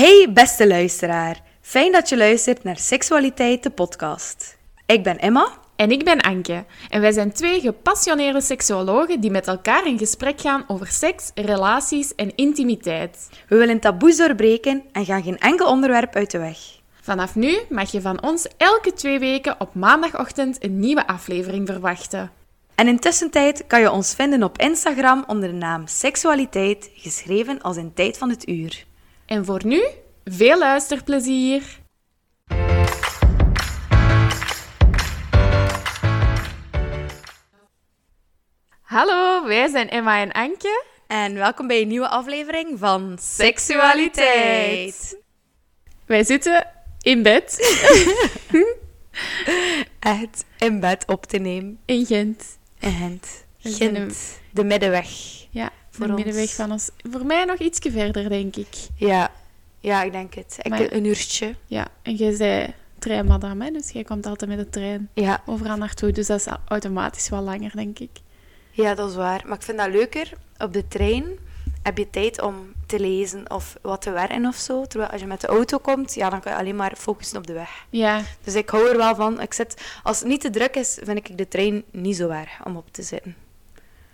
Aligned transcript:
Hey 0.00 0.30
beste 0.32 0.66
luisteraar, 0.66 1.42
fijn 1.60 1.92
dat 1.92 2.08
je 2.08 2.16
luistert 2.16 2.64
naar 2.64 2.76
Seksualiteit 2.76 3.62
de 3.62 3.70
podcast. 3.70 4.58
Ik 4.86 5.02
ben 5.02 5.18
Emma. 5.18 5.48
En 5.76 5.90
ik 5.90 6.04
ben 6.04 6.20
Anke. 6.20 6.64
En 6.88 7.00
wij 7.00 7.12
zijn 7.12 7.32
twee 7.32 7.60
gepassioneerde 7.60 8.40
seksuologen 8.40 9.20
die 9.20 9.30
met 9.30 9.46
elkaar 9.46 9.86
in 9.86 9.98
gesprek 9.98 10.40
gaan 10.40 10.64
over 10.66 10.86
seks, 10.86 11.30
relaties 11.34 12.14
en 12.14 12.34
intimiteit. 12.34 13.28
We 13.48 13.56
willen 13.56 13.80
taboes 13.80 14.16
doorbreken 14.16 14.82
en 14.92 15.04
gaan 15.04 15.22
geen 15.22 15.38
enkel 15.38 15.66
onderwerp 15.66 16.14
uit 16.14 16.30
de 16.30 16.38
weg. 16.38 16.58
Vanaf 17.00 17.34
nu 17.34 17.58
mag 17.68 17.90
je 17.90 18.00
van 18.00 18.22
ons 18.22 18.46
elke 18.56 18.92
twee 18.92 19.18
weken 19.18 19.60
op 19.60 19.74
maandagochtend 19.74 20.64
een 20.64 20.78
nieuwe 20.78 21.06
aflevering 21.06 21.66
verwachten. 21.66 22.30
En 22.74 22.88
intussen 22.88 23.30
tijd 23.30 23.64
kan 23.66 23.80
je 23.80 23.90
ons 23.90 24.14
vinden 24.14 24.42
op 24.42 24.58
Instagram 24.58 25.24
onder 25.26 25.48
de 25.48 25.54
naam 25.54 25.86
Seksualiteit, 25.86 26.90
geschreven 26.94 27.60
als 27.60 27.76
in 27.76 27.94
tijd 27.94 28.18
van 28.18 28.30
het 28.30 28.48
uur. 28.48 28.88
En 29.30 29.44
voor 29.44 29.66
nu, 29.66 29.82
veel 30.24 30.58
luisterplezier! 30.58 31.62
Hallo, 38.80 39.46
wij 39.46 39.68
zijn 39.68 39.88
Emma 39.88 40.20
en 40.20 40.32
Anke. 40.32 40.84
En 41.06 41.34
welkom 41.34 41.66
bij 41.66 41.80
een 41.80 41.88
nieuwe 41.88 42.08
aflevering 42.08 42.78
van 42.78 43.16
Seksualiteit. 43.20 45.16
Wij 46.06 46.24
zitten 46.24 46.66
in 47.00 47.22
bed 47.22 47.58
Echt 50.00 50.44
in 50.58 50.80
bed 50.80 51.04
op 51.06 51.26
te 51.26 51.38
nemen. 51.38 51.78
in 51.84 52.06
Gent. 52.06 52.58
In 52.80 52.92
Gent. 52.92 53.44
Gent. 53.58 54.40
De 54.50 54.64
middenweg. 54.64 55.08
Ja, 55.50 55.70
Voor 55.90 56.06
de 56.06 56.12
ons. 56.12 56.22
middenweg 56.24 56.54
van 56.54 56.72
ons. 56.72 56.90
Voor 57.10 57.24
mij 57.26 57.44
nog 57.44 57.58
ietsje 57.58 57.90
verder, 57.90 58.28
denk 58.28 58.56
ik. 58.56 58.74
Ja. 58.96 59.30
Ja, 59.80 60.02
ik 60.02 60.12
denk 60.12 60.34
het. 60.34 60.56
Ik, 60.58 60.68
Maar- 60.70 60.92
Een 60.92 61.04
uurtje. 61.04 61.54
Ja, 61.66 61.86
en 62.02 62.14
jij 62.14 62.32
zei 62.34 62.74
treinmadam, 62.98 63.60
hè? 63.60 63.70
dus 63.70 63.90
jij 63.90 64.04
komt 64.04 64.26
altijd 64.26 64.50
met 64.50 64.58
de 64.58 64.68
trein 64.70 65.08
Ja. 65.14 65.42
overal 65.46 65.76
naartoe. 65.76 66.12
Dus 66.12 66.26
dat 66.26 66.38
is 66.40 66.46
au- 66.46 66.58
automatisch 66.68 67.28
wel 67.28 67.40
langer, 67.42 67.70
denk 67.76 67.98
ik. 67.98 68.10
ja, 68.70 68.94
dat 68.94 69.10
is 69.10 69.16
waar. 69.16 69.42
Maar 69.46 69.56
ik 69.56 69.62
vind 69.62 69.78
dat 69.78 69.90
leuker. 69.90 70.32
Op 70.58 70.72
de 70.72 70.88
trein 70.88 71.24
heb 71.82 71.98
je 71.98 72.10
tijd 72.10 72.40
om 72.42 72.72
te 72.86 73.00
lezen 73.00 73.50
of 73.50 73.76
wat 73.82 74.02
te 74.02 74.10
werken 74.10 74.46
of 74.46 74.56
zo. 74.56 74.84
Terwijl 74.86 75.10
als 75.10 75.20
je 75.20 75.26
met 75.26 75.40
de 75.40 75.46
auto 75.46 75.78
komt, 75.78 76.14
ja, 76.14 76.30
dan 76.30 76.40
kan 76.40 76.52
je 76.52 76.58
alleen 76.58 76.76
maar 76.76 76.92
focussen 76.96 77.36
op 77.38 77.46
de 77.46 77.52
weg. 77.52 77.86
Ja, 77.90 78.20
Dus 78.44 78.54
ik 78.54 78.68
hou 78.70 78.88
er 78.88 78.96
wel 78.96 79.14
van. 79.14 79.40
Ik 79.40 79.52
zit, 79.52 79.82
als 80.02 80.18
het 80.18 80.28
niet 80.28 80.40
te 80.40 80.50
druk 80.50 80.74
is, 80.76 80.98
vind 81.02 81.18
ik 81.28 81.38
de 81.38 81.48
trein 81.48 81.82
niet 81.90 82.16
zo 82.16 82.28
erg 82.28 82.50
om 82.64 82.76
op 82.76 82.92
te 82.92 83.02
zitten. 83.02 83.36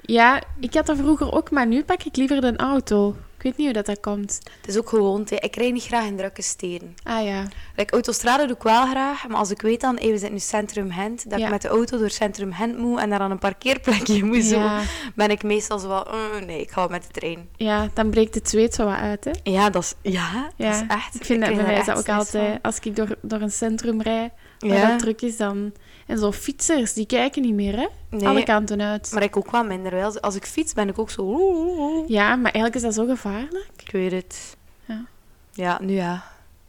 Ja, 0.07 0.43
ik 0.61 0.75
had 0.75 0.87
dat 0.87 0.97
vroeger 0.97 1.33
ook, 1.33 1.51
maar 1.51 1.67
nu 1.67 1.85
pak 1.85 2.03
ik 2.03 2.17
liever 2.17 2.41
de 2.41 2.57
auto. 2.57 3.17
Ik 3.37 3.43
weet 3.43 3.57
niet 3.57 3.67
hoe 3.67 3.77
dat, 3.85 3.87
dat 3.87 4.01
komt. 4.01 4.39
Het 4.61 4.69
is 4.71 4.77
ook 4.79 4.89
gewoonte. 4.89 5.35
Ik 5.37 5.57
rijd 5.57 5.73
niet 5.73 5.83
graag 5.85 6.05
in 6.07 6.17
drukke 6.17 6.43
steden. 6.43 6.95
Ah 7.03 7.25
ja, 7.25 7.43
Like, 7.77 7.93
autostrade 7.93 8.47
doe 8.47 8.57
ik 8.57 8.63
wel 8.63 8.87
graag, 8.87 9.29
maar 9.29 9.37
als 9.37 9.51
ik 9.51 9.61
weet 9.63 9.81
dan, 9.81 9.97
hey, 9.97 10.05
we 10.07 10.13
zitten 10.13 10.33
nu 10.33 10.39
centrum 10.39 10.91
Gent, 10.93 11.31
dat 11.31 11.39
Ja. 11.39 11.45
ik 11.45 11.51
met 11.51 11.63
de 11.63 11.69
auto 11.69 11.99
door 11.99 12.11
centrum 12.11 12.53
Gent 12.53 12.79
moet 12.79 12.99
en 13.01 13.11
daar 13.11 13.21
aan 13.21 13.31
een 13.31 13.39
parkeerplekje 13.39 14.25
moet, 14.25 14.45
zo, 14.45 14.69
ben 15.15 15.31
ik 15.31 15.43
meestal 15.43 15.79
zo 15.79 15.89
wel, 15.89 16.07
"Uh, 16.15 16.47
nee, 16.47 16.61
ik 16.61 16.71
ga 16.71 16.81
wel 16.81 16.89
met 16.91 17.03
de 17.03 17.09
trein. 17.21 17.49
ja, 17.57 17.89
dan 17.95 18.11
breekt 18.11 18.35
het 18.35 18.49
zweet 18.49 18.75
zo 18.75 18.85
wat 18.85 18.95
uit, 18.99 19.25
hè? 19.25 19.31
Ja, 19.43 19.71
dat 19.71 19.83
is, 19.83 19.95
ja, 20.13 20.51
Ja, 20.57 20.67
dat 20.71 20.75
is 20.75 20.83
echt. 20.89 21.15
ik 21.15 21.25
vind 21.25 21.41
dat 21.41 21.49
bij 21.55 21.63
mij 21.63 21.71
daar 21.71 21.81
is 21.81 21.87
dat 21.87 21.99
ook 21.99 22.05
van. 22.05 22.15
altijd, 22.15 22.59
als 22.63 22.79
ik 22.79 22.97
door, 22.97 23.17
door 23.23 23.41
een 23.41 23.51
centrum 23.51 24.01
rijd, 24.03 24.33
waar 24.59 24.89
dat 24.89 24.99
druk 24.99 25.23
is, 25.23 25.37
dan... 25.37 25.73
En 26.07 26.19
zo 26.19 26.33
fietsers, 26.33 26.93
die 26.93 27.07
kijken 27.07 27.43
niet 27.43 27.55
meer, 27.55 27.77
hè? 27.77 27.87
Nee. 28.11 28.27
Alle 28.29 28.43
kanten 28.45 28.81
uit. 28.83 29.11
Maar 29.13 29.23
ik 29.23 29.37
ook 29.37 29.51
wel 29.51 29.65
minder. 29.65 29.93
Wel. 29.93 30.21
Als 30.21 30.35
ik 30.35 30.45
fiets, 30.45 30.73
ben 30.73 30.89
ik 30.89 30.99
ook 30.99 31.11
zo... 31.11 32.05
Ja, 32.09 32.29
maar 32.37 32.53
eigenlijk 32.53 32.75
is 32.75 32.83
dat 32.83 32.95
zo 32.95 33.07
gevaarlijk. 33.07 33.69
Ik 33.85 33.91
weet 33.93 34.13
het. 34.13 34.57
Ja. 34.85 35.05
Ja, 35.53 35.79
nu 35.83 35.93
ja. 35.93 36.25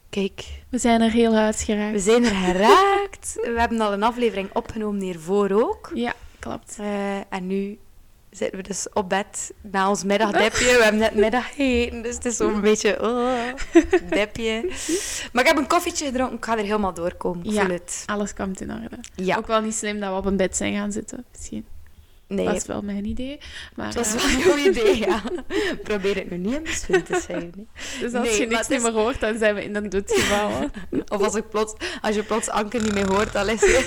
Kijk, 0.09 0.46
We 0.70 0.78
zijn 0.78 1.02
er 1.02 1.12
heel 1.12 1.36
huis 1.36 1.64
geraakt. 1.64 1.92
we 1.92 2.00
zijn 2.00 2.24
er 2.25 2.36
geraakt. 2.36 3.34
we 3.42 3.53
hebben 3.59 3.81
al 3.81 3.94
een 3.94 4.03
aflevering 4.03 4.50
opgenomen 4.53 5.02
hiervoor 5.02 5.52
ook. 5.52 5.92
Ja, 5.94 6.14
klopt. 6.40 6.75
Eh, 6.80 7.18
en 7.34 7.48
nu 7.48 7.80
zitten 8.32 8.58
we 8.60 8.68
dus 8.68 8.88
op 8.94 9.10
bed 9.10 9.52
na 9.62 9.90
ons 9.90 10.04
middagdipje. 10.04 10.66
We 10.66 10.82
hebben 10.84 11.00
net 11.02 11.16
middag 11.16 11.48
gegeten, 11.56 12.02
dus 12.02 12.16
het 12.16 12.26
is 12.26 12.36
zo'n 12.38 12.62
beetje... 12.62 13.02
Oh, 13.04 13.34
dipje. 14.10 14.62
Maar 15.34 15.44
ik 15.44 15.50
heb 15.50 15.58
een 15.58 15.68
koffietje 15.68 16.06
gedronken. 16.06 16.38
Ik 16.38 16.46
ga 16.46 16.58
er 16.58 16.64
helemaal 16.64 16.94
doorkomen. 16.94 17.46
Ik 17.46 17.52
Ja. 17.52 17.62
voel 17.66 17.74
het. 17.74 18.04
Alles 18.06 18.34
komt 18.34 18.62
in 18.62 18.72
orde. 18.72 19.00
Ja. 19.16 19.38
Ook 19.38 19.48
wel 19.48 19.62
niet 19.62 19.76
slim 19.76 20.00
dat 20.00 20.10
we 20.12 20.16
op 20.18 20.26
een 20.26 20.38
bed 20.38 20.58
zijn 20.58 20.74
gaan 20.76 20.92
zitten, 20.92 21.26
misschien. 21.38 21.66
Nee, 22.28 22.46
Dat 22.46 22.54
was 22.54 22.66
wel 22.66 22.82
mijn 22.82 23.06
idee. 23.06 23.38
Maar, 23.76 23.86
het 23.86 23.96
was 23.96 24.16
eh, 24.16 24.22
wel 24.22 24.30
een 24.36 24.42
goed 24.44 24.66
idee, 24.78 24.98
ja. 24.98 25.22
Probeer 25.84 26.16
het 26.16 26.30
nu 26.30 26.38
niet 26.38 26.54
in 26.54 26.64
de 26.94 27.02
te 27.02 27.24
hè. 27.28 27.50
Dus 28.00 28.14
als 28.14 28.28
Nee, 28.28 28.40
je 28.40 28.48
niks 28.48 28.68
is- 28.70 28.82
meer 28.84 28.92
hoort, 28.92 29.20
dan 29.20 29.38
zijn 29.38 29.56
we 29.56 29.64
in 29.64 29.76
een 29.76 29.90
doodgeval. 29.90 30.50
hè. 30.52 30.66
Of 31.16 31.24
als, 31.24 31.36
ik 31.36 31.50
plots, 31.50 31.74
als 32.02 32.16
je 32.16 32.24
plots 32.24 32.50
Anke 32.50 32.78
niet 32.80 32.94
meer 32.94 33.08
hoort, 33.08 33.34
dan 33.34 33.46
ligt 33.46 33.60
ze 33.64 33.86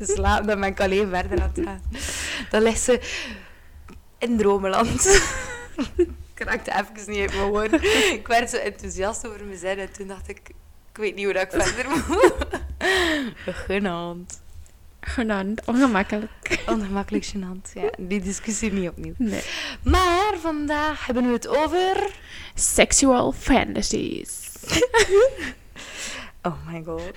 slapen. 0.00 0.46
Dan 0.46 0.60
ben 0.60 0.68
ik 0.68 0.80
alleen 0.80 1.08
verder 1.08 1.40
aan 1.42 1.52
het 1.54 1.64
gaan. 1.64 1.82
Dan 2.50 2.62
ligt 2.62 2.80
ze 2.80 3.00
in 4.18 4.36
dromenland. 4.36 5.06
ik 6.34 6.40
raakte 6.44 6.70
even 6.70 7.12
niet 7.12 7.20
uit 7.20 7.34
mijn 7.34 7.48
woorden. 7.48 7.82
Ik 8.12 8.26
werd 8.26 8.50
zo 8.50 8.56
enthousiast 8.56 9.26
over 9.26 9.44
mezelf 9.44 9.76
en 9.76 9.92
toen 9.92 10.06
dacht 10.06 10.28
ik... 10.28 10.40
Ik 10.90 11.00
weet 11.00 11.14
niet 11.14 11.24
hoe 11.24 11.34
dat 11.34 11.42
ik 11.42 11.62
verder 11.62 11.90
moet. 11.90 12.34
Genant. 13.66 14.42
Genant, 15.00 15.64
ongemakkelijk. 15.64 16.62
Ongemakkelijk 16.66 17.24
gênant. 17.24 17.72
Ja, 17.74 17.90
die 17.98 18.20
discussie 18.20 18.72
niet 18.72 18.88
opnieuw. 18.88 19.14
Nee. 19.16 19.42
Maar 19.82 20.34
vandaag 20.40 21.06
hebben 21.06 21.26
we 21.26 21.32
het 21.32 21.48
over... 21.48 22.10
Sexual 22.54 23.32
fantasies. 23.32 24.40
Oh 26.46 26.66
my 26.66 26.82
god. 26.84 27.12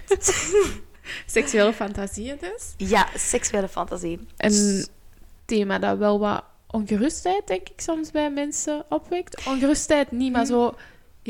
Seksuele 1.25 1.74
fantasieën 1.74 2.38
dus. 2.40 2.74
Ja, 2.90 3.08
seksuele 3.16 3.68
fantasie. 3.68 4.19
Een 4.38 4.88
thema 5.46 5.79
dat 5.79 5.97
wel 5.97 6.19
wat 6.19 6.44
ongerustheid, 6.72 7.47
denk 7.47 7.69
ik, 7.69 7.81
soms 7.81 8.11
bij 8.11 8.29
mensen 8.31 8.85
opwekt. 8.89 9.45
Ongerustheid 9.47 10.11
niet, 10.11 10.31
maar 10.31 10.45
zo... 10.45 10.75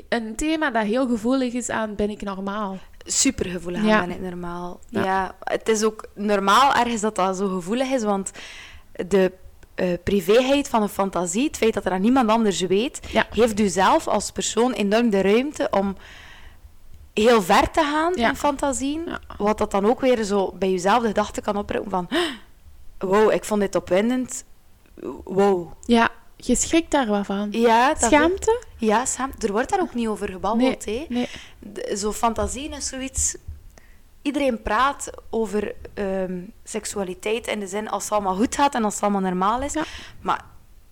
Een 0.09 0.35
thema 0.35 0.71
dat 0.71 0.83
heel 0.83 1.07
gevoelig 1.07 1.53
is 1.53 1.69
aan 1.69 1.95
ben 1.95 2.09
ik 2.09 2.21
normaal. 2.21 2.77
super 3.05 3.45
gevoelig 3.45 3.83
Ja. 3.83 3.99
aan 4.01 4.07
ben 4.07 4.15
ik 4.15 4.21
normaal. 4.21 4.79
Ja. 4.89 5.03
Ja. 5.03 5.35
het 5.43 5.69
is 5.69 5.83
ook 5.83 6.05
normaal 6.13 6.73
ergens 6.73 7.01
dat 7.01 7.15
dat 7.15 7.37
zo 7.37 7.47
gevoelig 7.47 7.89
is, 7.89 8.03
want 8.03 8.31
de 9.07 9.31
eh 9.75 9.93
privéheid 10.03 10.67
van 10.69 10.81
een 10.81 10.89
fantasie, 10.89 11.43
het 11.47 11.57
feit 11.57 11.73
dat 11.73 11.85
er 11.85 11.91
aan 11.91 12.01
niemand 12.01 12.29
anders 12.29 12.61
weet, 12.61 12.99
Ja. 13.11 13.27
heeft 13.29 13.59
u 13.59 13.67
zelf 13.67 14.07
als 14.07 14.31
persoon 14.31 14.71
enorm 14.73 15.09
de 15.09 15.21
ruimte 15.21 15.67
om 15.71 15.95
heel 17.13 17.41
ver 17.41 17.71
te 17.71 17.81
gaan 17.81 18.15
in 18.15 18.35
fantasieën. 18.35 19.07
Wat 19.37 19.57
dat 19.57 19.71
dan 19.71 19.85
ook 19.85 20.01
weer 20.01 20.23
zo 20.23 20.51
bij 20.59 20.71
jezelf 20.71 21.01
de 21.01 21.07
gedachte 21.07 21.41
kan 21.41 21.57
oproepen 21.57 21.89
van 21.91 22.07
wow, 22.97 23.31
ik 23.31 23.43
vond 23.45 23.61
dit 23.61 23.75
opwindend. 23.75 24.43
Wow. 25.23 25.71
Ja, 25.85 26.09
je 26.35 26.55
schrikt 26.55 26.91
daar 26.91 27.07
wat 27.07 27.25
van. 27.25 27.47
Ja, 27.51 27.95
Schaamte? 27.95 28.63
Ja, 28.77 29.05
schaamte. 29.05 29.47
Er 29.47 29.53
wordt 29.53 29.69
daar 29.69 29.79
ook 29.81 29.93
niet 29.93 30.07
over 30.07 30.29
gebabbeld. 30.29 30.85
hè. 30.85 31.05
Nee. 31.09 31.27
De- 31.59 31.95
zo 31.97 32.11
fantasie 32.13 32.69
is 32.69 32.87
zoiets. 32.87 33.35
Iedereen 34.21 34.61
praat 34.61 35.09
over 35.29 35.73
ehm, 35.93 36.39
seksualiteit 36.63 37.47
in 37.47 37.59
de 37.59 37.67
zin 37.67 37.89
als 37.89 38.03
het 38.03 38.11
allemaal 38.11 38.35
goed 38.35 38.55
gaat 38.55 38.75
en 38.75 38.83
als 38.83 38.93
het 38.93 39.03
allemaal 39.03 39.21
normaal 39.21 39.61
is. 39.61 39.73
Ja. 39.73 39.83
Maar 40.21 40.45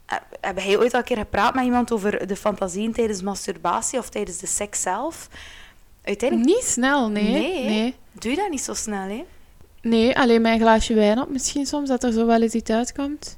eh, 0.05 0.17
heb 0.41 0.59
jij 0.59 0.77
ooit 0.77 0.93
al 0.93 0.99
een 0.99 1.05
keer 1.05 1.17
gepraat 1.17 1.53
met 1.55 1.63
iemand 1.63 1.91
over 1.91 2.27
de 2.27 2.35
fantasieën 2.35 2.93
tijdens 2.93 3.21
masturbatie 3.21 3.99
of 3.99 4.09
tijdens 4.09 4.37
de 4.37 4.47
seks 4.47 4.81
zelf? 4.81 5.27
Uiteindelijk 6.03 6.49
Niet 6.49 6.63
snel, 6.63 7.09
nee. 7.09 7.31
Nee, 7.31 7.63
nee. 7.65 7.95
doe 8.11 8.31
je 8.31 8.37
dat 8.37 8.49
niet 8.49 8.61
zo 8.61 8.73
snel, 8.73 9.07
hè? 9.07 9.25
Nee, 9.81 10.17
alleen 10.17 10.41
mijn 10.41 10.59
glaasje 10.59 10.93
wijn 10.93 11.21
op 11.21 11.29
misschien 11.29 11.65
soms, 11.65 11.89
dat 11.89 12.03
er 12.03 12.11
zo 12.11 12.25
wel 12.25 12.41
eens 12.41 12.53
iets 12.53 12.71
uitkomt. 12.71 13.37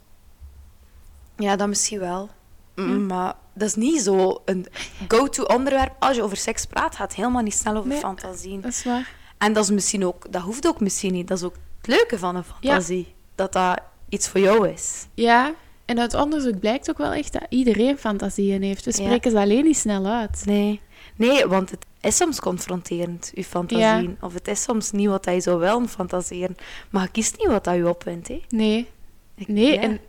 Ja, 1.37 1.55
dat 1.55 1.67
misschien 1.67 1.99
wel. 1.99 2.29
Mm, 2.75 2.85
Hm. 2.85 3.05
Maar 3.05 3.33
dat 3.53 3.67
is 3.67 3.75
niet 3.75 4.01
zo 4.01 4.41
een 4.45 4.65
go-to 5.07 5.43
onderwerp. 5.43 5.95
Als 5.99 6.15
je 6.15 6.23
over 6.23 6.37
seks 6.37 6.65
praat, 6.65 6.95
gaat 6.95 7.07
het 7.07 7.17
helemaal 7.17 7.41
niet 7.41 7.53
snel 7.53 7.75
over 7.75 7.89
Nee. 7.89 7.97
fantasieën. 7.99 8.61
Dat 8.61 8.71
is 8.71 8.83
waar. 8.83 9.15
En 9.37 9.53
dat 9.53 9.63
is 9.63 9.69
misschien 9.69 10.05
ook, 10.05 10.31
dat 10.31 10.41
hoeft 10.41 10.67
ook 10.67 10.79
misschien 10.79 11.13
niet. 11.13 11.27
Dat 11.27 11.37
is 11.37 11.43
ook 11.43 11.55
het 11.77 11.87
leuke 11.87 12.19
van 12.19 12.35
een 12.35 12.43
fantasie. 12.43 13.13
Dat 13.35 13.53
dat 13.53 13.79
iets 14.09 14.27
voor 14.27 14.39
jou 14.39 14.69
is. 14.69 15.07
Ja, 15.13 15.53
en 15.85 15.99
uit 15.99 16.13
onderzoek 16.13 16.59
blijkt 16.59 16.89
ook 16.89 16.97
wel 16.97 17.11
echt 17.11 17.33
dat 17.33 17.45
iedereen 17.49 17.97
fantasieën 17.97 18.61
heeft. 18.61 18.85
We 18.85 18.91
Ja. 18.95 19.03
spreken 19.03 19.31
ze 19.31 19.37
alleen 19.39 19.63
niet 19.63 19.77
snel 19.77 20.05
uit. 20.05 20.41
Nee. 20.45 20.81
Nee, 21.15 21.45
want 21.45 21.69
het 21.71 21.85
is 22.01 22.15
soms 22.15 22.39
confronterend, 22.39 23.31
je 23.33 23.43
fantasieën. 23.43 24.17
Of 24.21 24.33
het 24.33 24.47
is 24.47 24.61
soms 24.63 24.91
niet 24.91 25.07
wat 25.07 25.25
je 25.25 25.41
zou 25.41 25.59
willen 25.59 25.89
fantaseren. 25.89 26.55
Maar 26.89 27.03
je 27.03 27.09
kiest 27.09 27.37
niet 27.37 27.47
wat 27.47 27.63
dat 27.63 27.75
je 27.75 27.89
opwint, 27.89 28.27
hè. 28.27 28.41
Nee. 28.49 28.89
Ik- 29.35 29.47
Nee, 29.47 29.79
en 29.79 29.99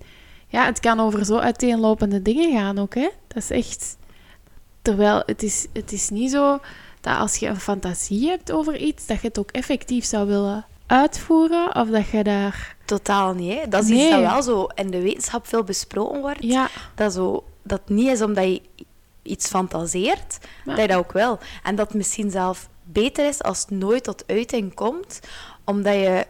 ja, 0.48 0.64
het 0.64 0.80
kan 0.80 1.00
over 1.00 1.24
zo 1.24 1.36
uiteenlopende 1.38 2.22
dingen 2.22 2.52
gaan 2.52 2.78
ook, 2.78 2.94
hè. 2.94 3.08
Dat 3.28 3.36
is 3.42 3.50
echt... 3.50 3.96
Terwijl 4.82 5.22
het 5.26 5.42
is, 5.42 5.66
het 5.72 5.92
is 5.92 6.08
niet 6.10 6.30
zo 6.30 6.58
dat 7.00 7.18
als 7.18 7.36
je 7.36 7.46
een 7.46 7.60
fantasie 7.60 8.28
hebt 8.28 8.52
over 8.52 8.76
iets, 8.76 9.06
dat 9.06 9.20
je 9.20 9.26
het 9.28 9.38
ook 9.38 9.50
effectief 9.50 10.04
zou 10.04 10.26
willen 10.26 10.66
uitvoeren, 10.86 11.76
of 11.76 11.88
dat 11.88 12.08
je 12.08 12.22
daar... 12.24 12.76
Totaal 12.84 13.34
niet, 13.34 13.52
hè. 13.58 13.68
Dat 13.68 13.82
is 13.82 13.88
Nee. 13.88 13.98
iets 14.00 14.10
dat 14.10 14.20
wel 14.20 14.42
zo 14.42 14.66
in 14.74 14.90
de 14.90 15.02
wetenschap 15.02 15.46
veel 15.46 15.64
besproken 15.64 16.20
wordt. 16.20 16.42
Ja, 16.42 16.68
Dat, 16.94 17.12
zo, 17.12 17.44
dat 17.62 17.80
niet 17.88 18.08
is 18.08 18.22
omdat 18.22 18.44
je 18.44 18.62
iets 19.22 19.48
fantaseert, 19.48 20.38
Ja. 20.64 20.72
dat 20.72 20.80
je 20.80 20.88
dat 20.88 20.96
ook 20.98 21.12
wil. 21.12 21.38
En 21.62 21.76
dat 21.76 21.94
misschien 21.94 22.30
zelf 22.30 22.68
beter 22.84 23.28
is 23.28 23.42
als 23.42 23.60
het 23.60 23.70
nooit 23.70 24.04
tot 24.04 24.24
uiting 24.26 24.74
komt, 24.74 25.20
omdat 25.64 25.94
je 25.94 26.26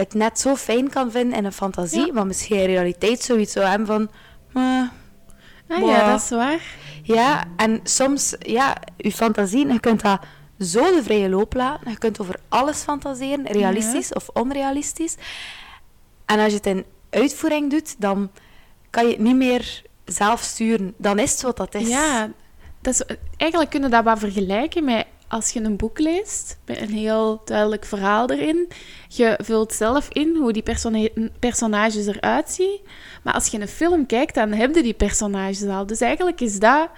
het 0.00 0.14
net 0.14 0.38
zo 0.40 0.56
fijn 0.56 0.90
kan 0.90 1.10
vinden 1.10 1.38
in 1.38 1.44
een 1.44 1.52
fantasie, 1.52 2.06
Ja. 2.06 2.12
maar 2.12 2.26
misschien 2.26 2.56
in 2.56 2.64
realiteit 2.66 3.22
zoiets 3.22 3.52
zou 3.52 3.66
hebben 3.66 3.86
van... 3.86 4.10
Ah, 4.52 4.88
Wow. 5.66 5.88
ja, 5.88 6.10
dat 6.10 6.20
is 6.22 6.30
waar. 6.30 6.60
ja, 7.02 7.44
en 7.56 7.80
soms, 7.82 8.34
ja, 8.38 8.76
je 8.96 9.12
fantasie, 9.12 9.72
je 9.72 9.80
kunt 9.80 10.02
dat 10.02 10.20
zo 10.58 10.94
de 10.94 11.02
vrije 11.02 11.28
loop 11.28 11.54
laten. 11.54 11.90
Je 11.90 11.98
kunt 11.98 12.20
over 12.20 12.34
alles 12.48 12.78
fantaseren, 12.82 13.46
realistisch 13.46 14.12
of 14.12 14.28
onrealistisch. 14.28 15.14
En 16.26 16.38
als 16.38 16.48
je 16.48 16.56
het 16.56 16.66
in 16.66 16.84
uitvoering 17.10 17.70
doet, 17.70 18.00
dan 18.00 18.30
kan 18.90 19.04
je 19.06 19.10
het 19.10 19.20
niet 19.20 19.36
meer 19.36 19.82
zelf 20.04 20.40
sturen. 20.40 20.94
Dan 20.96 21.18
is 21.18 21.32
het 21.32 21.42
wat 21.42 21.56
dat 21.56 21.74
is. 21.74 21.88
Ja, 21.88 22.30
dat 22.80 22.94
is, 22.94 23.02
eigenlijk 23.36 23.70
kunnen 23.70 23.90
we 23.90 23.96
dat 23.96 24.04
wat 24.04 24.18
vergelijken 24.18 24.84
met 24.84 25.06
als 25.30 25.50
je 25.50 25.60
een 25.60 25.76
boek 25.76 25.98
leest, 25.98 26.58
met 26.66 26.80
een 26.80 26.90
heel 26.92 27.42
duidelijk 27.44 27.84
verhaal 27.84 28.30
erin. 28.30 28.68
Je 29.08 29.38
vult 29.42 29.72
zelf 29.72 30.08
in 30.12 30.36
hoe 30.36 30.52
die 30.52 30.62
persona- 30.62 31.08
personages 31.38 32.06
eruit 32.06 32.50
zien. 32.50 32.80
Maar 33.22 33.34
als 33.34 33.46
je 33.46 33.60
een 33.60 33.68
film 33.68 34.06
kijkt, 34.06 34.34
dan 34.34 34.52
heb 34.52 34.74
je 34.74 34.82
die 34.82 34.94
personages 34.94 35.62
al. 35.66 35.86
Dus 35.86 36.00
eigenlijk 36.00 36.40
is 36.40 36.58
dat... 36.58 36.88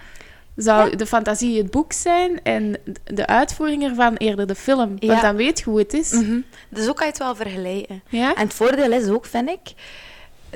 Zou 0.57 0.91
Ja. 0.91 0.97
de 0.97 1.07
fantasie 1.07 1.59
het 1.59 1.71
boek 1.71 1.93
zijn 1.93 2.43
en 2.43 2.77
de 3.05 3.27
uitvoering 3.27 3.83
ervan 3.83 4.15
eerder 4.17 4.47
de 4.47 4.55
film. 4.55 4.89
Want 4.89 5.03
Ja. 5.03 5.21
dan 5.21 5.37
weet 5.37 5.59
je 5.59 5.65
hoe 5.65 5.79
het 5.79 5.93
is. 5.95 6.11
Mhm. 6.13 6.41
Dus 6.69 6.89
ook 6.89 6.97
kan 6.97 7.07
je 7.07 7.13
het 7.13 7.23
wel 7.23 7.35
vergelijken. 7.37 8.03
Ja? 8.09 8.35
En 8.35 8.43
het 8.43 8.55
voordeel 8.55 8.93
is 8.93 9.09
ook, 9.09 9.27
vind 9.27 9.49
ik, 9.49 9.61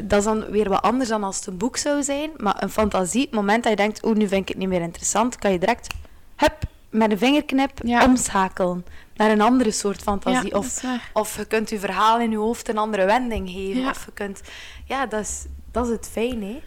dat 0.04 0.18
is 0.18 0.24
dan 0.24 0.44
weer 0.50 0.68
wat 0.68 0.82
anders 0.82 1.08
dan 1.08 1.24
als 1.24 1.36
het 1.36 1.46
een 1.46 1.56
boek 1.56 1.76
zou 1.76 2.02
zijn. 2.02 2.30
Maar 2.36 2.62
een 2.62 2.70
fantasie, 2.70 3.20
het 3.20 3.30
moment 3.30 3.62
dat 3.62 3.70
je 3.72 3.76
denkt, 3.76 4.04
oeh, 4.04 4.16
nu 4.16 4.28
vind 4.28 4.42
ik 4.42 4.48
het 4.48 4.56
niet 4.58 4.68
meer 4.68 4.80
interessant, 4.80 5.38
kan 5.38 5.52
je 5.52 5.58
direct, 5.58 5.94
hup, 6.36 6.56
met 6.96 7.10
een 7.10 7.18
vingerknip 7.18 7.80
Ja. 7.84 8.04
omschakelen 8.04 8.86
naar 9.14 9.30
een 9.30 9.40
andere 9.40 9.70
soort 9.70 10.02
fantasie. 10.02 10.54
of, 10.54 10.82
of 11.12 11.36
je 11.36 11.44
kunt 11.46 11.70
je 11.70 11.78
verhaal 11.78 12.20
in 12.20 12.30
je 12.30 12.36
hoofd 12.36 12.68
een 12.68 12.78
andere 12.78 13.04
wending 13.04 13.50
geven. 13.50 13.80
Ja. 13.80 13.90
Of 13.90 14.04
je 14.04 14.12
kunt, 14.12 14.40
ja, 14.84 15.06
dat 15.06 15.20
is, 15.20 15.44
dat 15.70 15.86
is 15.86 15.92
het 15.92 16.08
fijn, 16.12 16.42
hè. 16.42 16.62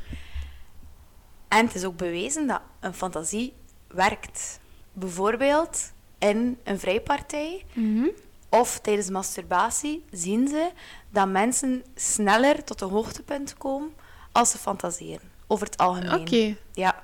En 1.47 1.65
het 1.65 1.75
is 1.75 1.85
ook 1.85 1.97
bewezen 1.97 2.47
dat 2.47 2.61
een 2.79 2.93
fantasie 2.93 3.53
werkt. 3.87 4.59
Bijvoorbeeld 4.93 5.91
in 6.19 6.57
een 6.63 6.79
vrijpartij 6.79 7.65
Mhm. 7.73 8.07
of 8.49 8.79
tijdens 8.79 9.09
masturbatie 9.09 10.05
zien 10.11 10.47
ze 10.47 10.69
dat 11.09 11.27
mensen 11.27 11.83
sneller 11.95 12.63
tot 12.63 12.81
een 12.81 12.89
hoogtepunt 12.89 13.57
komen 13.57 13.93
als 14.31 14.51
ze 14.51 14.57
fantaseren. 14.57 15.29
Over 15.47 15.65
het 15.65 15.77
algemeen. 15.77 16.13
Oké. 16.19 16.55
Ja. 16.73 17.03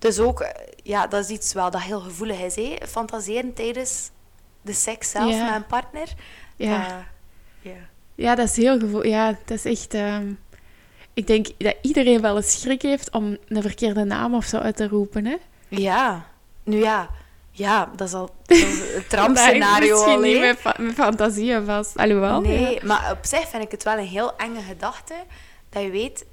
Dus 0.00 0.18
ook, 0.18 0.40
eh, 0.40 0.48
ja, 0.82 1.06
dat 1.06 1.24
is 1.24 1.30
iets 1.30 1.52
wel 1.52 1.70
dat 1.70 1.80
heel 1.82 2.00
gevoelig 2.00 2.40
is. 2.40 2.54
Hè? 2.56 2.76
Fantaseren 2.88 3.54
tijdens 3.54 4.10
de 4.62 4.72
seks 4.72 5.10
zelf 5.10 5.30
Ja. 5.34 5.44
met 5.44 5.54
een 5.54 5.66
partner. 5.66 6.08
Ja. 6.56 6.78
Dat- 6.78 6.94
ja. 7.60 7.72
Ja, 8.14 8.34
dat 8.34 8.48
is 8.48 8.56
heel 8.56 8.78
gevoel. 8.78 9.04
Ja, 9.06 9.36
dat 9.44 9.64
is 9.64 9.64
echt. 9.64 9.94
ehm, 9.94 10.32
Ik 11.14 11.26
denk 11.26 11.46
dat 11.58 11.74
iedereen 11.82 12.20
wel 12.20 12.36
eens 12.36 12.60
schrik 12.60 12.82
heeft 12.82 13.10
om 13.12 13.36
een 13.48 13.62
verkeerde 13.62 14.04
naam 14.04 14.34
of 14.34 14.44
zo 14.44 14.56
uit 14.58 14.76
te 14.76 14.88
roepen. 14.88 15.24
Hè? 15.26 15.36
ja. 15.68 16.26
Nu 16.64 16.78
ja. 16.78 17.08
Ja, 17.50 17.90
dat 17.96 18.08
is 18.08 18.14
al 18.14 18.30
dat 18.42 18.56
is 18.56 18.78
het 18.78 19.04
Dat 19.10 19.20
rampscenario 19.20 19.96
hangt 19.96 20.06
misschien 20.06 20.12
al. 20.12 20.20
niet 20.20 20.40
met, 20.40 20.58
fa- 20.58 20.76
fantasieën 21.04 21.64
vast. 21.64 21.96
Alhoewel. 21.96 22.40
Nee, 22.40 22.74
ja. 22.74 22.80
maar 22.86 23.10
op 23.10 23.18
zich 23.22 23.48
vind 23.48 23.62
ik 23.62 23.70
het 23.70 23.82
wel 23.82 23.98
een 23.98 24.06
heel 24.06 24.36
enge 24.36 24.60
gedachte. 24.60 25.14
Dat 25.68 25.82
je 25.82 25.90
weet, 25.90 26.24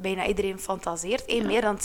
bijna 0.00 0.26
iedereen 0.26 0.58
fantaseert. 0.58 1.32
Ja. 1.32 1.44
Meer 1.44 1.60
dan 1.60 1.78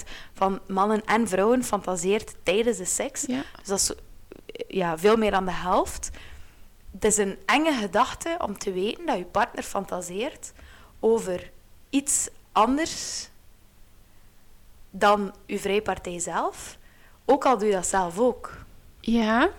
70% 0.00 0.04
van 0.32 0.60
mannen 0.66 1.04
en 1.04 1.28
vrouwen 1.28 1.64
fantaseert 1.64 2.34
tijdens 2.42 2.76
de 2.76 2.84
seks. 2.84 3.24
Ja. 3.26 3.42
Dus 3.56 3.66
dat 3.66 3.78
is 3.78 3.92
ja, 4.68 4.98
veel 4.98 5.16
meer 5.16 5.30
dan 5.30 5.44
de 5.44 5.52
helft. 5.52 6.10
Het 6.92 7.04
is 7.04 7.16
een 7.16 7.38
enge 7.46 7.72
gedachte 7.72 8.36
om 8.44 8.58
te 8.58 8.72
weten 8.72 9.06
dat 9.06 9.18
je 9.18 9.24
partner 9.24 9.62
fantaseert 9.62 10.52
over 11.00 11.50
iets 11.90 12.28
anders 12.52 13.28
dan 14.90 15.34
je 15.46 15.58
vrijpartij 15.58 16.18
zelf. 16.18 16.78
Ook 17.24 17.46
al 17.46 17.58
doe 17.58 17.68
je 17.68 17.74
dat 17.74 17.86
zelf 17.86 18.18
ook. 18.18 18.64
Ja. 19.00 19.50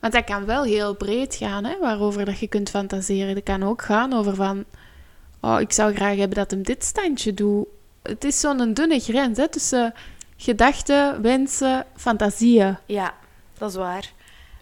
Want 0.00 0.12
dat 0.12 0.24
kan 0.24 0.44
wel 0.44 0.62
heel 0.62 0.94
breed 0.94 1.34
gaan, 1.34 1.64
hè, 1.64 1.78
waarover 1.78 2.24
dat 2.24 2.38
je 2.38 2.48
kunt 2.48 2.70
fantaseren. 2.70 3.34
Dat 3.34 3.44
kan 3.44 3.62
ook 3.62 3.82
gaan 3.82 4.12
over 4.12 4.34
van... 4.34 4.64
Oh, 5.40 5.60
ik 5.60 5.72
zou 5.72 5.94
graag 5.94 6.16
hebben 6.16 6.36
dat 6.36 6.50
hem 6.50 6.62
dit 6.62 6.84
standje 6.84 7.34
doet. 7.34 7.66
Het 8.02 8.24
is 8.24 8.40
zo'n 8.40 8.74
dunne 8.74 9.00
grens 9.00 9.38
hè, 9.38 9.48
tussen 9.48 9.94
gedachten, 10.36 11.22
wensen, 11.22 11.86
fantasieën. 11.96 12.76
Ja, 12.86 13.14
dat 13.58 13.70
is 13.70 13.76
waar. 13.76 14.12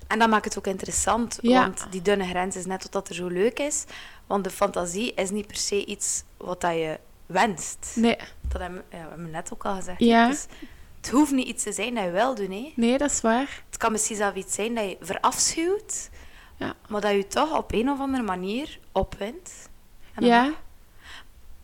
En 0.06 0.19
dat 0.19 0.28
maakt 0.28 0.44
het 0.44 0.58
ook 0.58 0.67
interessant, 0.67 1.38
Ja. 1.40 1.61
want 1.61 1.87
die 1.90 2.02
dunne 2.02 2.25
grens 2.26 2.56
is 2.56 2.67
net 2.67 2.82
wat 2.82 2.93
dat 2.93 3.08
er 3.08 3.14
zo 3.14 3.26
leuk 3.26 3.58
is. 3.58 3.84
Want 4.26 4.44
de 4.44 4.50
fantasie 4.50 5.14
is 5.14 5.31
niet 5.31 5.46
per 5.46 5.56
se 5.56 5.84
iets 5.84 6.23
wat 6.37 6.61
dat 6.61 6.73
je 6.73 6.99
wenst. 7.26 7.93
Nee, 7.94 8.17
Dat 8.49 8.61
hebben, 8.61 8.82
ja, 8.90 8.96
we 9.02 9.08
hebben 9.08 9.31
net 9.31 9.50
ook 9.52 9.64
al 9.64 9.75
gezegd. 9.75 10.00
Ja. 10.00 10.28
Dus 10.28 10.46
het 10.96 11.11
hoeft 11.11 11.32
niet 11.32 11.46
iets 11.49 11.62
te 11.62 11.73
zijn 11.73 11.94
dat 11.94 12.05
je 12.05 12.11
wil 12.11 12.34
doen. 12.34 12.50
Hè. 12.50 12.73
nee, 12.76 12.99
dat 12.99 13.11
is 13.11 13.20
waar. 13.20 13.62
Het 13.67 13.76
kan 13.76 13.93
misschien 13.93 14.17
zelf 14.17 14.34
iets 14.34 14.55
zijn 14.55 14.75
dat 14.75 14.84
je 14.84 14.96
verafschuwt, 15.00 16.11
Ja. 16.56 16.75
maar 16.88 17.00
dat 17.00 17.11
je 17.12 17.26
toch 17.26 17.56
op 17.56 17.73
een 17.73 17.90
of 17.90 18.00
andere 18.00 18.23
manier 18.23 18.78
opwint. 18.93 19.50
En 20.14 20.25
Ja, 20.25 20.44
mag. 20.44 20.55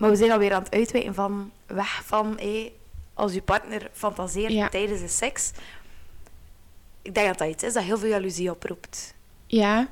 Maar 0.03 0.11
we 0.11 0.17
zijn 0.17 0.31
alweer 0.33 0.53
aan 0.55 0.63
het 0.63 0.75
uitwijken 0.75 1.15
van 1.15 1.51
weg 1.67 2.03
van 2.05 2.37
hé, 2.39 2.73
als 3.15 3.33
je 3.35 3.43
partner 3.43 3.91
fantaseert 3.93 4.53
Ja. 4.53 4.69
tijdens 4.69 5.01
de 5.01 5.09
seks. 5.09 5.53
Ik 7.03 7.15
denk 7.15 7.27
dat 7.29 7.39
dat 7.39 7.49
iets 7.49 7.63
is 7.63 7.73
dat 7.73 7.83
heel 7.83 7.99
veel 7.99 8.09
jaloezie 8.09 8.51
oproept. 8.51 9.15
ja. 9.47 9.89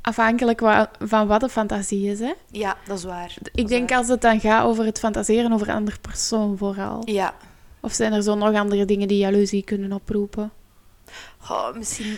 Afhankelijk 0.00 0.60
wa- 0.60 0.90
van 0.98 1.26
wat 1.26 1.40
de 1.40 1.48
fantasie 1.48 2.10
is, 2.10 2.18
hè. 2.20 2.32
Ja, 2.50 2.76
dat 2.86 2.98
is 2.98 3.04
waar. 3.04 3.34
Dat 3.38 3.48
Ik 3.54 3.64
is 3.64 3.70
denk 3.70 3.88
waar. 3.88 3.98
als 3.98 4.08
het 4.08 4.20
dan 4.20 4.40
gaat 4.40 4.64
over 4.64 4.84
het 4.84 4.98
fantaseren 4.98 5.52
over 5.52 5.68
een 5.68 5.74
andere 5.74 5.98
persoon 6.00 6.58
vooral. 6.58 7.02
Ja. 7.04 7.34
Of 7.80 7.92
zijn 7.92 8.12
er 8.12 8.22
zo 8.22 8.34
nog 8.34 8.54
andere 8.54 8.84
dingen 8.84 9.08
die 9.08 9.18
jaloezie 9.18 9.64
kunnen 9.64 9.92
oproepen? 9.92 10.52
Goh, 11.38 11.74
misschien 11.76 12.16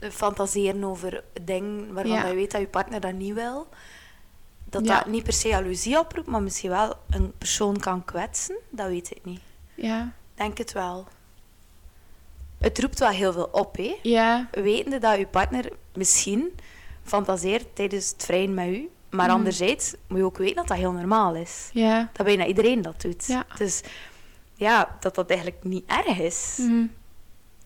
fantaseren 0.00 0.84
over 0.84 1.24
dingen 1.42 1.92
waarvan 1.94 2.12
Ja. 2.16 2.26
je 2.26 2.34
weet 2.34 2.50
dat 2.50 2.60
je 2.60 2.66
partner 2.66 3.00
dat 3.00 3.12
niet 3.12 3.34
wil. 3.34 3.68
Dat 4.70 4.86
Ja. 4.86 4.96
dat 4.98 5.06
niet 5.06 5.24
per 5.24 5.32
se 5.32 5.48
jaloezie 5.48 5.98
oproept, 5.98 6.28
maar 6.28 6.42
misschien 6.42 6.70
wel 6.70 6.94
een 7.10 7.32
persoon 7.38 7.78
kan 7.78 8.04
kwetsen. 8.04 8.56
Dat 8.70 8.86
weet 8.88 9.10
ik 9.10 9.24
niet. 9.24 9.40
Ja. 9.74 10.12
Denk 10.34 10.58
het 10.58 10.72
wel. 10.72 11.06
Het 12.58 12.78
roept 12.80 12.98
wel 12.98 13.08
heel 13.08 13.32
veel 13.32 13.48
op, 13.52 13.76
hè. 13.76 13.96
Ja. 14.02 14.48
Wetende 14.50 14.98
dat 14.98 15.18
je 15.18 15.26
partner 15.26 15.72
misschien 15.94 16.54
fantaseert 17.04 17.66
tijdens 17.76 18.08
het 18.10 18.24
vrijen 18.24 18.54
met 18.54 18.66
u. 18.68 18.88
Maar 19.10 19.26
Mhm. 19.26 19.36
anderzijds 19.36 19.94
moet 20.08 20.18
je 20.18 20.24
ook 20.24 20.38
weten 20.38 20.56
dat 20.56 20.68
dat 20.68 20.76
heel 20.76 20.92
normaal 20.92 21.34
is. 21.34 21.70
Ja. 21.72 22.10
Dat 22.12 22.26
bijna 22.26 22.46
iedereen 22.46 22.82
dat 22.82 23.00
doet. 23.00 23.26
Ja. 23.26 23.46
Dus 23.58 23.80
ja, 24.54 24.96
dat 25.00 25.14
dat 25.14 25.30
eigenlijk 25.30 25.64
niet 25.64 25.84
erg 25.86 26.18
is. 26.18 26.56
Mhm. 26.60 26.86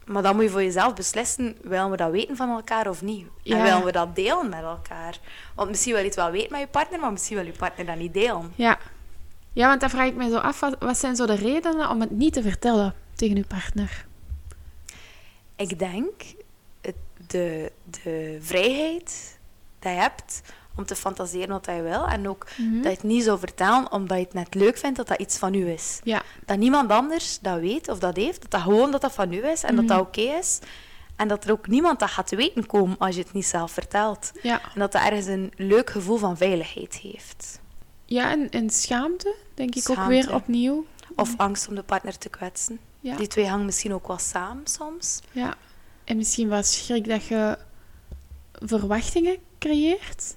Maar 0.06 0.22
dan 0.22 0.34
moet 0.34 0.44
je 0.44 0.50
voor 0.50 0.62
jezelf 0.62 0.94
beslissen, 0.94 1.56
willen 1.62 1.90
we 1.90 1.96
dat 1.96 2.10
weten 2.10 2.36
van 2.36 2.50
elkaar 2.50 2.88
of 2.88 3.02
niet? 3.02 3.26
En 3.44 3.62
willen 3.62 3.84
we 3.84 3.92
dat 3.92 4.14
delen 4.16 4.48
met 4.48 4.62
elkaar? 4.62 5.18
Want 5.54 5.68
misschien 5.68 5.92
wil 5.92 6.00
je 6.00 6.06
het 6.06 6.16
wel 6.16 6.30
weten 6.30 6.52
met 6.52 6.60
je 6.60 6.66
partner, 6.66 7.00
maar 7.00 7.12
misschien 7.12 7.36
wil 7.36 7.46
je 7.46 7.52
partner 7.52 7.86
dat 7.86 7.96
niet 7.96 8.14
delen. 8.14 8.52
Ja. 8.54 8.78
Ja, 9.52 9.68
want 9.68 9.80
dan 9.80 9.90
vraag 9.90 10.06
ik 10.06 10.14
me 10.14 10.30
zo 10.30 10.36
af, 10.36 10.60
wat, 10.60 10.76
wat 10.78 10.98
zijn 10.98 11.16
zo 11.16 11.26
de 11.26 11.34
redenen 11.34 11.90
om 11.90 12.00
het 12.00 12.10
niet 12.10 12.32
te 12.32 12.42
vertellen 12.42 12.94
tegen 13.14 13.36
uw 13.36 13.46
partner? 13.46 14.06
Ik 15.56 15.78
denk 15.78 16.22
de, 17.26 17.72
de 17.84 18.38
vrijheid 18.40 19.38
dat 19.78 19.92
je 19.92 19.98
hebt 19.98 20.42
om 20.76 20.84
te 20.84 20.96
fantaseren 20.96 21.48
wat 21.48 21.66
je 21.66 21.82
wil. 21.82 22.06
En 22.06 22.28
ook 22.28 22.46
Mhm. 22.56 22.74
dat 22.74 22.82
je 22.84 22.88
het 22.88 23.02
niet 23.02 23.24
zou 23.24 23.38
vertellen 23.38 23.92
omdat 23.92 24.18
je 24.18 24.24
het 24.24 24.34
net 24.34 24.54
leuk 24.54 24.78
vindt 24.78 24.96
dat 24.96 25.08
dat 25.08 25.20
iets 25.20 25.38
van 25.38 25.54
u 25.54 25.68
is. 25.70 26.00
Ja. 26.04 26.22
Dat 26.46 26.58
niemand 26.58 26.90
anders 26.90 27.38
dat 27.40 27.60
weet 27.60 27.88
of 27.88 27.98
dat 27.98 28.16
heeft. 28.16 28.40
Dat 28.42 28.50
dat 28.50 28.60
gewoon 28.60 28.90
dat 28.90 29.00
dat 29.00 29.12
van 29.12 29.32
u 29.32 29.46
is 29.46 29.62
en 29.62 29.76
dat 29.76 29.84
Mhm. 29.84 29.94
dat 29.96 30.06
oké 30.06 30.20
is. 30.20 30.58
En 31.16 31.28
dat 31.28 31.44
er 31.44 31.50
ook 31.52 31.66
niemand 31.68 31.98
dat 32.00 32.10
gaat 32.10 32.26
te 32.26 32.36
weten 32.36 32.66
komen 32.66 32.98
als 32.98 33.14
je 33.14 33.22
het 33.22 33.32
niet 33.32 33.46
zelf 33.46 33.72
vertelt. 33.72 34.32
Ja. 34.42 34.60
En 34.74 34.80
dat 34.80 34.92
dat 34.92 35.02
ergens 35.02 35.26
een 35.26 35.52
leuk 35.56 35.90
gevoel 35.90 36.16
van 36.16 36.36
veiligheid 36.36 36.94
heeft. 36.94 37.60
Ja, 38.04 38.30
en, 38.30 38.50
en 38.50 38.70
schaamte, 38.70 39.34
denk 39.54 39.74
ik 39.74 39.90
ook 39.90 40.04
weer 40.06 40.34
opnieuw. 40.34 40.84
Of 41.16 41.34
angst 41.36 41.68
om 41.68 41.74
de 41.74 41.82
partner 41.82 42.18
te 42.18 42.28
kwetsen. 42.28 42.78
Ja. 43.00 43.16
Die 43.16 43.26
twee 43.26 43.46
hangen 43.48 43.64
misschien 43.66 43.94
ook 43.94 44.06
wel 44.06 44.18
samen 44.18 44.66
soms. 44.66 45.20
Ja. 45.32 45.54
En 46.04 46.16
misschien 46.16 46.48
was 46.48 46.84
schrik 46.84 47.08
dat 47.08 47.24
je 47.24 47.58
verwachtingen 48.52 49.36
creëert. 49.58 50.34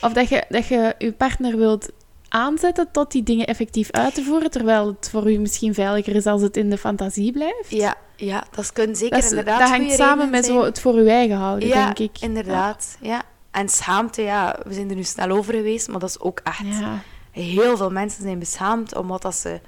Of 0.00 0.12
dat 0.12 0.28
je, 0.28 0.44
dat 0.48 0.66
je 0.66 0.94
je 0.98 1.12
partner 1.12 1.56
wilt 1.56 1.88
aanzetten 2.28 2.88
tot 2.92 3.12
die 3.12 3.22
dingen 3.22 3.46
effectief 3.46 3.90
uit 3.90 4.14
te 4.14 4.22
voeren, 4.22 4.50
terwijl 4.50 4.86
het 4.86 5.08
voor 5.10 5.32
u 5.32 5.38
misschien 5.38 5.74
veiliger 5.74 6.14
is 6.14 6.26
als 6.26 6.42
het 6.42 6.56
in 6.56 6.70
de 6.70 6.78
fantasie 6.78 7.32
blijft. 7.32 7.70
Ja, 7.70 7.94
ja 8.16 8.44
dat 8.50 8.72
kunnen 8.72 8.96
zeker 8.96 9.14
dat, 9.14 9.24
is- 9.24 9.30
inderdaad 9.30 9.58
dat 9.60 9.68
hangt 9.68 9.92
samen 9.94 10.30
met 10.30 10.44
zijn. 10.44 10.58
zo 10.58 10.64
het 10.64 10.80
voor 10.80 10.94
uw 10.94 11.06
eigen 11.06 11.36
houden, 11.36 11.68
ja, 11.68 11.84
denk 11.84 11.98
ik. 11.98 12.22
inderdaad. 12.22 12.96
Ja. 13.00 13.22
En 13.50 13.68
schaamte, 13.68 14.22
ja, 14.22 14.58
we 14.66 14.74
zijn 14.74 14.90
er 14.90 14.96
nu 14.96 15.02
snel 15.02 15.30
over 15.30 15.54
geweest, 15.54 15.88
maar 15.88 16.00
dat 16.00 16.08
is 16.08 16.20
ook 16.20 16.40
echt... 16.44 16.78
Ja. 16.80 16.98
Heel 17.30 17.76
veel 17.76 17.90
mensen 17.90 18.22
zijn 18.22 18.38
beschaamd 18.38 18.96
om 18.96 19.06
wat 19.08 19.22
dat 19.22 19.34
ze 19.34 19.60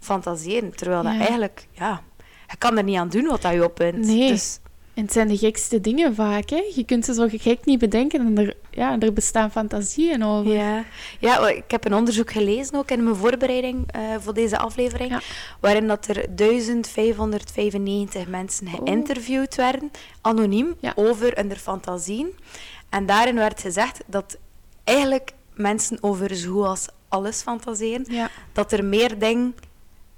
fantaseren. 0.00 0.76
Terwijl 0.76 1.02
dat 1.02 1.12
eigenlijk, 1.18 1.66
ja, 1.72 2.00
je 2.48 2.56
kan 2.56 2.76
er 2.76 2.82
niet 2.84 2.96
aan 2.98 3.08
doen 3.08 3.26
wat 3.26 3.42
dat 3.42 3.52
je 3.52 3.64
opwint. 3.64 4.06
Nee. 4.06 4.28
Dus, 4.30 4.58
En 4.96 5.02
het 5.02 5.12
zijn 5.12 5.28
de 5.28 5.36
gekste 5.36 5.80
dingen 5.80 6.14
vaak, 6.14 6.50
hè. 6.50 6.62
Je 6.74 6.84
kunt 6.84 7.04
ze 7.04 7.14
zo 7.14 7.26
gek 7.30 7.64
niet 7.64 7.78
bedenken 7.78 8.20
en 8.26 8.38
er, 8.46 8.54
ja, 8.70 8.98
er 8.98 9.12
bestaan 9.12 9.50
fantasieën 9.50 10.24
over. 10.24 10.52
ja. 10.52 10.84
ja, 11.20 11.48
ik 11.48 11.70
heb 11.70 11.84
een 11.84 11.94
onderzoek 11.94 12.30
gelezen 12.32 12.74
ook 12.74 12.90
in 12.90 13.04
mijn 13.04 13.16
voorbereiding 13.16 13.92
eh, 13.92 14.00
voor 14.18 14.34
deze 14.34 14.58
aflevering. 14.58 15.10
Ja. 15.10 15.20
Waarin 15.60 15.86
dat 15.86 16.06
er 16.08 16.14
1595 16.36 18.26
mensen 18.26 18.68
geïnterviewd 18.68 19.54
werden, 19.54 19.90
anoniem, 20.20 20.74
Ja. 20.80 20.92
over 20.94 21.36
hun 21.36 21.56
fantasieën. 21.56 22.34
En 22.88 23.06
daarin 23.06 23.34
werd 23.34 23.60
gezegd 23.60 24.00
dat 24.06 24.38
eigenlijk 24.84 25.32
mensen 25.54 25.98
over 26.00 26.34
zo 26.36 26.52
goed 26.52 26.64
als 26.66 26.86
alles 27.08 27.42
fantaseren. 27.42 28.04
Ja. 28.08 28.30
Dat 28.52 28.72
er 28.72 28.84
meer 28.84 29.18
dingen 29.18 29.54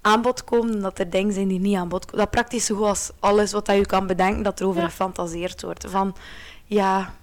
aan 0.01 0.23
bod 0.23 0.45
komen 0.45 0.81
dat 0.81 0.99
er 0.99 1.11
dingen 1.11 1.33
zijn 1.33 1.49
die 1.49 1.61
niet 1.61 1.77
aan 1.77 1.89
bod 1.89 2.05
komen. 2.05 2.19
Dat 2.21 2.31
praktisch 2.31 2.65
zo 2.67 2.75
goed 2.77 2.87
als 2.87 3.11
alles 3.21 3.53
wat 3.53 3.67
dat 3.67 3.77
je 3.77 3.87
kan 3.87 4.07
bedenken, 4.07 4.43
dat 4.43 4.61
er 4.61 4.67
over 4.67 4.81
Ja. 4.83 4.89
gefantaseerd 4.89 5.63
wordt. 5.63 5.85
Van, 5.89 6.17
ja, 6.65 7.15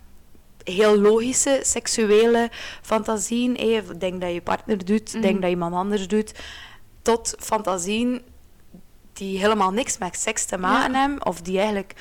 heel 0.63 0.99
logische 0.99 1.59
seksuele 1.63 2.49
fantasieën. 2.81 3.85
Denk 3.97 4.21
dat 4.21 4.33
je 4.33 4.41
partner 4.41 4.85
doet, 4.85 5.13
Mhm. 5.13 5.21
denk 5.21 5.41
dat 5.41 5.49
iemand 5.49 5.73
anders 5.75 6.07
doet. 6.07 6.33
Tot 7.01 7.35
fantasieën 7.39 8.21
die 9.13 9.37
helemaal 9.39 9.71
niks 9.71 9.97
met 9.97 10.17
seks 10.19 10.45
te 10.45 10.57
maken 10.57 10.93
Ja. 10.93 10.99
hebben. 10.99 11.25
Of 11.25 11.41
die 11.41 11.57
eigenlijk 11.57 11.93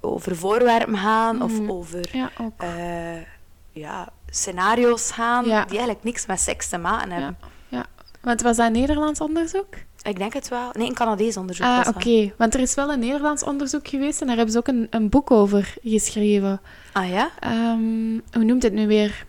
over 0.00 0.36
voorwerpen 0.36 0.96
gaan. 0.98 1.36
Mhm. 1.36 1.44
Of 1.44 1.68
over 1.68 2.08
Ja, 2.16 2.30
eh, 2.56 3.22
ja, 3.72 4.08
scenario's 4.30 5.10
gaan. 5.10 5.44
Die 5.44 5.52
eigenlijk 5.52 6.02
niks 6.02 6.26
met 6.26 6.40
seks 6.40 6.68
te 6.68 6.78
maken 6.78 7.10
hebben. 7.10 7.38
Ja. 7.68 7.86
Want 8.20 8.42
was 8.42 8.56
dat 8.56 8.72
Nederlands 8.72 9.20
onderzoek? 9.20 9.74
Ik 10.02 10.18
denk 10.18 10.32
het 10.32 10.48
wel. 10.48 10.70
Nee, 10.72 10.88
een 10.88 10.94
Canadees 10.94 11.36
onderzoek 11.36 11.66
Ah, 11.66 11.88
oké. 11.88 12.32
Want 12.36 12.54
er 12.54 12.60
is 12.60 12.74
wel 12.74 12.92
een 12.92 12.98
Nederlands 12.98 13.42
onderzoek 13.44 13.88
geweest 13.88 14.20
en 14.20 14.26
daar 14.26 14.36
hebben 14.36 14.52
ze 14.52 14.58
ook 14.58 14.68
een, 14.68 14.86
een 14.90 15.08
boek 15.08 15.30
over 15.30 15.74
geschreven. 15.82 16.60
Ah 16.92 17.08
ja? 17.10 17.30
Ehm, 17.40 18.18
hoe 18.32 18.44
noemt 18.44 18.62
het 18.62 18.72
nu 18.72 18.86
weer? 18.86 19.26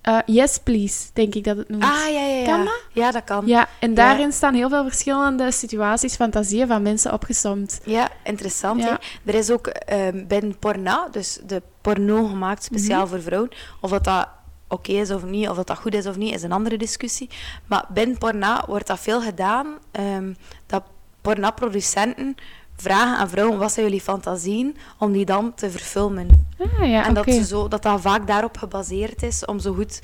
Eh, 0.00 0.18
yes, 0.26 0.58
please, 0.58 1.06
denk 1.12 1.34
ik 1.34 1.44
dat 1.44 1.56
het 1.56 1.68
noemt. 1.68 1.82
Ah, 1.82 1.90
ja, 2.12 2.20
ja, 2.20 2.36
ja. 2.38 2.44
Kan 2.44 2.64
dat? 2.64 2.82
Ja, 2.92 3.10
dat 3.10 3.24
kan. 3.24 3.46
Ja, 3.46 3.68
en 3.78 3.94
daarin 3.94 4.32
staan 4.32 4.54
heel 4.54 4.68
veel 4.68 4.82
verschillende 4.82 5.50
situaties, 5.52 6.14
fantasieën 6.14 6.66
van 6.66 6.82
mensen 6.82 7.12
opgesomd. 7.12 7.80
Ja, 7.84 8.08
interessant. 8.24 8.80
Ja. 8.82 8.98
hè. 9.24 9.30
Er 9.32 9.38
is 9.38 9.50
ook 9.50 9.66
ehm 9.66 10.26
binnen 10.26 10.58
porno, 10.58 11.08
dus 11.10 11.38
de 11.46 11.62
porno 11.80 12.26
gemaakt 12.26 12.64
speciaal 12.64 13.00
Mhm. 13.00 13.08
voor 13.08 13.22
vrouwen. 13.22 13.50
Of 13.80 13.90
dat 13.90 14.04
dat 14.04 14.28
oké 14.74 14.92
is 14.92 15.10
of 15.10 15.24
niet, 15.24 15.48
of 15.48 15.56
dat 15.56 15.66
dat 15.66 15.78
goed 15.78 15.94
is 15.94 16.06
of 16.06 16.16
niet, 16.16 16.34
is 16.34 16.42
een 16.42 16.52
andere 16.52 16.76
discussie. 16.76 17.30
Maar 17.66 17.84
binnen 17.88 18.18
porno 18.18 18.60
wordt 18.66 18.86
dat 18.86 19.00
veel 19.00 19.20
gedaan, 19.22 19.66
ehm, 19.90 20.32
dat 20.66 20.82
pornoproducenten 21.20 22.34
vragen 22.76 23.16
aan 23.16 23.28
vrouwen 23.28 23.58
wat 23.58 23.72
zijn 23.72 23.86
jullie 23.86 24.00
fantasieën, 24.00 24.76
om 24.98 25.12
die 25.12 25.24
dan 25.24 25.54
te 25.54 25.70
verfilmen. 25.70 26.46
Ah 26.58 26.88
ja, 26.88 27.06
en 27.06 27.14
dat, 27.14 27.24
ze 27.24 27.44
zo, 27.44 27.68
dat 27.68 27.82
dat 27.82 28.00
vaak 28.00 28.26
daarop 28.26 28.56
gebaseerd 28.56 29.22
is, 29.22 29.44
om 29.44 29.58
zo 29.58 29.74
goed 29.74 30.00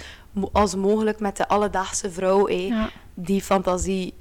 als 0.53 0.75
mogelijk 0.75 1.21
met 1.21 1.37
de 1.37 1.49
alledaagse 1.49 2.11
vrouw 2.11 2.47
eh, 2.47 2.69
Ja, 2.69 2.91
die 3.15 3.43
fantasie 3.43 4.15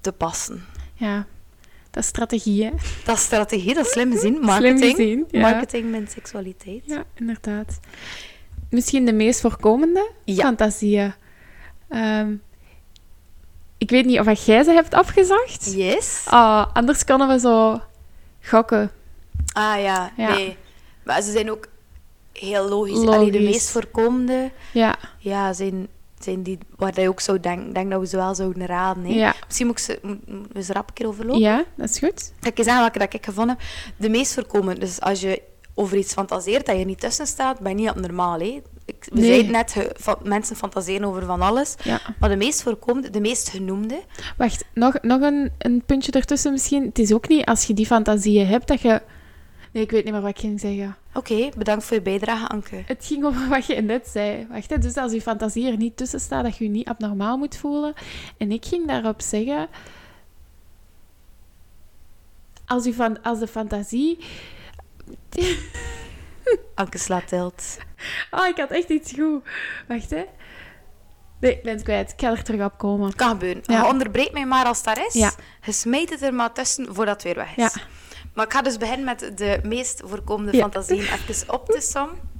te 0.00 0.12
passen. 0.12 0.64
ja, 0.94 1.26
dat 1.90 2.02
is 2.02 2.08
strategie, 2.08 2.64
hè? 2.64 2.70
Dat 3.04 3.16
is 3.16 3.22
strategie, 3.22 3.74
dat 3.74 3.86
is 3.86 3.92
slim 3.92 4.12
gezien. 4.12 4.38
Marketing. 4.44 4.78
Slim 4.78 4.94
gezien, 4.96 5.24
ja. 5.30 5.40
Marketing 5.40 5.90
met 5.90 6.10
seksualiteit. 6.10 6.82
Ja, 6.84 7.04
inderdaad. 7.14 7.80
Misschien 8.74 9.04
de 9.04 9.12
meest 9.12 9.40
voorkomende 9.40 10.10
Ja. 10.24 10.42
fantasieën. 10.44 11.14
Ehm, 11.88 12.34
ik 13.78 13.90
weet 13.90 14.04
niet 14.04 14.18
of 14.20 14.44
jij 14.46 14.62
ze 14.62 14.70
hebt 14.72 14.94
afgezacht. 14.94 15.72
Yes. 15.74 16.24
Ah, 16.28 16.66
anders 16.72 17.04
kunnen 17.04 17.28
we 17.28 17.38
zo 17.38 17.80
gokken. 18.42 18.90
Ah 19.52 19.80
ja, 19.82 20.12
Ja. 20.16 20.28
nee. 20.34 20.56
Maar 21.04 21.22
ze 21.22 21.30
zijn 21.30 21.50
ook 21.50 21.66
heel 22.32 22.68
logisch. 22.68 22.96
Allee, 23.06 23.30
de 23.30 23.38
Logisch. 23.38 23.52
meest 23.52 23.70
voorkomende 23.70 24.50
Ja, 24.72 24.96
ja, 25.18 25.52
zijn, 25.52 25.88
zijn 26.18 26.42
die 26.42 26.58
waar 26.76 27.00
je 27.00 27.08
ook 27.08 27.20
zou 27.20 27.40
denken 27.40 27.72
denk 27.72 27.90
dat 27.90 28.00
we 28.00 28.06
ze 28.06 28.16
wel 28.16 28.34
zouden 28.34 28.66
raden. 28.66 29.04
Hè. 29.04 29.12
ja. 29.14 29.34
Misschien 29.46 29.66
moet 29.66 29.78
ik 29.78 29.84
ze, 29.84 29.98
moet- 30.02 30.28
moet 30.28 30.46
we 30.52 30.62
ze 30.62 30.72
rap 30.72 30.88
een 30.88 30.94
keer 30.94 31.06
overlopen. 31.06 31.40
ja, 31.40 31.64
dat 31.74 31.88
is 31.88 31.98
goed. 31.98 32.32
Ga 32.40 32.48
ik 32.48 32.56
eens 32.58 32.66
zeggen 32.66 32.82
welke 32.84 32.98
dat 32.98 33.14
ik 33.14 33.24
gevonden 33.24 33.56
heb. 33.58 33.66
De 33.96 34.08
meest 34.08 34.34
voorkomende. 34.34 34.80
Dus 34.80 35.00
als 35.00 35.20
je 35.20 35.42
over 35.74 35.96
iets 35.96 36.12
fantaseert 36.12 36.66
dat 36.66 36.78
je 36.78 36.84
niet 36.84 37.00
tussen 37.00 37.26
staat, 37.26 37.60
ben 37.60 37.70
je 37.70 37.76
niet 37.78 37.90
op 37.90 38.00
normaal. 38.00 38.38
Hè. 38.38 38.62
Ik, 38.86 39.06
we 39.12 39.20
Nee. 39.20 39.24
zeiden 39.26 39.50
net, 39.52 39.72
ge- 39.72 40.16
mensen 40.22 40.56
fantaseren 40.56 41.08
over 41.08 41.24
van 41.24 41.40
alles. 41.42 41.74
Ja. 41.82 42.00
Maar 42.18 42.28
de 42.28 42.36
meest 42.36 42.62
voorkomende, 42.62 43.10
de 43.10 43.20
meest 43.20 43.48
genoemde, 43.48 44.02
Wacht, 44.36 44.64
nog, 44.74 44.94
nog 45.02 45.20
een, 45.20 45.50
een 45.58 45.82
puntje 45.86 46.12
ertussen 46.12 46.52
misschien. 46.52 46.84
Het 46.84 46.98
is 46.98 47.12
ook 47.12 47.28
niet 47.28 47.44
als 47.44 47.64
je 47.64 47.74
die 47.74 47.86
fantasieën 47.86 48.46
hebt 48.46 48.68
dat 48.68 48.80
je... 48.80 49.02
Nee, 49.72 49.82
ik 49.82 49.90
weet 49.90 50.04
niet 50.04 50.12
meer 50.12 50.22
wat 50.22 50.30
ik 50.30 50.38
ging 50.38 50.60
zeggen. 50.60 50.96
Oké, 51.14 51.48
bedankt 51.56 51.84
voor 51.84 51.96
je 51.96 52.02
bijdrage, 52.02 52.48
Anke. 52.48 52.82
Het 52.86 53.04
ging 53.04 53.24
over 53.24 53.48
wat 53.54 53.66
je 53.66 53.74
net 53.82 54.08
zei. 54.08 54.46
Wacht, 54.50 54.70
hè, 54.70 54.78
dus 54.78 54.96
als 54.96 55.12
je 55.12 55.22
fantasie 55.22 55.70
er 55.70 55.76
niet 55.76 55.96
tussen 55.96 56.20
staat, 56.20 56.44
dat 56.44 56.56
je 56.56 56.64
je 56.64 56.70
niet 56.70 56.88
abnormaal 56.88 57.36
moet 57.38 57.56
voelen. 57.56 57.94
En 58.36 58.52
ik 58.52 58.64
ging 58.64 58.86
daarop 58.86 59.20
zeggen... 59.22 59.68
Als, 62.66 62.84
je 62.84 62.94
van, 62.94 63.22
als 63.22 63.38
de 63.38 63.46
fantasie... 63.46 64.18
Anke 66.74 66.98
slaat 66.98 67.28
tilt. 67.28 67.76
Oh, 68.30 68.46
ik 68.46 68.56
had 68.56 68.70
echt 68.70 68.88
iets 68.88 69.12
goed. 69.12 69.42
Wacht, 69.88 70.10
hè. 70.10 70.24
Nee, 71.40 71.52
ik 71.52 71.62
ben 71.62 71.72
het 71.74 71.82
kwijt. 71.82 72.12
Ik 72.12 72.20
ga 72.20 72.30
er 72.30 72.42
terug 72.42 72.64
op 72.64 72.78
komen. 72.78 73.14
Kan 73.14 73.28
gebeuren. 73.28 73.62
Ja. 73.66 73.88
Onderbreekt 73.88 74.32
mij 74.32 74.46
maar 74.46 74.64
als 74.66 74.82
dat 74.82 74.98
is. 74.98 75.12
Ja. 75.14 75.32
Je 75.62 75.72
smijt 75.72 76.10
het 76.10 76.22
er 76.22 76.34
maar 76.34 76.52
tussen 76.52 76.94
voordat 76.94 77.14
het 77.14 77.22
weer 77.22 77.34
weg 77.34 77.56
is. 77.56 77.74
Ja. 77.74 77.82
Maar 78.34 78.44
ik 78.44 78.52
ga 78.52 78.62
dus 78.62 78.76
beginnen 78.76 79.04
met 79.04 79.32
de 79.38 79.60
meest 79.62 80.02
voorkomende 80.04 80.52
Ja. 80.56 80.60
fantasieën 80.62 81.02
even 81.28 81.52
op 81.52 81.66
te 81.68 81.80
sommen. 81.80 82.32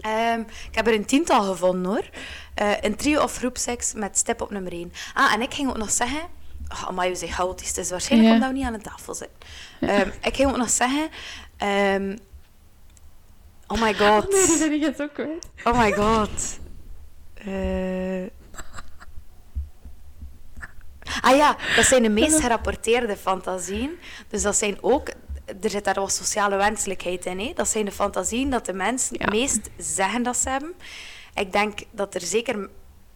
Ehm, 0.00 0.40
ik 0.40 0.74
heb 0.74 0.86
er 0.86 0.94
een 0.94 1.04
tiental 1.04 1.42
gevonden 1.42 1.84
hoor. 1.92 2.08
Eh, 2.54 2.70
een 2.80 2.96
trio 2.96 3.22
of 3.22 3.36
groepseks 3.36 3.92
met 3.94 4.18
step 4.18 4.40
op 4.40 4.50
nummer 4.50 4.72
1. 4.72 4.92
Ah, 5.14 5.32
en 5.32 5.42
ik 5.42 5.54
ging 5.54 5.68
ook 5.68 5.76
nog 5.76 5.90
zeggen... 5.90 6.20
Oh, 6.72 6.90
maar 6.90 7.08
je 7.08 7.14
zegt 7.14 7.32
chaotisch. 7.32 7.68
Het 7.68 7.76
is 7.76 7.90
waarschijnlijk 7.90 8.30
Ja. 8.30 8.34
omdat 8.36 8.50
we 8.52 8.56
niet 8.58 8.66
aan 8.66 8.72
de 8.82 8.88
tafel 8.90 9.14
zitten. 9.14 9.38
Ehm, 9.80 10.08
ik 10.22 10.36
ging 10.36 10.48
ook 10.50 10.56
nog 10.56 10.70
zeggen... 10.70 11.08
ehm, 11.56 12.16
oh 13.66 13.80
my 13.82 13.94
god. 14.00 14.24
Oh, 14.24 14.30
nee, 14.32 14.46
die 14.46 14.58
ben 14.58 14.72
ik 14.72 14.82
het 14.84 15.02
ook 15.02 15.14
kwijt. 15.14 15.48
Oh 15.64 15.78
my 15.78 15.92
god. 15.92 16.58
Eh. 17.34 18.24
Ah 21.20 21.36
ja, 21.36 21.56
dat 21.76 21.84
zijn 21.84 22.02
de 22.02 22.08
meest 22.08 22.40
gerapporteerde 22.40 23.16
fantasieën. 23.16 23.90
Dus 24.28 24.42
dat 24.42 24.56
zijn 24.56 24.78
ook... 24.80 25.08
Er 25.60 25.70
zit 25.70 25.84
daar 25.84 25.94
wat 25.94 26.12
sociale 26.12 26.56
wenselijkheid 26.56 27.26
in. 27.26 27.38
Hè? 27.40 27.52
Dat 27.54 27.68
zijn 27.68 27.84
de 27.84 27.92
fantasieën 27.92 28.50
dat 28.50 28.66
de 28.66 28.72
mensen 28.72 29.16
Ja. 29.18 29.24
het 29.24 29.34
meest 29.34 29.70
zeggen 29.76 30.22
dat 30.22 30.36
ze 30.36 30.48
hebben. 30.48 30.74
Ik 31.34 31.52
denk 31.52 31.78
dat 31.90 32.14
er 32.14 32.20
zeker 32.20 32.68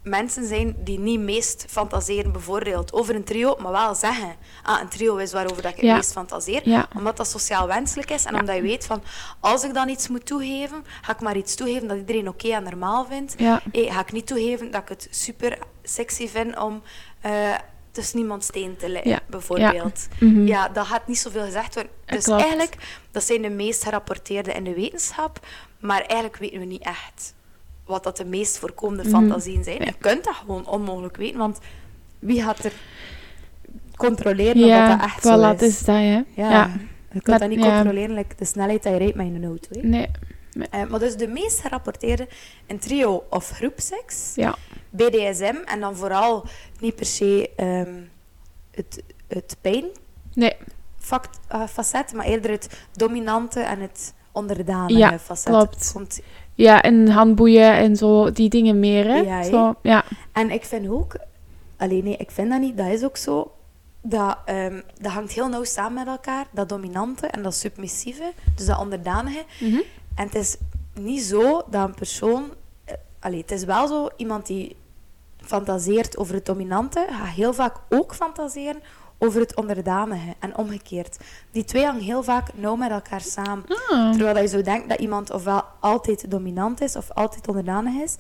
mensen 0.03 0.47
zijn 0.47 0.77
die 0.79 0.99
niet 0.99 1.21
meest 1.21 1.65
fantaseren, 1.69 2.33
bijvoorbeeld 2.33 2.93
over 2.93 3.15
een 3.15 3.25
trio, 3.25 3.57
maar 3.63 3.73
wel 3.73 3.95
zeggen: 3.95 4.37
Ah, 4.63 4.81
een 4.81 4.89
trio 4.89 5.17
is 5.17 5.33
waarover 5.33 5.63
dat 5.63 5.73
ik 5.73 5.81
Ja. 5.81 5.87
het 5.87 5.97
meest 5.97 6.13
fantaseer. 6.13 6.69
Ja. 6.69 6.89
Omdat 6.97 7.17
dat 7.17 7.29
sociaal 7.29 7.67
wenselijk 7.67 8.11
is 8.11 8.25
en 8.25 8.35
Ja. 8.35 8.41
omdat 8.41 8.57
je 8.57 8.63
weet 8.63 8.87
van: 8.87 9.03
als 9.41 9.65
ik 9.65 9.75
dan 9.75 9.89
iets 9.89 10.09
moet 10.09 10.27
toegeven, 10.27 10.85
ga 11.03 11.13
ik 11.13 11.21
maar 11.21 11.37
iets 11.37 11.55
toegeven 11.55 11.89
dat 11.89 11.97
iedereen 11.97 12.29
oké 12.29 12.49
en 12.49 12.63
normaal 12.63 13.07
vindt. 13.07 13.35
Hey, 13.39 13.61
ga 13.73 14.01
ik 14.01 14.13
niet 14.13 14.27
toegeven 14.27 14.71
dat 14.71 14.83
ik 14.83 14.89
het 14.89 15.09
super 15.11 15.59
sexy 15.83 16.29
vind 16.29 16.59
om 16.59 16.83
eh, 17.21 17.55
tussen 17.93 18.19
niemand 18.19 18.45
steen 18.45 18.77
te 18.77 18.89
liggen, 18.89 19.21
bijvoorbeeld. 19.29 20.07
Ja. 20.19 20.27
Mhm. 20.27 20.47
Ja, 20.47 20.69
dat 20.69 20.87
gaat 20.87 21.07
niet 21.07 21.19
zoveel 21.19 21.45
gezegd 21.45 21.75
worden. 21.75 21.93
Dus 22.07 22.25
klopt. 22.25 22.41
eigenlijk, 22.41 22.75
dat 23.11 23.25
zijn 23.25 23.43
de 23.43 23.51
meest 23.51 23.83
gerapporteerde 23.85 24.53
in 24.53 24.65
de 24.65 24.75
wetenschap, 24.75 25.47
maar 25.81 26.01
eigenlijk 26.01 26.37
weten 26.37 26.59
we 26.59 26.65
niet 26.65 26.83
echt 26.83 27.35
wat 27.91 28.05
dat 28.05 28.17
de 28.17 28.25
meest 28.25 28.59
voorkomende 28.59 29.03
Mhm. 29.03 29.13
fantasieën 29.13 29.65
zijn. 29.65 29.79
Ja. 29.79 29.85
Je 29.85 29.95
kunt 29.99 30.25
dat 30.25 30.35
gewoon 30.35 30.67
onmogelijk 30.69 31.17
weten, 31.17 31.39
want 31.39 31.59
wie 32.19 32.43
gaat 32.43 32.65
er 32.65 32.73
controleren 33.97 34.67
Ja, 34.67 34.83
of 34.83 34.89
dat, 34.89 34.99
dat 34.99 35.07
echt 35.09 35.23
zo 35.23 35.51
is? 35.53 35.61
is 35.63 35.79
dat, 35.85 35.95
hè. 35.97 36.01
Ja, 36.03 36.25
Ja. 36.35 36.71
je 37.13 37.21
kunt 37.21 37.27
Maar- 37.27 37.39
dat 37.39 37.49
niet 37.49 37.61
controleren, 37.61 38.15
like 38.15 38.35
de 38.37 38.45
snelheid 38.45 38.83
dat 38.83 38.93
je 38.93 38.99
rijdt 38.99 39.15
met 39.17 39.27
een 39.27 39.45
auto. 39.45 39.69
hè. 39.81 39.89
Nee. 39.89 40.09
Eh, 40.71 40.85
maar 40.89 40.99
dus 40.99 41.17
de 41.17 41.27
meest 41.29 41.61
gerapporteerde 41.61 42.29
in 42.67 42.79
trio 42.79 43.25
of 43.31 43.51
groepseks, 43.51 44.33
Ja. 44.35 44.55
BDSM, 44.91 45.55
en 45.65 45.81
dan 45.81 45.97
vooral 45.97 46.45
niet 46.81 46.95
per 46.97 47.07
se 47.07 47.51
ehm, 47.57 47.95
het, 48.71 49.03
het 49.29 49.57
Nee. 50.35 50.57
pijnfacet, 51.49 52.13
maar 52.13 52.27
eerder 52.27 52.51
het 52.51 52.81
dominante 52.93 53.61
en 53.61 53.81
het 53.81 54.15
onderdanige 54.33 54.99
Ja, 54.99 55.19
facet. 55.19 55.53
klopt. 55.53 55.91
Komt- 55.93 56.21
Ja, 56.55 56.83
en 56.83 57.09
handboeien 57.09 57.73
en 57.73 57.97
zo, 57.97 58.33
die 58.33 58.49
dingen 58.49 58.79
meer, 58.79 59.05
hè. 59.05 59.19
Ja, 59.19 59.43
zo, 59.43 59.75
ja. 59.83 60.05
En 60.33 60.51
ik 60.51 60.65
vind 60.65 60.89
ook, 60.89 61.17
alleen 61.77 62.05
nee, 62.05 62.17
ik 62.17 62.31
vind 62.31 62.51
dat 62.51 62.61
niet, 62.61 62.77
dat 62.77 62.87
is 62.87 63.05
ook 63.05 63.17
zo, 63.17 63.53
dat, 64.01 64.39
ehm, 64.45 64.81
dat 65.01 65.13
hangt 65.13 65.33
heel 65.33 65.49
nauw 65.49 65.65
samen 65.65 65.95
met 65.95 66.07
elkaar, 66.07 66.47
dat 66.51 66.69
dominante 66.69 67.27
en 67.27 67.43
dat 67.43 67.55
submissieve, 67.55 68.33
dus 68.57 68.67
dat 68.67 68.79
onderdanige. 68.79 69.45
Mhm. 69.61 69.81
En 70.15 70.25
het 70.27 70.35
is 70.35 70.57
niet 70.95 71.23
zo 71.23 71.63
dat 71.71 71.89
een 71.89 71.95
persoon... 71.95 72.45
Allee, 73.19 73.41
het 73.41 73.51
is 73.51 73.65
wel 73.65 73.87
zo, 73.87 74.09
iemand 74.17 74.47
die 74.47 74.77
fantaseert 75.37 76.17
over 76.17 76.35
het 76.35 76.47
dominante, 76.47 77.07
gaat 77.11 77.35
heel 77.35 77.53
vaak 77.53 77.77
ook 77.89 78.15
fantaseren 78.15 78.83
over 79.23 79.41
het 79.41 79.57
onderdanige 79.57 80.35
en 80.39 80.57
omgekeerd. 80.57 81.19
Die 81.51 81.65
twee 81.65 81.85
hangen 81.85 82.03
heel 82.03 82.23
vaak 82.23 82.49
nauw 82.55 82.77
met 82.77 82.91
elkaar 82.91 83.21
samen. 83.21 83.65
Ah. 83.69 84.11
Terwijl 84.11 84.35
dat 84.35 84.43
je 84.43 84.49
zo 84.49 84.63
denkt 84.63 84.89
dat 84.89 84.99
iemand 84.99 85.31
ofwel 85.31 85.63
altijd 85.81 86.31
dominant 86.31 86.81
is 86.81 86.97
of 86.97 87.11
altijd 87.11 87.49
onderdanig 87.49 88.03
is. 88.03 88.17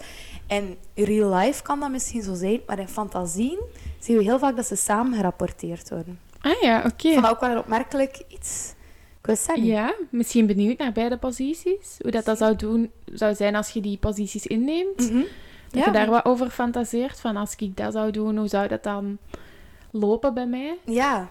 In 0.46 0.76
real 0.94 1.34
life 1.34 1.62
kan 1.62 1.80
dat 1.80 1.90
misschien 1.90 2.22
zo 2.22 2.34
zijn, 2.34 2.60
maar 2.66 2.78
in 2.78 2.88
fantasieën 2.88 3.60
zien 3.98 4.16
we 4.16 4.22
heel 4.22 4.38
vaak 4.38 4.56
dat 4.56 4.66
ze 4.66 4.76
samen 4.76 5.14
gerapporteerd 5.14 5.90
worden. 5.90 6.18
Ah 6.40 6.60
ja, 6.60 6.78
oké. 6.78 7.10
Vond 7.12 7.22
dat 7.22 7.30
ook 7.30 7.40
wel 7.40 7.50
een 7.50 7.58
opmerkelijk 7.58 8.22
iets. 8.28 8.74
Ik 9.20 9.26
wil 9.26 9.36
zeggen. 9.36 9.64
Ja, 9.64 9.94
misschien 10.10 10.46
benieuwd 10.46 10.78
naar 10.78 10.92
beide 10.92 11.16
posities. 11.16 11.96
Hoe 11.98 12.10
dat, 12.10 12.24
dat 12.24 12.38
zou, 12.38 12.56
doen, 12.56 12.90
zou 13.12 13.34
zijn 13.34 13.54
als 13.54 13.70
je 13.70 13.80
die 13.80 13.98
posities 13.98 14.46
inneemt. 14.46 15.10
Mhm. 15.10 15.22
Dat 15.70 15.84
je 15.84 15.90
daar 15.90 16.10
wat 16.10 16.24
over 16.24 16.50
fantaseert. 16.50 17.20
Van 17.20 17.36
als 17.36 17.54
ik 17.56 17.76
dat 17.76 17.92
zou 17.92 18.10
doen, 18.10 18.36
hoe 18.36 18.48
zou 18.48 18.68
dat 18.68 18.82
dan 18.82 19.18
lopen 19.90 20.34
bij 20.34 20.46
mij? 20.46 20.78
Ja. 20.84 21.28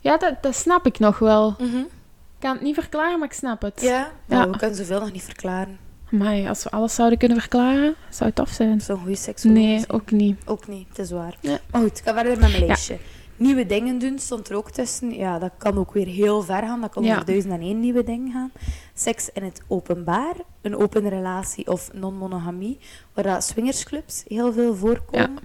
Ja, 0.00 0.16
dat, 0.16 0.42
dat 0.42 0.54
snap 0.56 0.86
ik 0.86 0.98
nog 0.98 1.18
wel. 1.18 1.54
Mhm. 1.58 1.76
Ik 1.76 2.42
kan 2.42 2.52
het 2.52 2.62
niet 2.62 2.74
verklaren, 2.74 3.18
maar 3.18 3.28
ik 3.28 3.34
snap 3.34 3.62
het. 3.62 3.80
Ja. 3.80 3.90
Ja. 3.90 4.10
Nou, 4.26 4.50
we 4.50 4.56
kunnen 4.58 4.76
zoveel 4.76 5.00
nog 5.00 5.12
niet 5.12 5.22
verklaren. 5.22 5.78
Maar 6.10 6.48
als 6.48 6.62
we 6.64 6.70
alles 6.70 6.94
zouden 6.94 7.18
kunnen 7.18 7.38
verklaren, 7.40 7.94
zou 8.10 8.24
het 8.24 8.34
tof 8.34 8.48
zijn. 8.48 8.80
Zo'n 8.80 8.98
goede 8.98 9.16
seksuoloog 9.16 9.62
Nee, 9.62 9.84
ook 9.88 10.10
niet. 10.10 10.38
Ook 10.46 10.66
niet, 10.68 10.88
het 10.88 10.98
is 10.98 11.10
waar. 11.10 11.36
Ja. 11.40 11.58
Maar 11.70 11.80
goed, 11.82 11.98
ik 11.98 12.04
ga 12.04 12.14
verder 12.14 12.38
met 12.38 12.50
mijn 12.50 12.66
lijstje. 12.66 12.98
Nieuwe 13.36 13.66
dingen 13.66 13.98
doen 13.98 14.18
stond 14.18 14.48
er 14.48 14.56
ook 14.56 14.70
tussen. 14.70 15.14
Ja, 15.14 15.38
dat 15.38 15.50
kan 15.58 15.78
ook 15.78 15.92
weer 15.92 16.06
heel 16.06 16.42
ver 16.42 16.62
gaan. 16.62 16.80
Dat 16.80 16.90
kan 16.90 17.02
Ja. 17.02 17.12
over 17.12 17.24
duizend 17.26 17.52
en 17.52 17.60
één 17.60 17.80
nieuwe 17.80 18.02
dingen 18.04 18.32
gaan. 18.32 18.52
Seks 18.94 19.30
in 19.32 19.42
het 19.42 19.62
openbaar, 19.68 20.34
een 20.62 20.76
open 20.76 21.08
relatie 21.08 21.66
of 21.66 21.90
non-monogamie, 21.92 22.78
waar 23.14 23.24
dat 23.24 23.44
swingersclubs 23.44 24.24
heel 24.26 24.52
veel 24.52 24.74
voorkomen. 24.74 25.38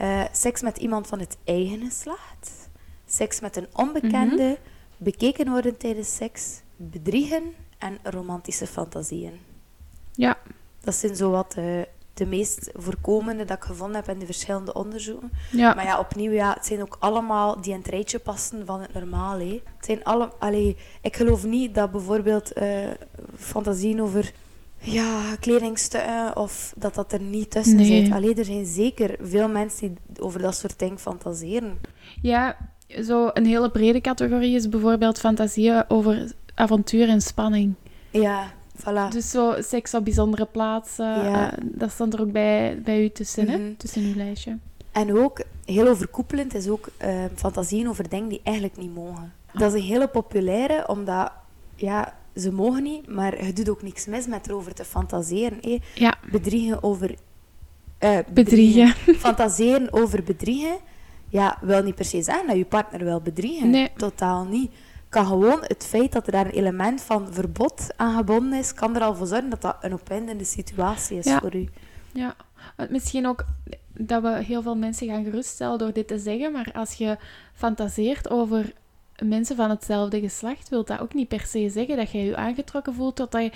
Eh, 0.00 0.24
seks 0.32 0.60
met 0.60 0.76
iemand 0.76 1.06
van 1.06 1.18
het 1.18 1.36
eigen 1.44 1.80
geslacht. 1.80 2.68
Seks 3.06 3.40
met 3.40 3.56
een 3.56 3.66
onbekende. 3.72 4.42
Mhm. 4.42 4.54
Bekeken 4.96 5.50
worden 5.50 5.76
tijdens 5.76 6.14
seks. 6.16 6.60
Bedriegen 6.76 7.42
en 7.78 7.98
romantische 8.02 8.66
fantasieën. 8.66 9.40
Ja, 10.12 10.38
Dat 10.80 10.94
zijn 10.94 11.16
zo 11.16 11.30
wat 11.30 11.52
de, 11.52 11.88
de 12.14 12.26
meest 12.26 12.70
voorkomende 12.74 13.44
dat 13.44 13.56
ik 13.56 13.62
gevonden 13.62 13.96
heb 13.96 14.08
in 14.08 14.18
de 14.18 14.26
verschillende 14.26 14.74
onderzoeken. 14.74 15.30
ja. 15.50 15.74
Maar 15.74 15.84
ja, 15.84 15.98
opnieuw, 15.98 16.32
ja, 16.32 16.52
het 16.52 16.66
zijn 16.66 16.80
ook 16.82 16.96
allemaal 17.00 17.60
die 17.60 17.72
in 17.72 17.78
het 17.78 17.88
rijtje 17.88 18.18
passen 18.18 18.66
van 18.66 18.80
het 18.80 18.94
normaal. 18.94 19.38
Hè. 19.38 19.62
Het 19.76 19.84
zijn 19.84 20.04
alle, 20.04 20.32
allee, 20.38 20.76
ik 21.00 21.16
geloof 21.16 21.44
niet 21.44 21.74
dat 21.74 21.90
bijvoorbeeld 21.90 22.52
eh, 22.52 22.88
fantasieën 23.36 24.02
over 24.02 24.32
ja, 24.80 25.36
kledingstukken 25.40 26.36
of 26.36 26.72
dat 26.76 26.94
dat 26.94 27.12
er 27.12 27.20
niet 27.20 27.50
tussen 27.50 27.76
Nee. 27.76 28.04
zit. 28.04 28.12
Allee, 28.12 28.34
er 28.34 28.44
zijn 28.44 28.66
zeker 28.66 29.16
veel 29.20 29.48
mensen 29.48 29.96
die 30.06 30.22
over 30.22 30.40
dat 30.42 30.54
soort 30.56 30.78
dingen 30.78 30.98
fantaseren. 30.98 31.78
ja, 32.22 32.56
zo 33.02 33.30
een 33.32 33.46
hele 33.46 33.70
brede 33.70 34.00
categorie 34.00 34.54
is 34.54 34.68
bijvoorbeeld 34.68 35.18
fantasieën 35.18 35.84
over 35.88 36.32
avontuur 36.54 37.08
en 37.08 37.20
spanning. 37.20 37.74
Ja, 38.10 38.52
voilà. 38.76 39.08
Dus 39.10 39.30
zo 39.30 39.54
seks 39.58 39.94
op 39.94 40.04
bijzondere 40.04 40.46
plaatsen, 40.46 41.04
Ja. 41.06 41.52
eh, 41.52 41.58
dat 41.62 41.90
stond 41.90 42.14
er 42.14 42.20
ook 42.20 42.32
bij, 42.32 42.80
bij 42.84 43.02
u 43.04 43.10
tussen, 43.10 43.48
hè? 43.48 43.58
Mhm. 43.58 43.76
Tussen 43.76 44.02
uw 44.02 44.14
lijstje. 44.14 44.58
En 44.92 45.16
ook, 45.18 45.40
heel 45.64 45.88
overkoepelend, 45.88 46.54
is 46.54 46.68
ook 46.68 46.88
eh, 46.96 47.24
fantasieën 47.34 47.88
over 47.88 48.08
dingen 48.08 48.28
die 48.28 48.40
eigenlijk 48.42 48.76
niet 48.76 48.94
mogen. 48.94 49.32
Dat 49.52 49.74
is 49.74 49.80
een 49.80 49.86
hele 49.88 50.08
populaire, 50.08 50.88
omdat, 50.88 51.32
ja, 51.76 52.14
ze 52.36 52.52
mogen 52.52 52.82
niet, 52.82 53.08
maar 53.08 53.44
je 53.44 53.52
doet 53.52 53.68
ook 53.68 53.82
niks 53.82 54.06
mis 54.06 54.26
met 54.26 54.48
erover 54.48 54.74
te 54.74 54.84
fantaseren. 54.84 55.58
hè. 55.60 55.78
Ja, 55.94 56.14
Bedriegen 56.30 56.82
over... 56.82 57.14
eh, 57.98 58.18
bedriegen. 58.32 58.88
Fantaseren 59.26 59.92
over 59.92 60.22
bedriegen, 60.22 60.76
ja, 61.28 61.58
wil 61.60 61.82
niet 61.82 61.94
per 61.94 62.04
se 62.04 62.22
zeggen 62.22 62.46
dat 62.46 62.56
je 62.56 62.64
partner 62.64 63.04
wil 63.04 63.20
bedriegen. 63.20 63.70
Nee. 63.70 63.88
Totaal 63.96 64.44
niet. 64.44 64.70
Kan 65.08 65.26
gewoon 65.26 65.58
het 65.62 65.84
feit 65.86 66.12
dat 66.12 66.26
er 66.26 66.32
daar 66.32 66.46
een 66.46 66.52
element 66.52 67.00
van 67.02 67.32
verbod 67.32 67.86
aan 67.96 68.16
gebonden 68.16 68.58
is, 68.58 68.74
kan 68.74 68.96
er 68.96 69.02
al 69.02 69.14
voor 69.14 69.26
zorgen 69.26 69.50
dat 69.50 69.60
dat 69.62 69.76
een 69.80 69.92
opwindende 69.92 70.44
situatie 70.44 71.18
is 71.18 71.24
Ja. 71.24 71.38
voor 71.40 71.54
u. 71.56 71.68
Ja, 72.12 72.34
want 72.76 72.90
misschien 72.90 73.26
ook 73.26 73.44
dat 73.94 74.22
we 74.22 74.42
heel 74.42 74.62
veel 74.62 74.76
mensen 74.76 75.06
gaan 75.08 75.24
geruststellen 75.24 75.78
door 75.78 75.92
dit 75.92 76.08
te 76.08 76.18
zeggen, 76.18 76.52
maar 76.52 76.70
als 76.72 76.92
je 76.92 77.16
fantaseert 77.54 78.30
over 78.30 78.72
mensen 79.24 79.56
van 79.56 79.70
hetzelfde 79.70 80.20
geslacht, 80.20 80.68
wil 80.68 80.84
dat 80.84 81.00
ook 81.00 81.14
niet 81.14 81.28
per 81.28 81.40
se 81.40 81.68
zeggen 81.70 81.96
dat 81.96 82.10
je 82.10 82.18
je 82.24 82.36
aangetrokken 82.36 82.94
voelt 82.94 83.16
tot 83.16 83.30
dat 83.32 83.42
je 83.42 83.50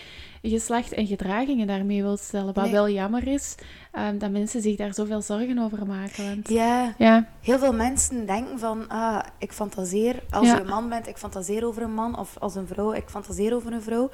geslacht 0.50 0.92
en 0.92 1.07
gedragingen 1.07 1.66
daarmee 1.66 2.03
wilt 2.03 2.20
stellen. 2.20 2.55
Wat 2.55 2.64
Nee. 2.64 2.72
wel 2.72 2.88
jammer 2.88 3.27
is, 3.29 3.55
ehm, 3.92 4.18
dat 4.18 4.31
mensen 4.31 4.62
zich 4.62 4.77
daar 4.77 4.94
zoveel 4.94 5.22
zorgen 5.22 5.59
over 5.59 5.87
maken. 5.87 6.29
Want... 6.29 6.48
Ja, 6.48 6.94
Ja, 6.98 7.29
heel 7.40 7.59
veel 7.59 7.72
mensen 7.74 8.27
denken 8.27 8.59
van, 8.59 8.88
ah, 8.88 9.20
ik 9.38 9.53
fantaseer, 9.53 10.22
als 10.31 10.46
Ja. 10.46 10.55
je 10.55 10.61
een 10.61 10.66
man 10.68 10.88
bent, 10.88 11.07
ik 11.07 11.16
fantaseer 11.16 11.66
over 11.66 11.83
een 11.83 11.94
man, 11.94 12.18
of 12.18 12.37
als 12.38 12.55
een 12.55 12.66
vrouw, 12.66 12.92
ik 12.92 13.09
fantaseer 13.09 13.55
over 13.55 13.72
een 13.72 13.83
vrouw. 13.83 14.11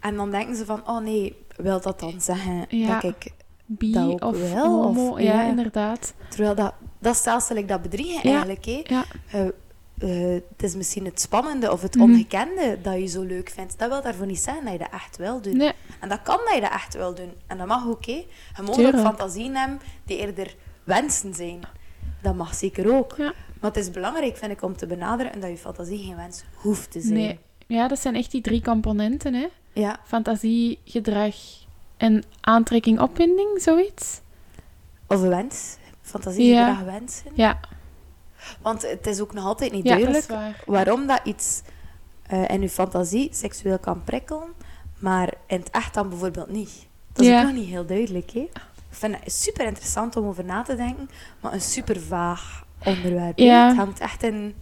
En 0.00 0.16
dan 0.16 0.30
denken 0.30 0.56
ze 0.56 0.64
van, 0.64 0.88
oh 0.88 0.98
nee, 0.98 1.36
wil 1.56 1.80
dat 1.80 2.00
dan 2.00 2.20
zeggen 2.20 2.64
Ja. 2.68 3.00
dat 3.00 3.02
ik... 3.16 3.32
bi 3.66 3.92
Dat 3.92 4.08
ook 4.10 4.24
of 4.24 4.52
wel, 4.52 4.78
of- 4.78 4.96
homo, 4.96 5.18
ja, 5.18 5.32
ja. 5.32 5.42
inderdaad. 5.48 6.14
Terwijl 6.28 6.54
dat, 6.54 6.72
dat 6.98 7.16
stelsel 7.16 7.56
ik 7.56 7.68
dat 7.68 7.82
bedriegen 7.82 8.20
Ja. 8.30 8.36
eigenlijk, 8.36 8.64
hè. 8.64 8.80
Ja, 8.84 9.04
Eh, 9.32 9.46
eh, 10.00 10.08
het 10.32 10.62
is 10.62 10.74
misschien 10.74 11.04
het 11.04 11.20
spannende 11.20 11.72
of 11.72 11.82
het 11.82 11.94
Mhm. 11.94 12.04
ongekende 12.04 12.78
dat 12.82 12.94
je 12.94 13.06
zo 13.06 13.22
leuk 13.22 13.50
vindt. 13.50 13.78
Dat 13.78 13.88
wil 13.88 14.02
daarvoor 14.02 14.26
niet 14.26 14.38
zeggen 14.40 14.62
dat 14.64 14.72
je 14.72 14.78
dat 14.78 14.90
echt 14.92 15.16
wil 15.16 15.40
doen. 15.40 15.56
nee, 15.56 15.72
En 16.00 16.08
dat 16.08 16.22
kan 16.22 16.38
dat 16.44 16.54
je 16.54 16.60
dat 16.60 16.70
echt 16.72 16.94
wil 16.94 17.14
doen. 17.14 17.32
En 17.46 17.58
dat 17.58 17.66
mag 17.66 17.84
hè. 18.06 18.12
Je 18.56 18.62
mag 18.62 18.78
ook 18.78 18.94
fantasieën 19.00 19.56
hebben 19.56 19.80
die 20.04 20.16
eerder 20.18 20.54
wensen 20.84 21.34
zijn. 21.34 21.60
Dat 22.22 22.34
mag 22.34 22.54
zeker 22.54 22.94
ook. 22.96 23.14
ja. 23.16 23.32
Maar 23.60 23.70
het 23.70 23.80
is 23.80 23.90
belangrijk, 23.90 24.36
vind 24.36 24.52
ik, 24.52 24.62
om 24.62 24.76
te 24.76 24.86
benaderen 24.86 25.40
dat 25.40 25.50
je 25.50 25.56
fantasie 25.56 25.98
geen 26.04 26.16
wens 26.16 26.44
hoeft 26.54 26.90
te 26.90 27.00
zijn. 27.00 27.14
nee. 27.14 27.38
Ja, 27.66 27.88
dat 27.88 27.98
zijn 27.98 28.14
echt 28.16 28.30
die 28.30 28.40
drie 28.40 28.62
componenten, 28.62 29.34
hè. 29.34 29.46
Ja, 29.72 30.00
Fantasie, 30.04 30.78
gedrag 30.84 31.34
en 31.96 32.22
aantrekking, 32.40 33.00
opwinding, 33.00 33.60
zoiets. 33.62 34.20
of 35.06 35.22
een 35.22 35.28
wens. 35.28 35.76
Fantasie, 36.02 36.44
Ja. 36.46 36.74
gedrag, 36.74 36.92
wensen. 36.98 37.30
Ja, 37.34 37.60
Want 38.62 38.82
het 38.82 39.06
is 39.06 39.20
ook 39.20 39.32
nog 39.32 39.44
altijd 39.44 39.72
niet 39.72 39.84
ja 39.84 39.94
duidelijk 39.94 40.26
waar. 40.26 40.62
waarom 40.66 41.06
dat 41.06 41.20
iets 41.24 41.62
eh, 42.26 42.48
in 42.48 42.60
je 42.60 42.68
fantasie 42.68 43.28
seksueel 43.32 43.78
kan 43.78 44.04
prikkelen, 44.04 44.48
maar 44.98 45.32
in 45.46 45.58
het 45.58 45.70
echt 45.70 45.94
dan 45.94 46.08
bijvoorbeeld 46.08 46.48
niet. 46.50 46.86
Dat 47.12 47.22
is 47.24 47.30
Ja. 47.32 47.38
ook 47.40 47.46
nog 47.46 47.54
niet 47.56 47.68
heel 47.68 47.86
duidelijk. 47.86 48.30
Hè? 48.30 48.40
Ik 48.90 49.04
vind 49.04 49.16
het 49.24 49.32
super 49.32 49.66
interessant 49.66 50.16
om 50.16 50.26
over 50.26 50.44
na 50.44 50.62
te 50.62 50.76
denken, 50.76 51.10
maar 51.40 51.52
een 51.52 51.60
super 51.60 52.00
vaag 52.00 52.64
onderwerp. 52.84 53.38
Ja. 53.38 53.66
Het 53.68 53.76
hangt 53.76 54.00
echt 54.00 54.22
in. 54.22 54.54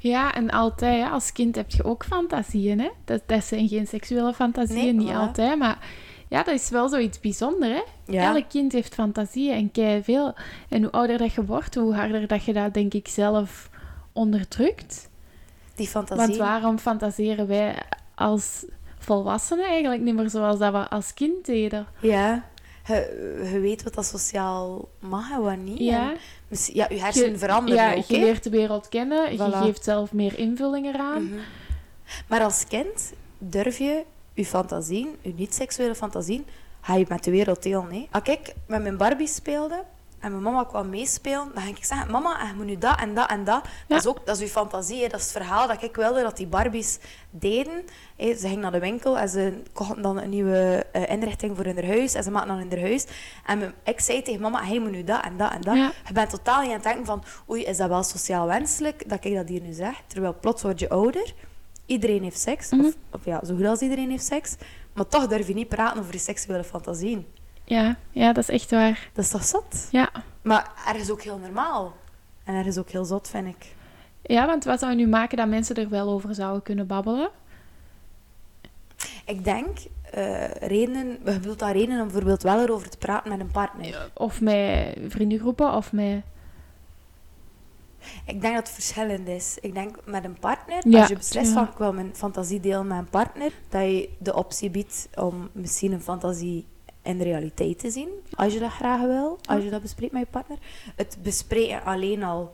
Ja, 0.00 0.34
en 0.34 0.50
altijd, 0.50 1.10
als 1.10 1.32
kind 1.32 1.56
heb 1.56 1.70
je 1.70 1.84
ook 1.84 2.04
fantasieën, 2.04 2.78
hè. 2.80 2.88
Dat, 3.04 3.22
dat 3.26 3.44
zijn 3.44 3.68
geen 3.68 3.86
seksuele 3.86 4.34
fantasieën, 4.34 4.84
Nee, 4.84 4.92
niet 4.92 5.08
voilà. 5.08 5.14
altijd, 5.16 5.58
maar 5.58 5.78
ja, 6.30 6.42
dat 6.42 6.54
is 6.54 6.68
wel 6.68 6.88
zoiets 6.88 7.20
bijzonders, 7.20 7.72
hè. 7.72 8.12
Ja, 8.12 8.34
Elk 8.34 8.48
kind 8.48 8.72
heeft 8.72 8.94
fantasieën 8.94 9.54
en 9.54 9.70
kei 9.72 10.02
veel. 10.02 10.34
En 10.68 10.82
hoe 10.82 10.92
ouder 10.92 11.18
dat 11.18 11.32
je 11.32 11.44
wordt, 11.44 11.74
hoe 11.74 11.94
harder 11.94 12.26
dat 12.26 12.44
je 12.44 12.52
dat, 12.52 12.74
denk 12.74 12.94
ik, 12.94 13.08
zelf 13.08 13.70
onderdrukt. 14.12 15.08
die 15.74 15.86
fantasie. 15.88 16.26
Want 16.26 16.36
waarom 16.36 16.78
fantaseren 16.78 17.46
wij 17.46 17.74
als 18.14 18.64
volwassenen 18.98 19.64
eigenlijk 19.64 20.02
niet 20.02 20.14
meer 20.14 20.30
zoals 20.30 20.58
dat 20.58 20.72
we 20.72 20.88
als 20.88 21.14
kind 21.14 21.44
deden? 21.46 21.86
Ja. 22.00 22.44
Je, 22.86 23.48
je 23.52 23.58
weet 23.60 23.82
wat 23.82 23.94
dat 23.94 24.06
sociaal 24.06 24.88
mag 24.98 25.30
en 25.30 25.42
wat 25.42 25.56
niet. 25.56 25.78
Ja, 25.78 26.10
En 26.48 26.58
ja, 26.72 26.86
je 26.88 27.00
hersenen 27.00 27.38
veranderen 27.38 27.84
ja 27.84 27.94
ook. 27.96 28.04
je 28.04 28.18
leert 28.18 28.42
de 28.42 28.50
wereld 28.50 28.88
kennen, 28.88 29.32
je 29.32 29.52
geeft 29.52 29.84
zelf 29.84 30.12
meer 30.12 30.38
invulling 30.38 30.86
eraan. 30.86 31.24
Mhm. 31.24 31.38
Maar 32.28 32.42
als 32.42 32.66
kind 32.68 33.12
durf 33.38 33.78
je 33.78 34.02
je 34.34 34.46
fantasieën, 34.46 35.16
je 35.22 35.34
niet-seksuele 35.36 35.94
fantasieën, 35.94 36.46
ga 36.80 36.94
je 36.94 37.04
met 37.08 37.24
de 37.24 37.30
wereld 37.30 37.62
delen. 37.62 37.92
Hè. 37.92 38.06
Als 38.10 38.22
ik 38.28 38.54
met 38.66 38.82
mijn 38.82 38.96
Barbie 38.96 39.26
speelde 39.26 39.84
en 40.18 40.30
mijn 40.30 40.42
mama 40.42 40.64
kwam 40.64 40.88
meespelen, 40.88 41.50
dan 41.54 41.62
ging 41.62 41.76
ik 41.76 41.84
zeggen, 41.84 42.10
mama, 42.10 42.46
je 42.46 42.54
moet 42.54 42.64
nu 42.66 42.78
dat 42.78 43.00
en 43.00 43.14
dat 43.14 43.30
en 43.30 43.44
dat. 43.44 43.64
Dat, 43.88 43.98
is 43.98 44.06
ook, 44.06 44.26
dat 44.26 44.36
is 44.36 44.42
uw 44.42 44.48
fantasie, 44.48 45.02
hè. 45.02 45.08
dat 45.08 45.18
is 45.20 45.24
het 45.26 45.32
verhaal 45.36 45.68
dat 45.68 45.82
ik 45.82 45.96
wilde 45.96 46.22
dat 46.22 46.36
die 46.36 46.46
Barbies 46.46 46.98
deden. 47.30 47.84
Hè. 48.16 48.34
Ze 48.34 48.46
gingen 48.46 48.60
naar 48.60 48.72
de 48.72 48.78
winkel 48.78 49.18
en 49.18 49.28
ze 49.28 49.62
kochten 49.72 50.02
dan 50.02 50.18
een 50.18 50.28
nieuwe 50.30 50.86
eh, 50.92 51.10
inrichting 51.10 51.56
voor 51.56 51.64
hun 51.64 51.84
huis 51.86 52.14
en 52.14 52.22
ze 52.22 52.30
maakten 52.30 52.48
dan 52.56 52.60
in 52.60 52.70
hun 52.70 52.80
huis. 52.80 53.06
En 53.46 53.58
mijn- 53.58 53.74
ik 53.84 54.00
zei 54.00 54.22
tegen 54.22 54.40
mama, 54.40 54.64
hij 54.64 54.78
moet 54.80 54.90
nu 54.90 55.04
dat 55.04 55.24
en 55.24 55.36
dat 55.36 55.52
en 55.52 55.60
dat. 55.60 55.76
Ja. 55.76 55.92
Je 56.06 56.12
bent 56.12 56.30
totaal 56.30 56.60
niet 56.60 56.68
aan 56.68 56.74
het 56.74 56.82
denken 56.84 57.04
van, 57.06 57.24
oei, 57.50 57.64
is 57.64 57.76
dat 57.76 57.88
wel 57.88 58.02
sociaal 58.02 58.46
wenselijk 58.46 59.08
dat 59.08 59.24
ik 59.24 59.34
dat 59.34 59.48
hier 59.48 59.60
nu 59.62 59.72
zeg? 59.72 60.02
Terwijl 60.06 60.36
plots 60.40 60.62
word 60.62 60.78
je 60.80 60.88
ouder. 60.88 61.34
Iedereen 61.90 62.22
heeft 62.22 62.38
seks. 62.38 62.70
Mhm. 62.70 62.84
of, 62.84 62.94
of 63.10 63.24
ja, 63.24 63.44
zo 63.44 63.54
goed 63.54 63.66
als 63.66 63.80
iedereen 63.80 64.10
heeft 64.10 64.24
seks. 64.24 64.56
Maar 64.92 65.06
toch 65.06 65.26
durf 65.26 65.46
je 65.46 65.54
niet 65.54 65.68
praten 65.68 66.00
over 66.00 66.12
je 66.12 66.18
seksuele 66.18 66.64
fantasieën. 66.64 67.26
Ja, 67.64 67.96
ja, 68.10 68.32
dat 68.32 68.48
is 68.48 68.60
echt 68.60 68.70
waar. 68.70 69.08
Dat 69.12 69.24
is 69.24 69.30
toch 69.30 69.44
zot? 69.44 69.88
Ja. 69.90 70.10
Maar 70.42 70.72
er 70.86 70.96
is 70.96 71.10
ook 71.10 71.22
heel 71.22 71.38
normaal. 71.38 71.96
En 72.44 72.54
er 72.54 72.66
is 72.66 72.78
ook 72.78 72.90
heel 72.90 73.04
zot, 73.04 73.28
vind 73.28 73.46
ik. 73.46 73.74
ja, 74.22 74.46
want 74.46 74.64
wat 74.64 74.78
zou 74.78 74.94
nu 74.94 75.06
maken 75.06 75.36
dat 75.36 75.48
mensen 75.48 75.76
er 75.76 75.88
wel 75.88 76.08
over 76.08 76.34
zouden 76.34 76.62
kunnen 76.62 76.86
babbelen? 76.86 77.30
Ik 79.24 79.44
denk, 79.44 79.78
eh 80.10 80.50
redenen... 80.50 81.06
Je 81.08 81.38
bedoelt 81.38 81.58
dat 81.58 81.70
redenen 81.72 82.00
om 82.00 82.06
bijvoorbeeld 82.06 82.42
wel 82.42 82.60
erover 82.60 82.90
te 82.90 82.98
praten 82.98 83.30
met 83.30 83.40
een 83.40 83.50
partner. 83.50 84.10
Of 84.14 84.40
met 84.40 84.98
vriendengroepen, 85.08 85.74
of 85.74 85.92
met... 85.92 86.22
Ik 88.26 88.40
denk 88.40 88.54
dat 88.54 88.62
het 88.66 88.74
verschillend 88.74 89.28
is. 89.28 89.58
Ik 89.60 89.74
denk 89.74 89.96
met 90.04 90.24
een 90.24 90.38
partner, 90.38 90.88
Ja, 90.88 90.98
als 91.00 91.08
je 91.08 91.16
beslist 91.16 91.52
van 91.52 91.64
ik 91.64 91.76
wil 91.78 91.92
mijn 91.92 92.10
fantasie 92.14 92.60
delen 92.60 92.86
met 92.86 92.98
een 92.98 93.08
partner, 93.10 93.52
dat 93.68 93.82
je 93.82 94.08
de 94.18 94.34
optie 94.34 94.70
biedt 94.70 95.08
om 95.14 95.48
misschien 95.52 95.92
een 95.92 96.02
fantasie 96.02 96.66
in 97.02 97.20
realiteit 97.22 97.78
te 97.78 97.90
zien. 97.90 98.08
Als 98.34 98.52
je 98.52 98.58
dat 98.58 98.70
graag 98.70 99.00
wil, 99.00 99.38
als 99.48 99.64
je 99.64 99.70
dat 99.70 99.82
bespreekt 99.82 100.12
met 100.12 100.22
je 100.22 100.28
partner. 100.30 100.58
Het 100.96 101.18
bespreken 101.22 101.84
alleen 101.84 102.22
al 102.22 102.52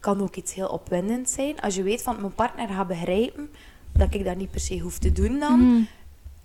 kan 0.00 0.20
ook 0.22 0.36
iets 0.36 0.54
heel 0.54 0.68
opwindend 0.68 1.30
zijn. 1.30 1.60
Als 1.60 1.74
je 1.74 1.82
weet 1.82 2.02
van 2.02 2.20
mijn 2.20 2.34
partner 2.34 2.68
gaat 2.68 2.86
begrijpen 2.86 3.50
dat 3.92 4.14
ik 4.14 4.24
dat 4.24 4.36
niet 4.36 4.50
per 4.50 4.60
se 4.60 4.78
hoef 4.78 4.98
te 4.98 5.12
doen 5.12 5.38
dan. 5.38 5.60
Mhm. 5.60 5.82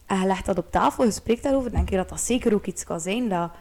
En 0.05 0.19
je 0.19 0.25
legt 0.25 0.45
dat 0.45 0.57
op 0.57 0.71
tafel, 0.71 1.03
je 1.03 1.11
spreekt 1.11 1.43
daarover, 1.43 1.71
denk 1.71 1.89
ik 1.89 1.95
dat 1.97 2.09
dat 2.09 2.21
zeker 2.21 2.53
ook 2.53 2.65
iets 2.65 2.83
kan 2.83 2.99
zijn 2.99 3.29
dat, 3.29 3.51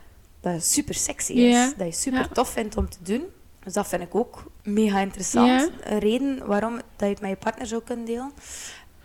dat 0.40 0.64
super 0.64 0.94
sexy 0.94 1.32
is. 1.32 1.74
Dat 1.76 1.86
je 1.86 1.92
super 1.92 2.20
Ja. 2.20 2.28
tof 2.28 2.48
vindt 2.48 2.76
om 2.76 2.88
te 2.88 2.98
doen. 3.02 3.22
Dus 3.64 3.72
dat 3.72 3.88
vind 3.88 4.02
ik 4.02 4.14
ook 4.14 4.50
mega 4.62 5.00
interessant. 5.00 5.48
Ja. 5.84 5.92
Een 5.92 5.98
reden 5.98 6.46
waarom 6.46 6.74
dat 6.74 6.84
je 6.96 7.06
het 7.06 7.20
met 7.20 7.30
je 7.30 7.36
partner 7.36 7.66
zou 7.66 7.82
kunnen 7.82 8.04
delen. 8.06 8.32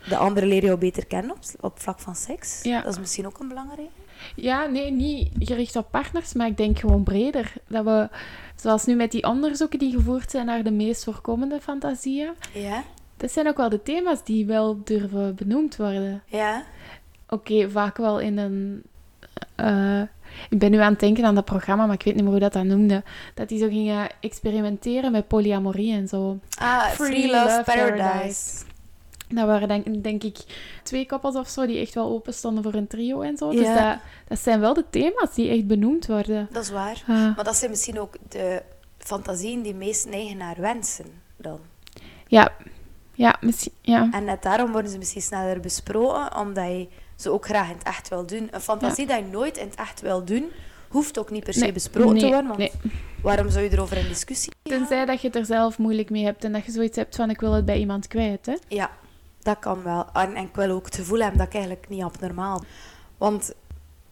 De 0.08 0.16
andere 0.16 0.46
leer 0.46 0.60
je 0.60 0.66
jou 0.66 0.78
beter 0.78 1.06
kennen 1.06 1.30
op, 1.30 1.38
op 1.60 1.80
vlak 1.80 1.98
van 2.00 2.14
seks. 2.14 2.62
Ja. 2.62 2.80
Dat 2.82 2.92
is 2.92 2.98
misschien 2.98 3.26
ook 3.26 3.38
een 3.38 3.48
belangrijke. 3.48 3.90
Ja, 4.36 4.66
nee, 4.66 4.90
niet 4.90 5.28
gericht 5.38 5.76
op 5.76 5.90
partners, 5.90 6.32
maar 6.32 6.46
ik 6.46 6.56
denk 6.56 6.78
gewoon 6.78 7.02
breder. 7.02 7.52
Dat 7.68 7.84
we, 7.84 8.08
zoals 8.56 8.84
nu 8.84 8.94
met 8.94 9.10
die 9.10 9.24
onderzoeken 9.24 9.78
die 9.78 9.92
gevoerd 9.92 10.30
zijn 10.30 10.46
naar 10.46 10.62
de 10.64 10.70
meest 10.70 11.04
voorkomende 11.04 11.60
fantasieën, 11.60 12.30
Ja. 12.52 12.82
dat 13.16 13.30
zijn 13.32 13.48
ook 13.48 13.56
wel 13.56 13.68
de 13.68 13.82
thema's 13.82 14.24
die 14.24 14.46
wel 14.46 14.80
durven 14.84 15.34
benoemd 15.34 15.76
worden. 15.76 16.22
Ja. 16.26 16.64
Oké, 17.28 17.70
vaak 17.70 17.96
wel 17.96 18.20
in 18.20 18.38
een. 18.38 18.82
eh, 19.54 20.02
ik 20.50 20.58
ben 20.58 20.70
nu 20.70 20.78
aan 20.78 20.90
het 20.90 21.00
denken 21.00 21.24
aan 21.24 21.34
dat 21.34 21.44
programma, 21.44 21.86
maar 21.86 21.94
ik 21.94 22.02
weet 22.02 22.14
niet 22.14 22.22
meer 22.22 22.32
hoe 22.32 22.40
dat 22.40 22.52
dat 22.52 22.64
noemde. 22.64 23.02
Dat 23.34 23.48
die 23.48 23.58
zo 23.58 23.68
gingen 23.68 24.08
experimenteren 24.20 25.12
met 25.12 25.28
polyamorie 25.28 25.92
en 25.92 26.08
zo. 26.08 26.38
Ah, 26.58 26.84
Free 26.84 27.10
Free, 27.10 27.30
Love, 27.30 27.44
Love 27.44 27.62
Paradise. 27.64 28.02
Paradise. 28.02 28.64
Dat 29.28 29.46
waren 29.46 29.68
denk, 29.68 30.02
denk 30.02 30.22
ik 30.22 30.36
twee 30.82 31.06
koppels 31.06 31.34
of 31.34 31.48
zo 31.48 31.66
die 31.66 31.80
echt 31.80 31.94
wel 31.94 32.08
open 32.08 32.34
stonden 32.34 32.62
voor 32.62 32.74
een 32.74 32.86
trio 32.86 33.20
en 33.20 33.36
zo. 33.36 33.52
Ja. 33.52 33.58
Dus 33.58 33.82
dat, 33.82 33.98
dat 34.28 34.38
zijn 34.38 34.60
wel 34.60 34.74
de 34.74 34.84
thema's 34.90 35.34
die 35.34 35.50
echt 35.50 35.66
benoemd 35.66 36.06
worden. 36.06 36.48
Dat 36.50 36.62
is 36.62 36.70
waar. 36.70 37.02
Ah. 37.06 37.36
Maar 37.36 37.44
dat 37.44 37.56
zijn 37.56 37.70
misschien 37.70 38.00
ook 38.00 38.16
de 38.28 38.62
fantasieën 38.98 39.62
die 39.62 39.74
meest 39.74 40.08
neigen 40.08 40.36
naar 40.36 40.56
wensen 40.60 41.06
dan. 41.36 41.58
ja, 42.26 42.52
ja, 43.12 43.36
misschien, 43.40 43.72
ja. 43.80 44.08
En 44.12 44.24
net 44.24 44.42
daarom 44.42 44.72
worden 44.72 44.90
ze 44.90 44.98
misschien 44.98 45.22
sneller 45.22 45.60
besproken, 45.60 46.36
omdat 46.36 46.66
je 46.66 46.88
ze 47.16 47.30
ook 47.30 47.44
graag 47.44 47.68
in 47.70 47.76
het 47.76 47.86
echt 47.86 48.08
wil 48.08 48.26
doen. 48.26 48.48
Een 48.50 48.60
fantasie 48.60 49.06
dat 49.06 49.18
je 49.18 49.24
nooit 49.24 49.56
in 49.56 49.66
het 49.66 49.74
echt 49.78 50.00
wil 50.00 50.24
doen, 50.24 50.50
hoeft 50.88 51.18
ook 51.18 51.30
niet 51.30 51.44
per 51.44 51.52
se 51.54 51.60
Nee, 51.60 51.72
besproken 51.72 52.18
te 52.18 52.26
worden. 52.26 52.46
Want 52.46 52.58
nee. 52.58 52.72
waarom 53.22 53.50
zou 53.50 53.64
je 53.64 53.70
erover 53.72 53.96
in 53.96 54.08
discussie 54.08 54.52
gaan? 54.62 54.78
Tenzij 54.78 55.04
dat 55.04 55.20
je 55.20 55.26
het 55.26 55.36
er 55.36 55.44
zelf 55.46 55.78
moeilijk 55.78 56.10
mee 56.10 56.24
hebt 56.24 56.44
en 56.44 56.52
dat 56.52 56.64
je 56.64 56.72
zoiets 56.72 56.96
hebt 56.96 57.16
van 57.16 57.30
ik 57.30 57.40
wil 57.40 57.52
het 57.52 57.64
bij 57.64 57.78
iemand 57.78 58.06
kwijt. 58.06 58.46
Hè? 58.46 58.54
Ja, 58.68 58.90
dat 59.42 59.58
kan 59.58 59.82
wel. 59.82 60.06
En, 60.12 60.34
en 60.34 60.44
ik 60.44 60.54
wil 60.54 60.70
ook 60.70 60.84
het 60.84 60.94
gevoel 60.96 61.18
hebben 61.20 61.38
dat 61.38 61.46
ik 61.46 61.54
eigenlijk 61.54 61.88
niet 61.88 62.02
abnormaal. 62.02 62.64
Want 63.18 63.52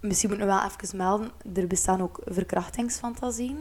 misschien 0.00 0.28
moeten 0.28 0.46
we 0.46 0.52
wel 0.52 0.62
even 0.64 0.96
melden, 0.96 1.30
er 1.54 1.66
bestaan 1.66 2.02
ook 2.02 2.20
verkrachtingsfantasieën. 2.24 3.56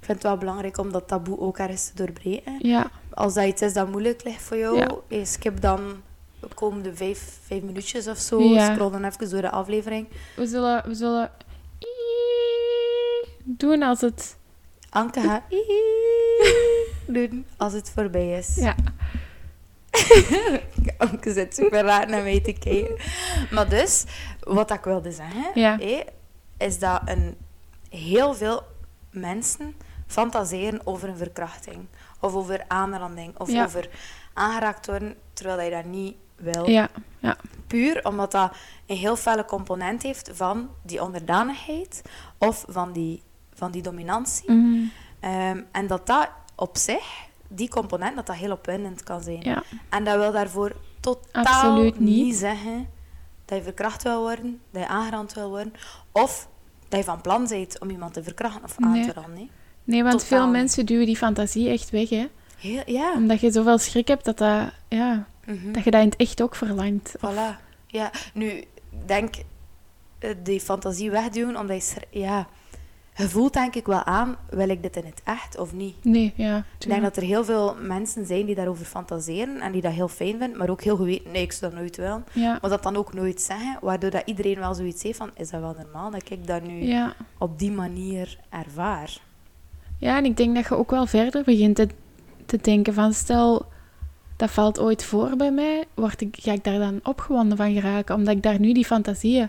Ik 0.00 0.10
vind 0.10 0.22
het 0.22 0.30
wel 0.32 0.36
belangrijk 0.38 0.78
om 0.78 0.92
dat 0.92 1.08
taboe 1.08 1.38
ook 1.38 1.58
ergens 1.58 1.86
te 1.86 1.94
doorbreken. 1.94 2.58
Ja, 2.68 2.90
Als 3.10 3.34
dat 3.34 3.44
iets 3.44 3.62
is 3.62 3.72
dat 3.72 3.90
moeilijk 3.90 4.24
ligt 4.24 4.42
voor 4.42 4.56
jou, 4.56 4.76
Ja. 4.76 4.88
eh, 5.08 5.24
skip 5.24 5.60
dan 5.60 5.80
komende 6.54 6.94
vijf, 6.94 7.38
vijf 7.46 7.62
minuutjes 7.62 8.06
of 8.06 8.18
zo. 8.18 8.40
Ja. 8.40 8.72
Scroll 8.72 8.90
dan 8.90 9.04
even 9.04 9.30
door 9.30 9.40
de 9.40 9.50
aflevering. 9.50 10.08
we 10.36 10.46
zullen, 10.46 10.82
we 10.88 10.94
zullen 10.94 11.30
doen 13.44 13.82
als 13.82 14.00
het... 14.00 14.36
Anke 14.90 15.20
gaat 15.20 15.42
doen 17.06 17.46
als 17.56 17.72
het 17.72 17.90
voorbij 17.90 18.38
is. 18.38 18.54
Ja, 18.56 18.74
Anke 20.98 21.32
zit 21.32 21.54
super 21.54 21.82
raar 21.82 22.08
naar 22.08 22.22
mij 22.22 22.40
te 22.40 22.52
kijken. 22.52 22.96
Maar 23.50 23.68
dus, 23.68 24.04
wat 24.40 24.70
ik 24.70 24.84
wilde 24.84 25.12
zeggen, 25.12 25.50
Ja. 25.54 25.78
hé, 25.78 26.00
is 26.58 26.78
dat 26.78 27.00
een, 27.04 27.36
heel 27.90 28.34
veel 28.34 28.62
mensen 29.10 29.74
fantaseren 30.06 30.80
over 30.84 31.08
een 31.08 31.16
verkrachting. 31.16 31.86
Of 32.20 32.34
over 32.34 32.64
aanranding. 32.68 33.38
Of 33.38 33.50
Ja. 33.50 33.64
over 33.64 33.88
aangeraakt 34.32 34.86
worden, 34.86 35.14
terwijl 35.32 35.60
je 35.60 35.70
dat 35.70 35.84
niet 35.84 36.16
wil. 36.36 36.68
ja, 36.68 36.88
ja. 37.18 37.36
Puur 37.66 38.04
omdat 38.06 38.32
dat 38.32 38.52
een 38.86 38.96
heel 38.96 39.16
felle 39.16 39.44
component 39.44 40.02
heeft 40.02 40.30
van 40.32 40.68
die 40.82 41.02
onderdanigheid 41.02 42.02
of 42.38 42.64
van 42.68 42.92
die, 42.92 43.22
van 43.54 43.70
die 43.70 43.82
dominantie. 43.82 44.52
Mhm. 44.52 44.82
Ehm, 45.20 45.60
en 45.72 45.86
dat 45.86 46.06
dat 46.06 46.28
op 46.54 46.76
zich, 46.76 47.04
die 47.48 47.68
component, 47.68 48.16
dat 48.16 48.26
dat 48.26 48.36
heel 48.36 48.52
opwindend 48.52 49.02
kan 49.02 49.22
zijn. 49.22 49.40
ja. 49.40 49.62
En 49.88 50.04
dat 50.04 50.16
wil 50.16 50.32
daarvoor 50.32 50.72
totaal 51.00 51.44
Absoluut 51.44 51.98
niet. 51.98 52.24
niet 52.24 52.34
zeggen 52.36 52.88
dat 53.44 53.58
je 53.58 53.64
verkracht 53.64 54.02
wil 54.02 54.20
worden, 54.20 54.60
dat 54.70 54.82
je 54.82 54.88
aangerand 54.88 55.32
wil 55.32 55.48
worden, 55.48 55.72
of 56.12 56.48
dat 56.88 56.98
je 56.98 57.04
van 57.04 57.20
plan 57.20 57.46
bent 57.48 57.80
om 57.80 57.90
iemand 57.90 58.12
te 58.14 58.22
verkrachten 58.22 58.64
of 58.64 58.74
aan 58.80 58.92
Nee. 58.92 59.06
te 59.06 59.12
randen. 59.12 59.36
hè. 59.36 59.48
Nee, 59.84 60.02
want 60.02 60.18
Totaal 60.20 60.38
veel 60.38 60.48
mensen 60.50 60.86
duwen 60.86 61.06
die 61.06 61.16
fantasie 61.16 61.68
echt 61.68 61.90
weg, 61.90 62.08
hè. 62.08 62.28
Heel, 62.58 62.82
ja. 62.86 63.12
Omdat 63.14 63.40
je 63.40 63.50
zoveel 63.52 63.78
schrik 63.78 64.08
hebt 64.08 64.24
dat, 64.24 64.38
dat, 64.38 64.70
ja, 64.88 65.26
Mhm. 65.46 65.72
dat 65.72 65.84
je 65.84 65.90
dat 65.90 66.00
in 66.00 66.08
het 66.08 66.16
echt 66.16 66.42
ook 66.42 66.54
verlangt. 66.54 67.14
Voilà. 67.18 67.60
Ja, 67.86 68.10
nu, 68.34 68.64
denk 69.06 69.34
eh, 70.18 70.30
die 70.42 70.60
fantasie 70.60 71.10
wegduwen, 71.10 71.56
omdat 71.56 71.88
je... 71.88 72.20
Ja, 72.20 72.48
je 73.16 73.28
voelt 73.28 73.52
denk 73.52 73.74
ik 73.74 73.86
wel 73.86 74.04
aan, 74.04 74.36
wil 74.50 74.68
ik 74.68 74.82
dit 74.82 74.96
in 74.96 75.04
het 75.04 75.20
echt 75.24 75.58
of 75.58 75.72
niet? 75.72 76.04
Nee, 76.04 76.32
ja. 76.36 76.64
Ik 76.78 76.88
denk 76.88 77.02
dat 77.02 77.16
er 77.16 77.22
heel 77.22 77.44
veel 77.44 77.76
mensen 77.80 78.26
zijn 78.26 78.46
die 78.46 78.54
daarover 78.54 78.86
fantaseren 78.86 79.60
en 79.60 79.72
die 79.72 79.82
dat 79.82 79.92
heel 79.92 80.08
fijn 80.08 80.38
vinden, 80.38 80.58
maar 80.58 80.70
ook 80.70 80.82
heel 80.82 80.96
geweten, 80.96 81.30
nee, 81.32 81.42
ik 81.42 81.52
zou 81.52 81.70
dat 81.70 81.80
nooit 81.80 81.96
willen. 81.96 82.24
Ja, 82.32 82.58
Maar 82.60 82.70
dat 82.70 82.82
dan 82.82 82.96
ook 82.96 83.14
nooit 83.14 83.40
zeggen, 83.40 83.78
waardoor 83.80 84.10
dat 84.10 84.22
iedereen 84.24 84.58
wel 84.58 84.74
zoiets 84.74 85.02
heeft 85.02 85.18
van, 85.18 85.30
is 85.36 85.50
dat 85.50 85.60
wel 85.60 85.76
normaal 85.78 86.10
dat 86.10 86.30
ik 86.30 86.46
dat 86.46 86.62
nu 86.62 86.84
ja. 86.84 87.14
op 87.38 87.58
die 87.58 87.72
manier 87.72 88.38
ervaar? 88.48 89.18
ja, 89.98 90.16
en 90.16 90.24
ik 90.24 90.36
denk 90.36 90.54
dat 90.54 90.64
je 90.68 90.74
ook 90.74 90.90
wel 90.90 91.06
verder 91.06 91.44
begint 91.44 91.76
te, 91.76 91.88
te 92.46 92.58
denken 92.60 92.94
van... 92.94 93.12
Stel, 93.12 93.66
dat 94.36 94.50
valt 94.50 94.80
ooit 94.80 95.04
voor 95.04 95.36
bij 95.36 95.50
mij. 95.52 95.84
Word 95.94 96.20
ik, 96.20 96.36
ga 96.40 96.52
ik 96.52 96.64
daar 96.64 96.78
dan 96.78 97.00
opgewonden 97.02 97.56
van 97.56 97.72
geraken? 97.72 98.14
Omdat 98.14 98.36
ik 98.36 98.42
daar 98.42 98.60
nu 98.60 98.72
die 98.72 98.84
fantasieën 98.84 99.48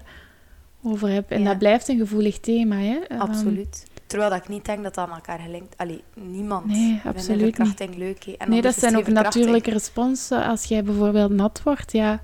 over 0.83 1.09
heb. 1.09 1.31
En 1.31 1.39
Ja. 1.41 1.45
dat 1.45 1.57
blijft 1.57 1.87
een 1.87 1.97
gevoelig 1.97 2.39
thema, 2.39 2.75
hè. 2.75 2.97
Van- 3.07 3.19
Absoluut. 3.19 3.85
Terwijl 4.07 4.29
dat 4.29 4.39
ik 4.39 4.47
niet 4.49 4.65
denk 4.65 4.83
dat 4.83 4.93
dat 4.95 5.07
aan 5.07 5.15
elkaar 5.15 5.39
gelinkt... 5.39 5.77
Allee, 5.77 6.03
niemand 6.13 6.65
Nee, 6.65 7.01
absoluut 7.05 7.57
niet. 7.57 7.95
leuk. 7.97 8.23
En 8.25 8.49
Nee, 8.49 8.61
dat 8.61 8.79
zijn 8.79 8.97
ook 8.97 9.07
natuurlijke 9.07 9.71
responsen. 9.71 10.45
Als 10.45 10.63
jij 10.63 10.83
bijvoorbeeld 10.83 11.31
nat 11.31 11.61
wordt, 11.63 11.91
ja... 11.91 12.21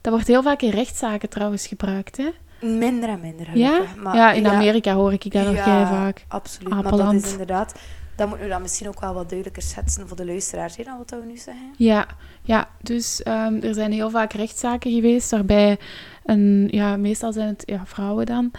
Dat 0.00 0.12
wordt 0.12 0.26
heel 0.28 0.42
vaak 0.42 0.62
in 0.62 0.70
rechtszaken 0.70 1.28
trouwens 1.28 1.66
gebruikt, 1.66 2.16
hè. 2.16 2.28
Minder 2.68 3.08
en 3.08 3.20
minder, 3.20 3.58
Ja? 3.58 3.80
Maar 4.02 4.16
ja, 4.16 4.32
in 4.32 4.46
Amerika 4.46 4.94
hoor 4.94 5.12
ik 5.12 5.32
dat 5.32 5.44
nog 5.46 5.54
Ja, 5.54 5.76
heel 5.76 5.86
vaak. 5.86 6.24
Absoluut, 6.28 6.68
maar 6.68 6.82
dat 6.96 7.12
is 7.12 7.30
inderdaad... 7.30 7.74
Dat 8.20 8.28
moeten 8.28 8.46
we 8.46 8.52
dan 8.52 8.62
misschien 8.62 8.88
ook 8.88 9.00
wel 9.00 9.14
wat 9.14 9.28
duidelijker 9.28 9.62
schetsen 9.62 10.08
voor 10.08 10.16
de 10.16 10.24
luisteraars, 10.24 10.76
hè, 10.76 10.84
dan 10.84 10.98
wat 10.98 11.10
we 11.10 11.26
nu 11.26 11.36
zeggen. 11.36 11.74
Ja, 11.76 12.06
ja 12.42 12.68
dus 12.80 13.22
ehm, 13.22 13.54
er 13.62 13.74
zijn 13.74 13.92
heel 13.92 14.10
vaak 14.10 14.32
rechtszaken 14.32 14.92
geweest 14.92 15.30
waarbij 15.30 15.78
een, 16.24 16.68
ja, 16.70 16.96
meestal 16.96 17.32
zijn 17.32 17.48
het 17.48 17.62
ja, 17.66 17.82
vrouwen 17.86 18.26
dan, 18.26 18.50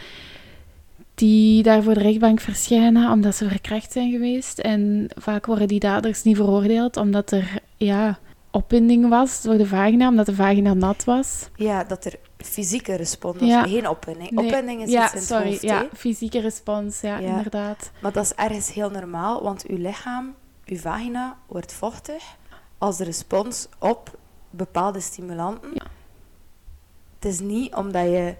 die 1.15 1.63
daar 1.63 1.83
voor 1.83 1.93
de 1.93 1.99
rechtbank 1.99 2.39
verschijnen 2.39 3.11
omdat 3.11 3.35
ze 3.35 3.47
verkracht 3.47 3.91
zijn 3.91 4.11
geweest. 4.11 4.59
En 4.59 5.07
vaak 5.15 5.45
worden 5.45 5.67
die 5.67 5.79
daders 5.79 6.23
niet 6.23 6.35
veroordeeld 6.35 6.97
omdat 6.97 7.31
er 7.31 7.61
ja, 7.77 8.19
opwinding 8.51 9.09
was 9.09 9.41
door 9.41 9.57
de 9.57 9.67
vagina, 9.67 10.07
omdat 10.07 10.25
de 10.25 10.35
vagina 10.35 10.73
nat 10.73 11.03
was. 11.03 11.49
Ja, 11.55 11.83
dat 11.83 12.05
er 12.05 12.19
fysieke 12.47 12.95
respons 12.95 13.39
Ja. 13.41 13.63
geen 13.63 13.87
opwinding. 13.87 14.31
Nee, 14.31 14.45
Opwinding 14.45 14.81
is 14.81 14.89
ja, 14.91 15.03
iets 15.03 15.11
in 15.13 15.17
het 15.19 15.27
sorry, 15.27 15.49
hoofd, 15.49 15.61
ja, 15.61 15.87
fysieke 15.93 16.39
respons, 16.39 17.01
ja, 17.01 17.17
Ja. 17.17 17.29
inderdaad. 17.29 17.91
Maar 18.01 18.11
dat 18.11 18.23
is 18.25 18.33
ergens 18.33 18.73
heel 18.73 18.89
normaal, 18.89 19.43
want 19.43 19.65
uw 19.67 19.77
lichaam, 19.77 20.33
uw 20.65 20.77
vagina, 20.77 21.37
wordt 21.47 21.73
vochtig 21.73 22.23
als 22.77 22.97
de 22.97 23.03
respons 23.03 23.67
op 23.79 24.17
bepaalde 24.49 24.99
stimulanten. 24.99 25.69
Het 27.19 27.31
is 27.31 27.39
niet 27.39 27.75
omdat 27.75 28.03
je 28.03 28.35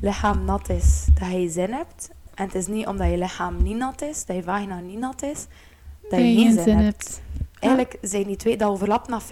lichaam 0.00 0.44
nat 0.44 0.68
is 0.68 1.06
dat 1.20 1.30
je 1.30 1.48
zin 1.48 1.72
hebt. 1.72 2.10
En 2.34 2.44
het 2.46 2.54
is 2.54 2.66
niet 2.66 2.86
omdat 2.86 3.10
je 3.10 3.18
lichaam 3.18 3.62
niet 3.62 3.76
nat 3.76 4.02
is, 4.02 4.24
dat 4.24 4.36
je 4.36 4.42
vagina 4.42 4.80
niet 4.80 4.98
nat 4.98 5.22
is, 5.22 5.46
dat 6.10 6.18
je 6.18 6.34
geen 6.34 6.52
zin, 6.62 6.76
hebt. 6.78 7.20
Eigenlijk 7.60 7.96
zijn 8.00 8.24
die 8.26 8.36
twee, 8.36 8.56
dat 8.56 8.70
overlapt 8.70 9.08
na 9.08 9.20
50% 9.20 9.24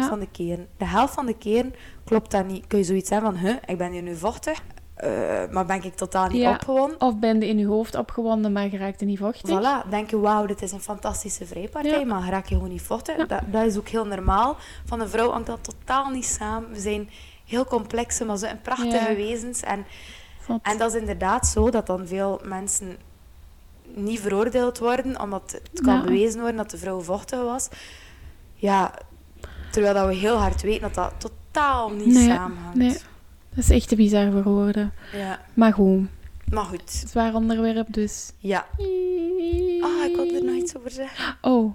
Ja. 0.00 0.08
van 0.08 0.18
de 0.20 0.28
keren. 0.30 0.68
De 0.76 0.84
helft 0.86 1.14
van 1.14 1.26
de 1.26 1.36
keren 1.38 1.74
klopt 2.04 2.30
dat 2.30 2.46
niet. 2.46 2.66
Kun 2.66 2.78
je 2.78 2.84
zoiets 2.84 3.10
hebben 3.10 3.30
van, 3.32 3.40
huh, 3.40 3.56
ik 3.66 3.78
ben 3.78 3.92
hier 3.92 4.02
nu 4.02 4.16
vochtig, 4.16 4.62
eh, 4.94 5.10
maar 5.50 5.66
ben 5.66 5.82
ik 5.84 5.94
totaal 5.94 6.28
niet 6.28 6.40
Ja. 6.40 6.50
opgewonden. 6.52 7.00
Of 7.00 7.18
ben 7.18 7.40
je 7.40 7.46
in 7.48 7.58
je 7.58 7.66
hoofd 7.66 7.94
opgewonden, 7.94 8.52
maar 8.52 8.70
je 8.70 8.76
raakte 8.78 9.04
niet 9.04 9.18
vochtig. 9.18 9.60
Voilà, 9.60 9.88
denk 9.88 10.10
je, 10.10 10.18
wauw, 10.20 10.46
dit 10.46 10.62
is 10.62 10.72
een 10.72 10.80
fantastische 10.80 11.46
vrijpartij, 11.46 11.98
Ja. 11.98 12.04
maar 12.04 12.28
raak 12.28 12.46
je 12.46 12.54
gewoon 12.54 12.70
niet 12.70 12.82
vochtig. 12.82 13.16
Ja. 13.16 13.24
Dat, 13.24 13.40
dat 13.46 13.64
is 13.66 13.78
ook 13.78 13.88
heel 13.88 14.06
normaal. 14.06 14.56
Van 14.84 15.00
een 15.00 15.08
vrouw 15.08 15.30
hangt 15.30 15.46
dat 15.46 15.64
totaal 15.64 16.10
niet 16.10 16.26
samen. 16.26 16.70
We 16.70 16.80
zijn 16.80 17.10
heel 17.44 17.64
complexe, 17.64 18.24
maar 18.24 18.36
zo 18.38 18.46
een 18.46 18.60
prachtige 18.60 19.14
wezens. 19.14 19.60
En, 19.62 19.84
Zot. 20.46 20.58
en 20.62 20.78
dat 20.78 20.94
is 20.94 21.00
inderdaad 21.00 21.46
zo, 21.46 21.70
dat 21.70 21.86
dan 21.86 22.06
veel 22.06 22.40
mensen 22.44 22.96
niet 23.94 24.20
veroordeeld 24.20 24.78
worden, 24.78 25.20
omdat 25.20 25.58
het 25.62 25.80
kan 25.82 25.94
Ja. 25.94 26.02
bewezen 26.04 26.40
worden 26.40 26.56
dat 26.56 26.70
de 26.70 26.78
vrouw 26.78 27.00
vochtig 27.00 27.42
was. 27.42 27.68
Ja, 28.54 28.94
terwijl 29.70 29.94
dat 29.94 30.06
we 30.06 30.14
heel 30.14 30.36
hard 30.36 30.62
weten 30.62 30.82
dat 30.82 30.94
dat 30.94 31.12
totaal 31.18 31.90
niet 31.90 32.06
Nee, 32.06 32.28
samenhangt. 32.28 32.76
nee. 32.76 32.96
Dat 33.54 33.64
is 33.64 33.70
echt 33.70 33.88
te 33.88 33.96
bizar 33.96 34.30
voor 34.32 34.42
woorden. 34.42 34.92
Ja, 35.12 35.40
Maar 35.54 35.72
goed, 35.72 36.08
maar 36.50 36.64
goed. 36.64 36.90
zwaar 37.06 37.34
onderwerp, 37.34 37.86
dus... 37.92 38.32
Ja. 38.38 38.66
Ah, 39.80 40.04
ik 40.04 40.16
wilde 40.16 40.34
er 40.36 40.44
nog 40.44 40.54
iets 40.54 40.76
over 40.76 40.90
zeggen. 40.90 41.36
Oh. 41.40 41.74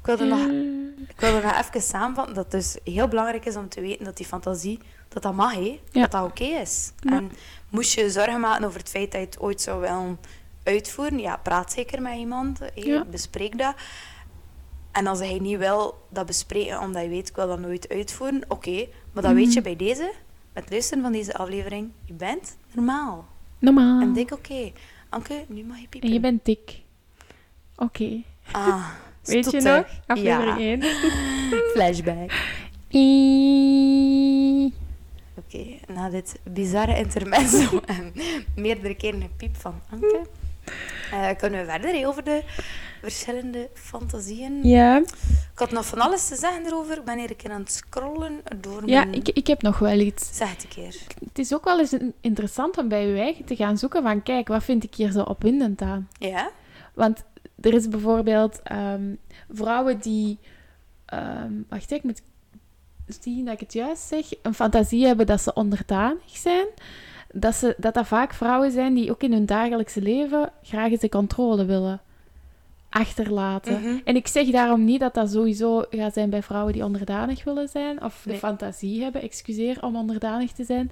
Ik 0.00 0.06
wilde 0.06 0.24
nog, 0.24 0.38
Eh, 0.38 1.08
ik 1.08 1.20
wilde 1.20 1.40
nog 1.46 1.58
even 1.58 1.82
samenvatten 1.82 2.34
dat 2.34 2.44
het 2.44 2.52
dus 2.52 2.76
heel 2.94 3.08
belangrijk 3.08 3.44
is 3.46 3.56
om 3.56 3.68
te 3.68 3.80
weten 3.80 4.04
dat 4.04 4.16
die 4.16 4.26
fantasie, 4.26 4.78
dat 5.08 5.22
dat 5.22 5.34
mag, 5.34 5.54
hè? 5.54 5.80
Ja. 5.92 6.00
Dat 6.00 6.10
dat 6.10 6.24
oké 6.24 6.44
is. 6.44 6.92
Ja. 7.00 7.12
En 7.12 7.30
moest 7.68 7.92
je 7.94 8.00
je 8.02 8.10
zorgen 8.10 8.40
maken 8.40 8.64
over 8.64 8.78
het 8.80 8.88
feit 8.88 9.12
dat 9.12 9.20
je 9.20 9.26
het 9.26 9.40
ooit 9.40 9.60
zou 9.60 9.80
willen 9.80 10.18
uitvoeren, 10.70 11.18
ja, 11.18 11.36
praat 11.36 11.72
zeker 11.72 12.02
met 12.02 12.16
iemand? 12.16 12.58
Ja. 12.74 13.04
bespreek 13.04 13.58
dat. 13.58 13.74
En 14.92 15.06
als 15.06 15.18
hij 15.18 15.38
niet 15.38 15.58
wil 15.58 16.06
dat 16.10 16.26
bespreken 16.26 16.80
omdat 16.80 17.02
je 17.02 17.08
weet, 17.08 17.28
ik 17.28 17.36
wil 17.36 17.46
dat 17.46 17.58
nooit 17.60 17.88
uitvoeren, 17.88 18.42
oké. 18.48 18.86
Maar 19.12 19.22
dan 19.22 19.34
weet 19.34 19.46
Mhm. 19.46 19.54
je 19.54 19.62
bij 19.62 19.76
deze, 19.76 20.12
met 20.52 20.62
het 20.64 20.72
luisteren 20.72 21.02
van 21.02 21.12
deze 21.12 21.34
aflevering, 21.34 21.90
je 22.04 22.12
bent 22.12 22.56
normaal. 22.72 23.26
Normaal. 23.58 24.00
En 24.00 24.12
denk, 24.12 24.32
oké, 24.32 24.72
Anke, 25.08 25.44
nu 25.48 25.64
mag 25.64 25.78
je 25.80 25.86
piepen. 25.88 26.08
En 26.08 26.14
je 26.14 26.20
bent 26.20 26.44
dik. 26.44 26.80
Oké. 27.76 28.22
Ah, 28.52 28.88
Weet 29.24 29.50
je 29.50 29.60
nog? 29.60 29.84
Aflevering 30.06 30.58
Ja. 30.58 30.64
1. 30.64 30.82
Flashback. 31.74 32.32
Ie. 33.50 34.74
Oké, 35.34 35.64
na 35.92 36.08
dit 36.10 36.38
bizarre 36.42 36.98
intermezzo 36.98 37.80
en 37.96 38.12
meerdere 38.56 38.94
keren 38.94 39.22
een 39.22 39.36
piep 39.36 39.56
van 39.56 39.74
Anke, 39.90 40.20
eh, 41.12 41.28
kunnen 41.38 41.66
we 41.66 41.70
verder 41.72 42.06
over 42.06 42.24
de 42.24 42.42
verschillende 43.00 43.68
fantasieën. 43.74 44.60
Ja, 44.62 44.96
Ik 45.52 45.58
had 45.58 45.70
nog 45.70 45.86
van 45.86 45.98
alles 46.00 46.28
te 46.28 46.36
zeggen 46.36 46.66
erover. 46.66 46.96
Ik 46.98 47.04
ben 47.04 47.18
hier 47.18 47.30
een 47.30 47.36
keer 47.36 47.50
aan 47.50 47.60
het 47.60 47.72
scrollen 47.72 48.40
door 48.56 48.82
ja 48.88 49.04
mijn... 49.04 49.14
ik, 49.14 49.28
ik 49.28 49.46
heb 49.46 49.62
nog 49.62 49.78
wel 49.78 49.98
iets. 49.98 50.36
Zeg 50.36 50.50
het 50.50 50.62
een 50.62 50.68
keer. 50.68 50.96
Het 51.28 51.38
is 51.38 51.54
ook 51.54 51.64
wel 51.64 51.78
eens 51.78 51.92
in- 51.92 52.14
interessant 52.20 52.78
om 52.78 52.88
bij 52.88 53.06
je 53.06 53.20
eigen 53.20 53.44
te 53.44 53.56
gaan 53.56 53.78
zoeken 53.78 54.02
van, 54.02 54.22
kijk, 54.22 54.48
wat 54.48 54.64
vind 54.64 54.84
ik 54.84 54.94
hier 54.94 55.10
zo 55.10 55.22
opwindend 55.22 55.82
aan? 55.82 56.08
Ja? 56.18 56.50
Want 56.94 57.24
er 57.60 57.74
is 57.74 57.88
bijvoorbeeld 57.88 58.60
ehm, 58.62 59.14
vrouwen 59.52 59.98
die, 59.98 60.38
ehm, 61.06 61.52
wacht, 61.68 61.90
ik 61.90 62.02
moet 62.02 62.22
zien 63.20 63.44
dat 63.44 63.54
ik 63.54 63.60
het 63.60 63.72
juist 63.72 64.02
zeg, 64.02 64.26
een 64.42 64.54
fantasie 64.54 65.06
hebben 65.06 65.26
dat 65.26 65.40
ze 65.40 65.52
onderdanig 65.54 66.36
zijn. 66.36 66.66
Dat, 67.32 67.54
ze, 67.54 67.74
dat 67.78 67.94
dat 67.94 68.06
vaak 68.06 68.34
vrouwen 68.34 68.70
zijn 68.70 68.94
die 68.94 69.10
ook 69.10 69.22
in 69.22 69.32
hun 69.32 69.46
dagelijkse 69.46 70.02
leven 70.02 70.52
graag 70.62 70.90
eens 70.90 71.00
de 71.00 71.08
controle 71.08 71.64
willen 71.64 72.00
achterlaten. 72.90 73.80
Mhm. 73.80 73.98
En 74.04 74.16
ik 74.16 74.26
zeg 74.26 74.46
daarom 74.50 74.84
niet 74.84 75.00
dat 75.00 75.14
dat 75.14 75.30
sowieso 75.30 75.84
gaat 75.90 76.12
zijn 76.12 76.30
bij 76.30 76.42
vrouwen 76.42 76.72
die 76.72 76.84
onderdanig 76.84 77.44
willen 77.44 77.68
zijn, 77.68 78.02
of 78.02 78.22
de 78.24 78.34
fantasie 78.34 79.02
hebben, 79.02 79.22
excuseer, 79.22 79.82
om 79.82 79.96
onderdanig 79.96 80.52
te 80.52 80.64
zijn. 80.64 80.90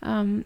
Ehm, 0.00 0.40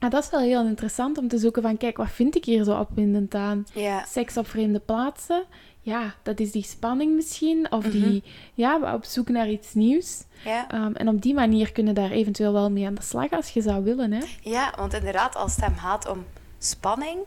maar 0.00 0.10
dat 0.10 0.24
is 0.24 0.30
wel 0.30 0.40
heel 0.40 0.64
interessant 0.64 1.18
om 1.18 1.28
te 1.28 1.38
zoeken 1.38 1.62
van, 1.62 1.76
kijk, 1.76 1.96
wat 1.96 2.10
vind 2.10 2.36
ik 2.36 2.44
hier 2.44 2.64
zo 2.64 2.78
opwindend 2.78 3.34
aan? 3.34 3.66
Ja. 3.74 4.04
Seks 4.04 4.36
op 4.36 4.46
vreemde 4.46 4.78
plaatsen, 4.78 5.42
ja, 5.82 6.14
dat 6.22 6.40
is 6.40 6.52
die 6.52 6.62
spanning 6.64 7.14
misschien, 7.14 7.72
of 7.72 7.82
Mhm. 7.84 7.90
die, 7.90 8.22
ja, 8.54 8.94
op 8.94 9.04
zoek 9.04 9.28
naar 9.28 9.48
iets 9.48 9.74
nieuws. 9.74 10.22
Ja. 10.44 10.68
Ehm, 10.70 10.92
en 10.92 11.08
op 11.08 11.22
die 11.22 11.34
manier 11.34 11.72
kunnen 11.72 11.94
daar 11.94 12.10
eventueel 12.10 12.52
wel 12.52 12.70
mee 12.70 12.86
aan 12.86 12.94
de 12.94 13.02
slag 13.02 13.30
als 13.30 13.48
je 13.48 13.62
zou 13.62 13.84
willen, 13.84 14.12
hè. 14.12 14.24
ja, 14.42 14.72
want 14.76 14.94
inderdaad, 14.94 15.36
als 15.36 15.56
het 15.56 15.64
hem 15.64 15.76
gaat 15.76 16.08
om 16.08 16.24
spanning, 16.58 17.18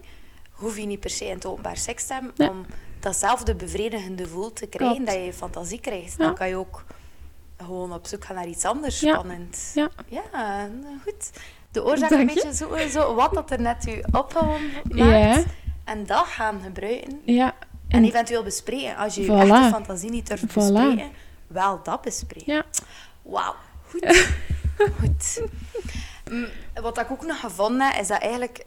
hoef 0.51 0.77
je 0.77 0.85
niet 0.85 0.99
per 0.99 1.09
se 1.09 1.25
in 1.25 1.33
het 1.35 1.45
openbaar 1.45 1.77
seks 1.77 2.05
te 2.07 2.13
hebben 2.13 2.31
Nee. 2.35 2.49
om 2.49 2.65
datzelfde 2.99 3.55
bevredigende 3.55 4.23
gevoel 4.23 4.53
te 4.53 4.67
krijgen, 4.67 4.95
Klopt. 4.95 5.11
dat 5.15 5.25
je 5.25 5.33
fantasie 5.33 5.79
krijgt. 5.79 6.15
Ja. 6.17 6.25
Dan 6.25 6.35
kan 6.35 6.47
je 6.47 6.55
ook 6.55 6.85
gewoon 7.57 7.93
op 7.93 8.07
zoek 8.07 8.25
gaan 8.25 8.35
naar 8.35 8.47
iets 8.47 8.65
anders 8.65 8.99
Ja. 8.99 9.13
spannend. 9.13 9.71
Ja. 9.75 9.89
Ja, 10.07 10.21
nou 10.81 10.97
goed. 11.03 11.29
De 11.71 11.83
oorzaak 11.85 12.11
een 12.11 12.19
je. 12.19 12.25
beetje 12.25 12.55
zo, 12.55 12.77
zo 12.89 13.15
wat 13.15 13.33
dat 13.33 13.51
er 13.51 13.61
net 13.61 13.87
u 13.87 14.03
opgewonden 14.11 14.71
maakt. 14.83 15.35
Ja. 15.35 15.43
En 15.83 16.05
dat 16.05 16.25
gaan 16.25 16.61
gebruiken. 16.63 17.21
Ja. 17.25 17.53
En 17.95 18.03
eventueel 18.03 18.43
bespreken. 18.43 18.95
Als 18.95 19.15
je 19.15 19.21
je 19.21 19.27
Voilà. 19.27 19.49
echte 19.51 19.69
fantasie 19.69 20.09
niet 20.09 20.27
durft 20.27 20.43
Voilà. 20.49 20.53
bespreken, 20.53 21.11
wel 21.47 21.83
dat 21.83 22.01
bespreken. 22.01 22.53
Ja. 22.53 22.63
Wauw. 23.21 23.55
Goed. 23.89 24.25
Goed. 24.99 25.41
Mm, 26.31 26.47
Wat 26.81 26.97
ik 26.99 27.11
ook 27.11 27.25
nog 27.25 27.39
gevonden 27.39 27.87
heb, 27.91 28.01
is 28.01 28.07
dat 28.07 28.21
eigenlijk 28.21 28.65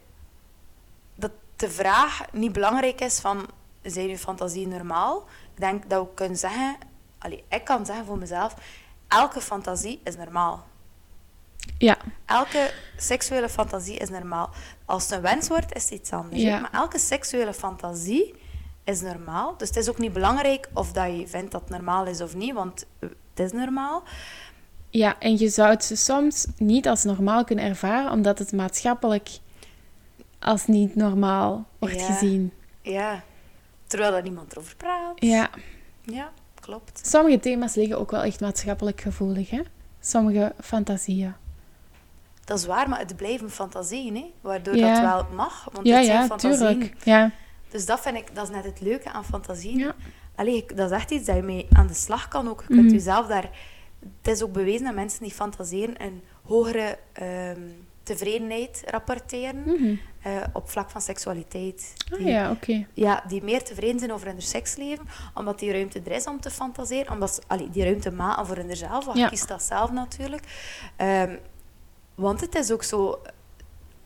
dat 1.15 1.31
de 1.55 1.69
vraag 1.69 2.21
niet 2.31 2.51
belangrijk 2.53 3.01
is 3.01 3.19
van 3.19 3.47
zijn 3.83 4.07
je 4.07 4.17
fantasie 4.17 4.67
normaal? 4.67 5.25
Ik 5.53 5.59
denk 5.59 5.89
dat 5.89 6.01
we 6.07 6.13
kunnen 6.13 6.37
zeggen, 6.37 6.77
allee, 7.17 7.43
ik 7.49 7.63
kan 7.63 7.85
zeggen 7.85 8.05
voor 8.05 8.17
mezelf, 8.17 8.55
elke 9.07 9.41
fantasie 9.41 10.01
is 10.03 10.15
normaal. 10.15 10.67
Ja. 11.77 11.97
Elke 12.25 12.73
seksuele 12.97 13.49
fantasie 13.49 13.97
is 13.97 14.09
normaal. 14.09 14.49
Als 14.85 15.03
het 15.03 15.11
een 15.11 15.21
wens 15.21 15.47
wordt, 15.47 15.75
is 15.75 15.83
het 15.83 15.91
iets 15.91 16.11
anders. 16.11 16.41
Ja. 16.41 16.59
Maar 16.59 16.71
elke 16.73 16.99
seksuele 16.99 17.53
fantasie 17.53 18.35
is 18.89 19.01
normaal. 19.01 19.57
Dus 19.57 19.67
het 19.67 19.77
is 19.77 19.89
ook 19.89 19.97
niet 19.97 20.13
belangrijk 20.13 20.69
of 20.73 20.91
dat 20.91 21.17
je 21.17 21.27
vindt 21.27 21.51
dat 21.51 21.61
het 21.61 21.69
normaal 21.69 22.05
is 22.05 22.21
of 22.21 22.35
niet, 22.35 22.53
want 22.53 22.85
het 22.99 23.11
is 23.35 23.51
normaal. 23.51 24.03
Ja, 24.89 25.19
en 25.19 25.37
je 25.37 25.49
zou 25.49 25.69
het 25.69 25.83
ze 25.83 25.95
soms 25.95 26.47
niet 26.57 26.87
als 26.87 27.03
normaal 27.03 27.43
kunnen 27.43 27.65
ervaren, 27.65 28.11
omdat 28.11 28.39
het 28.39 28.51
maatschappelijk 28.51 29.29
als 30.39 30.67
niet 30.67 30.95
normaal 30.95 31.65
wordt 31.79 31.99
Ja. 31.99 32.05
gezien. 32.05 32.53
Ja. 32.81 33.21
Terwijl 33.87 34.13
er 34.15 34.21
niemand 34.23 34.51
erover 34.51 34.75
praat. 34.75 35.11
Ja, 35.15 35.49
Ja, 36.01 36.29
klopt. 36.59 37.07
sommige 37.07 37.39
thema's 37.39 37.75
liggen 37.75 37.99
ook 37.99 38.11
wel 38.11 38.23
echt 38.23 38.39
maatschappelijk 38.41 39.01
gevoelig, 39.01 39.49
hè? 39.49 39.61
Sommige 39.99 40.53
fantasieën. 40.61 41.33
Dat 42.45 42.57
is 42.59 42.65
waar, 42.65 42.89
maar 42.89 42.99
het 42.99 43.15
blijven 43.15 43.51
fantasieën, 43.51 44.15
hè? 44.15 44.31
waardoor 44.41 44.75
Ja. 44.75 44.93
dat 44.93 45.01
wel 45.27 45.35
mag. 45.35 45.67
Want 45.71 45.87
ja, 45.87 45.95
het 45.95 46.05
zijn 46.05 46.17
ja, 46.21 46.25
fantasieën. 46.25 46.57
tuurlijk. 46.79 47.05
Ja, 47.05 47.31
Dus 47.69 47.85
dat 47.85 47.99
vind 47.99 48.17
ik, 48.17 48.35
dat 48.35 48.49
is 48.49 48.55
net 48.55 48.63
het 48.63 48.81
leuke 48.81 49.11
aan 49.11 49.25
fantasieën. 49.25 49.77
ja. 49.77 49.95
Allee, 50.35 50.65
dat 50.75 50.91
is 50.91 50.97
echt 50.97 51.11
iets 51.11 51.25
dat 51.25 51.35
je 51.35 51.41
mee 51.41 51.67
aan 51.73 51.87
de 51.87 51.93
slag 51.93 52.27
kan 52.27 52.49
ook. 52.49 52.61
Je 52.61 52.67
kunt 52.67 52.83
Mhm. 52.85 52.93
jezelf 52.93 53.27
daar... 53.27 53.49
Het 54.21 54.33
is 54.35 54.43
ook 54.43 54.51
bewezen 54.51 54.85
dat 54.85 54.93
mensen 54.95 55.23
die 55.23 55.31
fantaseren 55.31 56.01
een 56.03 56.23
hogere 56.43 56.97
ehm, 57.13 57.61
tevredenheid 58.03 58.83
rapporteren 58.85 59.63
Mhm. 59.65 59.95
eh, 60.21 60.31
op 60.53 60.69
vlak 60.69 60.89
van 60.89 61.01
seksualiteit. 61.01 61.93
Ah, 62.11 62.17
Die, 62.17 62.27
ja, 62.27 62.51
oké. 62.51 62.85
ja, 62.93 63.23
die 63.27 63.43
meer 63.43 63.63
tevreden 63.63 63.99
zijn 63.99 64.11
over 64.13 64.27
hun 64.27 64.41
seksleven, 64.41 65.05
omdat 65.33 65.59
die 65.59 65.71
ruimte 65.71 66.01
er 66.05 66.11
is 66.11 66.25
om 66.27 66.39
te 66.41 66.51
fantaseren. 66.51 67.13
Omdat 67.13 67.33
ze 67.33 67.41
allee, 67.47 67.69
die 67.69 67.83
ruimte 67.83 68.11
maken 68.11 68.45
voor 68.45 68.55
hunzelf, 68.55 69.05
want 69.05 69.17
Ja. 69.17 69.23
je 69.23 69.29
kiest 69.29 69.47
dat 69.47 69.63
zelf 69.63 69.91
natuurlijk. 69.91 70.43
Ehm, 70.95 71.35
want 72.15 72.41
het 72.41 72.55
is 72.55 72.71
ook 72.71 72.83
zo, 72.83 73.21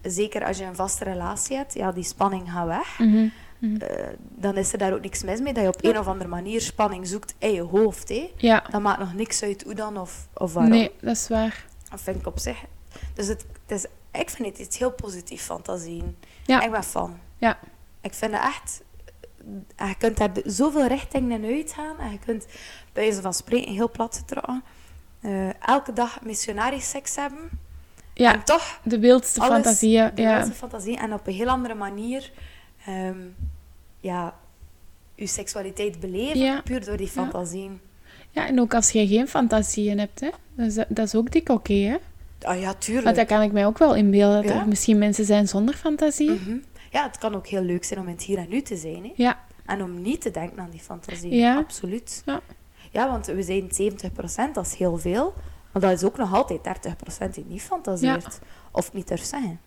zeker 0.01 0.45
als 0.45 0.57
je 0.57 0.63
een 0.65 0.75
vaste 0.75 1.03
relatie 1.03 1.57
hebt, 1.57 1.73
ja, 1.73 1.91
die 1.91 2.03
spanning 2.03 2.51
gaat 2.51 2.67
weg. 2.67 2.99
Mhm. 2.99 3.27
Mhm. 3.71 3.75
Eh, 3.81 4.07
dan 4.19 4.57
is 4.57 4.71
er 4.71 4.77
daar 4.77 4.93
ook 4.93 5.01
niks 5.01 5.23
mis 5.23 5.39
mee 5.39 5.53
dat 5.53 5.63
je 5.63 5.69
op 5.69 5.83
een 5.83 5.97
of 5.99 6.07
andere 6.07 6.29
manier 6.29 6.61
spanning 6.61 7.07
zoekt 7.07 7.35
in 7.37 7.51
je 7.53 7.61
hoofd. 7.61 8.09
Hè. 8.09 8.31
Ja, 8.37 8.63
Dat 8.71 8.81
maakt 8.81 8.99
nog 8.99 9.13
niks 9.13 9.43
uit 9.43 9.63
hoe 9.63 9.73
dan 9.73 9.97
of, 9.97 10.27
of 10.33 10.53
waarom. 10.53 10.71
nee, 10.71 10.91
dat 11.01 11.15
is 11.15 11.27
waar. 11.27 11.65
Dat 11.89 12.01
vind 12.01 12.17
ik 12.19 12.27
op 12.27 12.39
zich. 12.39 12.63
Dus 13.13 13.27
het, 13.27 13.45
het 13.67 13.77
is, 13.77 13.85
ik 14.21 14.29
vind 14.29 14.47
het 14.47 14.57
iets 14.59 14.77
heel 14.77 14.91
positief, 14.91 15.41
fantasieën. 15.43 16.15
Ja. 16.45 16.61
Ik 16.61 16.71
ben 16.71 16.83
fan. 16.83 17.19
Ja. 17.37 17.59
Ik 18.01 18.13
vind 18.13 18.31
het 18.33 18.41
echt... 18.43 18.81
Je 19.77 19.95
kunt 19.97 20.17
daar 20.17 20.29
zoveel 20.45 20.85
richtingen 20.87 21.43
in 21.43 21.53
uitgaan. 21.55 21.97
En 21.99 22.11
je 22.11 22.19
kunt, 22.19 22.45
bij 22.93 23.03
wijze 23.03 23.21
van 23.21 23.33
spreken, 23.33 23.73
heel 23.73 23.89
plat 23.91 24.15
getrokken, 24.17 24.63
eh, 25.21 25.61
elke 25.63 25.93
dag 25.93 26.21
missionarisch 26.21 26.89
seks 26.89 27.15
hebben. 27.15 27.49
Ja, 28.13 28.33
En 28.33 28.43
toch 28.43 28.79
de 28.83 28.99
wildste 28.99 29.39
alles, 29.39 29.53
fantasieën. 29.53 30.11
de 30.15 30.21
Ja. 30.21 30.33
wildste 30.33 30.53
fantasie. 30.55 30.97
En 30.97 31.13
op 31.13 31.27
een 31.27 31.33
heel 31.33 31.47
andere 31.49 31.73
manier... 31.75 32.31
ehm, 32.85 33.17
ja, 33.99 34.35
je 35.15 35.27
seksualiteit 35.27 35.99
beleven, 35.99 36.39
Ja. 36.39 36.61
puur 36.61 36.85
door 36.85 36.97
die 36.97 37.07
fantasieën. 37.07 37.79
ja, 38.31 38.47
en 38.47 38.59
ook 38.59 38.73
als 38.73 38.89
je 38.91 39.07
geen 39.07 39.27
fantasieën 39.27 39.99
hebt, 39.99 40.19
hè. 40.19 40.29
Dat 40.55 40.65
is, 40.67 40.75
dat 40.75 41.05
is 41.07 41.15
ook 41.15 41.31
dik 41.31 41.49
oké, 41.49 41.73
hè. 41.73 41.97
Ah 42.41 42.59
ja, 42.59 42.73
tuurlijk. 42.73 43.05
Want 43.05 43.15
dat 43.17 43.27
kan 43.27 43.41
ik 43.41 43.51
mij 43.51 43.65
ook 43.65 43.77
wel 43.77 43.95
inbeelden, 43.95 44.43
dat 44.43 44.55
er 44.55 44.67
misschien 44.67 44.97
mensen 44.97 45.25
zijn 45.25 45.47
zonder 45.47 45.75
fantasie. 45.75 46.31
Mhm. 46.31 46.57
Ja, 46.91 47.03
het 47.03 47.17
kan 47.17 47.35
ook 47.35 47.47
heel 47.47 47.61
leuk 47.61 47.83
zijn 47.83 47.99
om 47.99 48.07
in 48.07 48.13
het 48.13 48.23
hier 48.23 48.37
en 48.37 48.49
nu 48.49 48.61
te 48.61 48.75
zijn. 48.77 49.03
Hè? 49.03 49.11
Ja, 49.15 49.39
En 49.65 49.81
om 49.83 50.01
niet 50.01 50.21
te 50.21 50.31
denken 50.31 50.59
aan 50.59 50.69
die 50.69 50.79
fantasie. 50.79 51.35
Ja. 51.35 51.57
Absoluut. 51.57 52.21
Ja. 52.25 52.41
Ja, 52.91 53.09
want 53.09 53.25
we 53.25 53.43
zijn 53.43 53.69
70%, 53.71 54.53
dat 54.53 54.65
is 54.65 54.75
heel 54.75 54.97
veel. 54.97 55.33
Maar 55.71 55.81
dat 55.81 55.91
is 55.91 56.03
ook 56.03 56.17
nog 56.17 56.33
altijd 56.33 56.63
30% 56.63 57.33
die 57.33 57.45
niet 57.47 57.61
fantaseert. 57.61 58.39
Of 58.71 58.93
niet 58.93 59.07
durft 59.07 59.27
zeggen. 59.27 59.59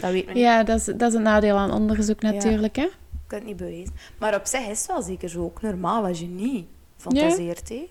Dat 0.00 0.10
weet 0.10 0.26
men 0.26 0.38
ja 0.38 0.62
dat, 0.62 0.78
is, 0.78 0.84
dat 0.84 1.02
is 1.02 1.14
een 1.14 1.22
nadeel 1.22 1.56
aan 1.56 1.72
onderzoek 1.72 2.22
natuurlijk, 2.22 2.76
hè. 2.76 2.82
Je 2.82 2.90
kunt 3.26 3.40
het 3.40 3.44
niet 3.44 3.56
bewijzen. 3.56 3.94
Maar 4.18 4.34
op 4.34 4.46
zich 4.46 4.60
is 4.68 4.78
het 4.78 4.86
wel 4.86 5.02
zeker 5.02 5.28
zo 5.28 5.42
ook 5.42 5.62
normaal 5.62 6.04
als 6.04 6.20
je 6.20 6.26
niet 6.26 6.66
fantaseert. 6.96 7.68
hè. 7.68 7.88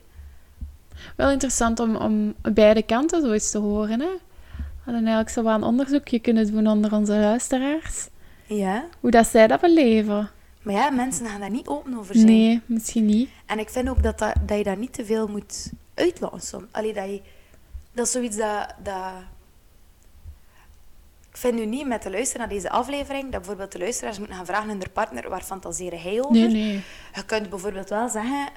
Wel 1.15 1.31
interessant 1.31 1.79
om, 1.79 1.95
om 1.95 2.33
beide 2.53 2.83
kanten 2.83 3.21
zo 3.21 3.31
eens 3.31 3.51
te 3.51 3.57
horen, 3.57 3.99
hè. 3.99 4.09
We 4.55 4.91
hadden 4.91 5.01
eigenlijk 5.01 5.29
zo 5.29 5.43
wat 5.43 5.55
een 5.55 5.63
onderzoekje 5.63 6.19
kunnen 6.19 6.51
doen 6.51 6.67
onder 6.67 6.93
onze 6.93 7.13
luisteraars. 7.13 8.07
Ja. 8.45 8.85
Hoe 8.99 9.11
dat 9.11 9.27
zij 9.27 9.47
dat 9.47 9.61
beleven. 9.61 10.29
Maar 10.61 10.73
ja, 10.73 10.89
mensen 10.89 11.25
gaan 11.25 11.39
daar 11.39 11.49
niet 11.49 11.67
open 11.67 11.97
over 11.97 12.15
zijn. 12.15 12.27
Nee, 12.27 12.61
misschien 12.65 13.05
niet. 13.05 13.29
En 13.45 13.59
ik 13.59 13.69
vind 13.69 13.89
ook 13.89 14.03
dat, 14.03 14.19
dat, 14.19 14.33
dat 14.45 14.57
je 14.57 14.63
daar 14.63 14.77
niet 14.77 14.93
te 14.93 15.05
veel 15.05 15.27
moet 15.27 15.71
uitlaten. 15.93 16.67
Allee, 16.71 16.93
dat, 16.93 17.05
je, 17.05 17.21
dat 17.91 18.05
is 18.05 18.11
zoiets 18.11 18.37
dat, 18.37 18.73
dat... 18.83 19.11
Ik 21.31 21.37
vind 21.37 21.53
nu 21.55 21.65
niet 21.65 21.87
met 21.87 22.01
te 22.01 22.09
luisteren 22.11 22.39
naar 22.47 22.55
deze 22.55 22.69
aflevering 22.69 23.23
dat 23.23 23.31
bijvoorbeeld 23.31 23.71
de 23.71 23.79
luisteraars 23.79 24.17
moeten 24.17 24.35
gaan 24.35 24.45
vragen 24.45 24.69
aan 24.69 24.77
hun 24.77 24.91
partner 24.93 25.29
waar 25.29 25.41
fantaseren 25.41 26.01
hij 26.01 26.19
over. 26.21 26.31
Nee, 26.35 26.47
nee. 26.47 26.83
Je 27.13 27.25
kunt 27.25 27.49
bijvoorbeeld 27.49 27.89
wel 27.89 28.09
zeggen... 28.09 28.47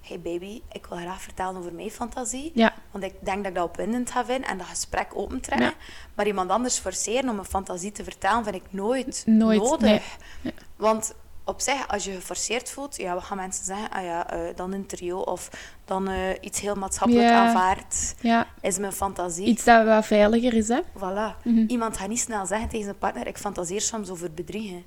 Hey 0.00 0.20
baby, 0.20 0.62
ik 0.72 0.86
wil 0.86 0.98
graag 0.98 1.20
vertellen 1.22 1.56
over 1.56 1.72
mijn 1.72 1.90
fantasie. 1.90 2.50
Ja. 2.54 2.74
Want 2.90 3.04
ik 3.04 3.14
denk 3.20 3.36
dat 3.36 3.46
ik 3.46 3.54
dat 3.54 3.64
opwindend 3.64 4.10
ga 4.10 4.24
vinden 4.24 4.50
en 4.50 4.58
dat 4.58 4.66
gesprek 4.66 5.08
opentrekken. 5.14 5.66
Ja. 5.66 5.74
Maar 6.14 6.26
iemand 6.26 6.50
anders 6.50 6.78
forceren 6.78 7.28
om 7.30 7.38
een 7.38 7.44
fantasie 7.44 7.92
te 7.92 8.04
vertellen, 8.04 8.44
vind 8.44 8.56
ik 8.56 8.62
nooit, 8.70 9.22
Nooit, 9.26 9.60
nodig. 9.62 10.02
nee. 10.42 10.54
Want 10.76 11.14
op 11.48 11.60
zich, 11.60 11.88
als 11.88 12.04
je 12.04 12.12
geforceerd 12.12 12.70
voelt, 12.70 12.96
ja, 12.96 13.14
wat 13.14 13.22
gaan 13.22 13.36
mensen 13.36 13.64
zeggen? 13.64 13.90
Ah 13.90 14.04
ja, 14.04 14.30
eh, 14.30 14.38
dan 14.56 14.72
een 14.72 14.86
trio 14.86 15.18
of 15.18 15.48
dan 15.84 16.08
eh, 16.08 16.16
iets 16.40 16.60
heel 16.60 16.74
maatschappelijk 16.74 17.28
Ja. 17.28 17.46
aanvaard 17.46 18.14
Ja, 18.20 18.46
is 18.60 18.78
mijn 18.78 18.92
fantasie. 18.92 19.46
iets 19.46 19.64
dat 19.64 19.84
wat 19.86 20.06
veiliger 20.06 20.54
is, 20.54 20.68
hè. 20.68 20.80
Voilà. 20.98 21.42
Mhm. 21.44 21.64
Iemand 21.66 21.96
gaat 21.96 22.08
niet 22.08 22.20
snel 22.20 22.46
zeggen 22.46 22.68
tegen 22.68 22.84
zijn 22.84 22.98
partner, 22.98 23.26
ik 23.26 23.38
fantaseer 23.38 23.80
soms 23.80 24.10
over 24.10 24.32
bedriegen. 24.32 24.82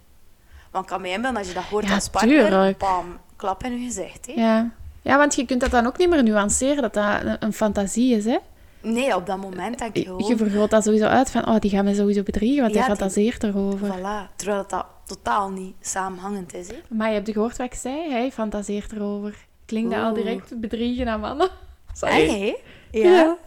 Want 0.71 0.83
ik 0.85 0.91
kan 0.91 1.01
me 1.01 1.09
inbeelden, 1.09 1.37
als 1.39 1.47
je 1.47 1.53
dat 1.53 1.63
hoort 1.63 1.87
Ja, 1.87 1.93
als 1.93 2.09
partner, 2.09 2.47
tuurlijk. 2.49 2.77
bam, 2.77 3.17
klap 3.35 3.63
in 3.63 3.79
je 3.79 3.85
gezicht. 3.85 4.25
Hè? 4.25 4.33
Ja. 4.33 4.69
ja, 5.01 5.17
want 5.17 5.35
je 5.35 5.45
kunt 5.45 5.61
dat 5.61 5.71
dan 5.71 5.85
ook 5.85 5.97
niet 5.97 6.09
meer 6.09 6.23
nuanceren, 6.23 6.81
dat 6.81 6.93
dat 6.93 7.21
een, 7.23 7.35
een 7.39 7.53
fantasie 7.53 8.15
is, 8.15 8.25
hè. 8.25 8.37
Nee, 8.83 9.15
op 9.15 9.25
dat 9.25 9.37
moment 9.37 9.77
denk 9.79 9.95
je 9.97 10.03
gewoon... 10.03 10.27
Je 10.27 10.37
vergroot 10.37 10.69
dat 10.69 10.83
sowieso 10.83 11.05
uit 11.05 11.31
van, 11.31 11.47
oh, 11.47 11.59
die 11.59 11.69
gaan 11.69 11.85
me 11.85 11.95
sowieso 11.95 12.23
bedriegen, 12.23 12.61
want 12.61 12.73
Ja, 12.73 12.79
hij 12.79 12.89
die- 12.89 12.97
fantaseert 12.97 13.43
erover. 13.43 13.87
Voilà. 13.97 14.35
Terwijl 14.35 14.63
dat 14.67 14.85
totaal 15.15 15.49
niet 15.49 15.75
samenhangend 15.81 16.53
is. 16.53 16.67
Hè? 16.67 16.75
Maar 16.89 17.07
je 17.07 17.13
hebt 17.13 17.29
gehoord 17.29 17.57
wat 17.57 17.71
ik 17.71 17.79
zei? 17.79 18.11
Hij 18.11 18.31
fantaseert 18.31 18.91
erover. 18.91 19.35
Klinkt 19.65 19.91
dat 19.91 20.03
al 20.03 20.13
direct 20.13 20.59
bedriegen 20.59 21.07
aan 21.07 21.19
mannen? 21.19 21.49
Hey, 21.99 22.27
hè? 22.27 22.55
Ja. 22.99 23.09
Ja. 23.09 23.37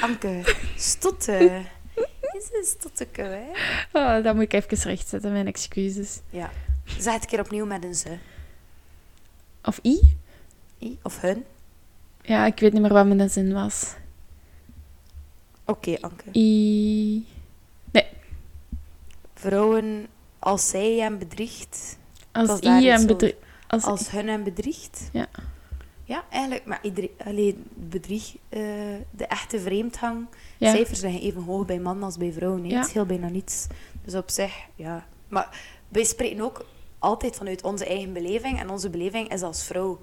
Anke, 0.00 0.54
stotten. 0.76 1.66
Is 2.38 2.48
een 2.52 2.64
stotteke, 2.64 3.22
hè? 3.22 3.46
Oh, 3.92 4.24
dat 4.24 4.34
moet 4.34 4.44
ik 4.44 4.52
even 4.52 4.78
rechtzetten, 4.78 5.32
mijn 5.32 5.46
excuses. 5.46 6.20
Ja. 6.30 6.50
Zeg 6.84 7.12
het 7.12 7.22
een 7.22 7.28
keer 7.28 7.40
opnieuw 7.40 7.66
met 7.66 7.84
een 7.84 7.94
ze. 7.94 8.16
Of 9.64 9.80
i? 9.82 10.16
I 10.78 10.98
of 11.02 11.20
hun. 11.20 11.44
Ja, 12.22 12.46
ik 12.46 12.58
weet 12.58 12.72
niet 12.72 12.82
meer 12.82 12.92
wat 12.92 13.06
mijn 13.06 13.30
zin 13.30 13.52
was. 13.52 13.94
Oké, 15.64 15.96
Anke. 16.00 16.38
I... 16.38 17.26
Vrouwen, 19.34 20.06
als 20.38 20.68
zij 20.68 20.92
hem 20.94 21.18
bedriegt, 21.18 21.98
Als 22.32 22.48
was 22.48 22.60
daar 22.60 22.82
i 22.82 22.84
iets 22.84 22.86
en 22.88 22.94
over. 22.94 23.06
bedrieg... 23.06 23.34
Als, 23.66 23.84
als 23.84 24.10
hun 24.10 24.28
hem 24.28 24.44
bedriegt. 24.44 25.08
Ja. 25.12 25.26
Ja, 26.04 26.24
eigenlijk. 26.30 26.64
Maar 26.66 26.78
iedereen, 26.82 27.10
allee, 27.24 27.62
bedrieg, 27.74 28.34
eh, 28.48 28.60
de 29.10 29.26
echte 29.26 29.60
vreemdhang. 29.60 30.26
Ja. 30.58 30.70
Cijfers 30.70 31.00
liggen 31.00 31.20
even 31.20 31.42
hoog 31.42 31.66
bij 31.66 31.78
mannen 31.80 32.04
als 32.04 32.16
bij 32.16 32.32
vrouwen. 32.32 32.62
hè. 32.64 32.68
Ja. 32.68 32.78
Het 32.78 32.88
scheelt 32.88 33.06
bijna 33.06 33.28
niets. 33.28 33.66
Dus 34.04 34.14
op 34.14 34.30
zich, 34.30 34.54
ja. 34.74 35.06
Maar 35.28 35.60
wij 35.88 36.04
spreken 36.04 36.40
ook 36.40 36.66
altijd 36.98 37.36
vanuit 37.36 37.62
onze 37.62 37.86
eigen 37.86 38.12
beleving. 38.12 38.58
En 38.60 38.70
onze 38.70 38.90
beleving 38.90 39.32
is 39.32 39.42
als 39.42 39.64
vrouw. 39.64 40.00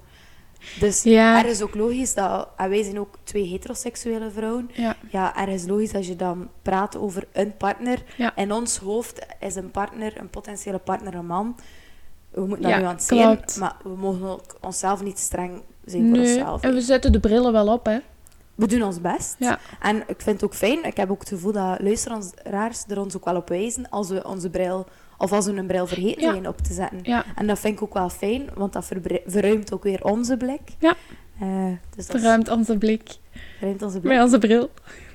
Dus 0.80 1.02
Ja. 1.02 1.38
er 1.44 1.50
is 1.50 1.62
ook 1.62 1.74
logisch 1.74 2.14
dat... 2.14 2.48
En 2.56 2.68
wij 2.68 2.82
zijn 2.82 2.98
ook 3.00 3.14
twee 3.24 3.44
heteroseksuele 3.46 4.30
vrouwen. 4.30 4.70
Ja. 4.72 4.96
Ja, 5.10 5.36
er 5.36 5.48
is 5.48 5.66
logisch 5.66 5.94
als 5.94 6.06
je 6.06 6.16
dan 6.16 6.48
praat 6.62 6.96
over 6.96 7.26
een 7.32 7.56
partner. 7.56 8.02
Ja. 8.16 8.36
In 8.36 8.52
ons 8.52 8.76
hoofd 8.78 9.26
is 9.40 9.54
een 9.54 9.70
partner, 9.70 10.20
een 10.20 10.30
potentiële 10.30 10.78
partner, 10.78 11.14
een 11.14 11.26
man. 11.26 11.56
We 12.30 12.40
moeten 12.40 12.62
dat 12.62 12.70
Ja, 12.70 12.78
nuanceren, 12.78 13.36
klopt. 13.36 13.56
maar 13.56 13.76
we 13.82 13.88
mogen 13.96 14.28
ook 14.28 14.56
onszelf 14.60 15.02
niet 15.02 15.18
streng 15.18 15.62
zijn 15.84 16.08
voor 16.08 16.18
Nee, 16.18 16.34
onszelf. 16.36 16.62
en 16.62 16.74
we 16.74 16.80
zetten 16.80 17.12
de 17.12 17.20
brillen 17.20 17.52
wel 17.52 17.72
op, 17.72 17.86
hè. 17.86 17.98
We 18.54 18.66
doen 18.66 18.82
ons 18.82 19.00
best. 19.00 19.36
Ja. 19.38 19.58
En 19.80 19.96
ik 19.96 20.20
vind 20.20 20.40
het 20.40 20.44
ook 20.44 20.54
fijn, 20.54 20.84
ik 20.84 20.96
heb 20.96 21.10
ook 21.10 21.20
het 21.20 21.28
gevoel 21.28 21.52
dat 21.52 21.80
luisteraars 21.80 22.84
er 22.88 23.00
ons 23.00 23.16
ook 23.16 23.24
wel 23.24 23.36
op 23.36 23.48
wijzen 23.48 23.88
als 23.90 24.08
we 24.08 24.24
onze 24.24 24.50
bril, 24.50 24.86
of 25.18 25.32
als 25.32 25.46
we 25.46 25.52
een 25.52 25.66
bril 25.66 25.86
vergeten 25.86 26.22
Ja. 26.22 26.30
zijn 26.30 26.48
op 26.48 26.58
te 26.58 26.72
zetten. 26.72 26.98
Ja. 27.02 27.24
En 27.34 27.46
dat 27.46 27.58
vind 27.58 27.74
ik 27.76 27.82
ook 27.82 27.94
wel 27.94 28.08
fijn, 28.08 28.48
want 28.54 28.72
dat 28.72 28.88
verruimt 29.26 29.72
ook 29.72 29.82
weer 29.82 30.04
onze 30.04 30.36
blik. 30.36 30.60
Ja. 30.78 30.94
Eh, 31.40 31.66
dus 31.96 32.06
dat 32.06 32.16
Verruimt 32.20 32.48
onze 32.50 32.78
blik 32.78 33.16
verruimt 33.58 33.82
onze 33.82 34.00
blik. 34.00 34.12
met 34.12 34.22
onze 34.22 34.38
bril. 34.38 34.70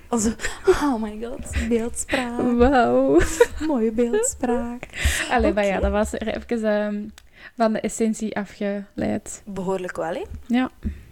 Onze, 0.10 0.36
oh 0.84 1.02
my 1.02 1.20
god, 1.24 1.68
beeldspraak. 1.70 2.40
Wauw. 2.58 3.20
Mooie 3.68 3.92
beeldspraak. 3.92 4.88
Allee, 5.30 5.54
maar 5.54 5.66
ja, 5.66 5.80
dat 5.80 5.92
was 5.92 6.14
er 6.14 6.28
even 6.28 6.64
ehm, 6.64 7.04
van 7.58 7.74
de 7.74 7.80
essentie 7.80 8.36
afgeleid. 8.36 9.42
Behoorlijk 9.46 9.96
wel, 9.96 10.14
hè? 10.14 10.24
Ja. 10.48 10.70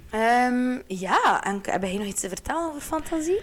Ehm, 0.10 0.78
ja, 0.88 1.43
en 1.43 1.60
heb 1.62 1.82
jij 1.84 1.97
nog 1.97 2.06
iets 2.06 2.21
te 2.21 2.28
vertellen 2.30 2.67
over 2.69 2.82
fantasie? 2.82 3.39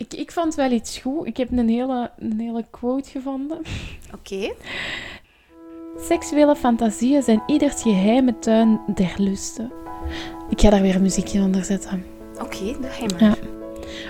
Ik, 0.00 0.14
ik 0.14 0.32
vond 0.32 0.54
wel 0.54 0.70
iets 0.70 0.98
goed. 0.98 1.26
Ik 1.26 1.36
heb 1.36 1.50
een 1.52 1.68
hele, 1.68 2.10
een 2.18 2.40
hele 2.40 2.64
quote 2.70 3.10
gevonden. 3.10 3.58
Oké. 4.18 4.52
Seksuele 5.98 6.56
fantasieën 6.56 7.22
zijn 7.22 7.42
ieders 7.46 7.82
geheime 7.82 8.38
tuin 8.38 8.80
der 8.94 9.14
lusten. 9.18 9.72
Ik 10.48 10.60
ga 10.60 10.70
daar 10.70 10.82
weer 10.82 10.94
een 10.94 11.02
muziekje 11.02 11.40
onder 11.40 11.64
zetten. 11.64 12.04
Oké, 12.42 12.76
dat 12.80 12.90
ga 12.90 13.04
je 13.04 13.10
maar. 13.12 13.22
Ja. 13.22 13.34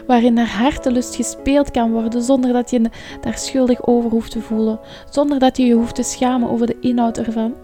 Waarin 0.06 0.32
naar 0.32 0.48
hartelust 0.48 1.14
gespeeld 1.14 1.70
kan 1.70 1.92
worden 1.92 2.22
zonder 2.22 2.52
dat 2.52 2.70
je 2.70 2.90
daar 3.20 3.38
schuldig 3.38 3.86
over 3.86 4.10
hoeft 4.10 4.30
te 4.30 4.40
voelen. 4.40 4.80
Zonder 5.10 5.38
dat 5.38 5.56
je 5.56 5.64
je 5.64 5.74
hoeft 5.74 5.94
te 5.94 6.02
schamen 6.02 6.50
over 6.50 6.66
de 6.66 6.76
inhoud 6.80 7.18
ervan. 7.18 7.54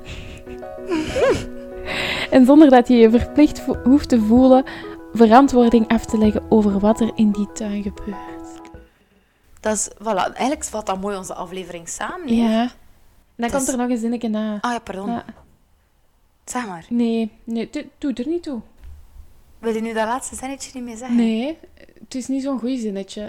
en 2.30 2.46
zonder 2.46 2.70
dat 2.70 2.88
je 2.88 2.96
je 2.96 3.10
verplicht 3.10 3.62
hoeft 3.84 4.08
te 4.08 4.20
voelen 4.20 4.64
verantwoording 5.16 5.88
af 5.88 6.04
te 6.04 6.18
leggen 6.18 6.42
over 6.48 6.78
wat 6.78 7.00
er 7.00 7.10
in 7.14 7.30
die 7.30 7.52
tuin 7.52 7.82
gebeurt. 7.82 8.60
Dat 9.60 9.74
is, 9.76 9.90
voilà, 9.98 10.32
eigenlijk 10.32 10.64
valt 10.64 10.86
dat 10.86 11.00
mooi 11.00 11.16
onze 11.16 11.34
aflevering 11.34 11.88
samen. 11.88 12.28
hè? 12.28 12.34
Ja. 12.34 12.62
En 12.62 12.68
dan 13.36 13.44
Het 13.44 13.52
komt 13.54 13.68
er 13.68 13.76
nog 13.76 13.88
een 13.90 13.98
zinnetje 13.98 14.28
na. 14.28 14.58
Ah 14.60 14.72
ja, 14.72 14.78
pardon. 14.78 15.10
Ja. 15.10 15.24
Zeg 16.44 16.66
maar. 16.66 16.86
Nee, 16.88 17.32
nee, 17.44 17.70
doe- 17.70 17.88
doe 17.98 18.12
er 18.12 18.28
niet 18.28 18.42
toe. 18.42 18.60
Wil 19.66 19.74
je 19.74 19.80
nu 19.80 19.92
dat 19.92 20.06
laatste 20.06 20.36
zinnetje 20.36 20.70
niet 20.74 20.82
meer 20.84 20.96
zeggen? 20.96 21.16
Nee, 21.16 21.58
het 22.00 22.14
is 22.14 22.26
niet 22.26 22.42
zo'n 22.42 22.58
goed 22.58 22.78
zinnetje. 22.78 23.28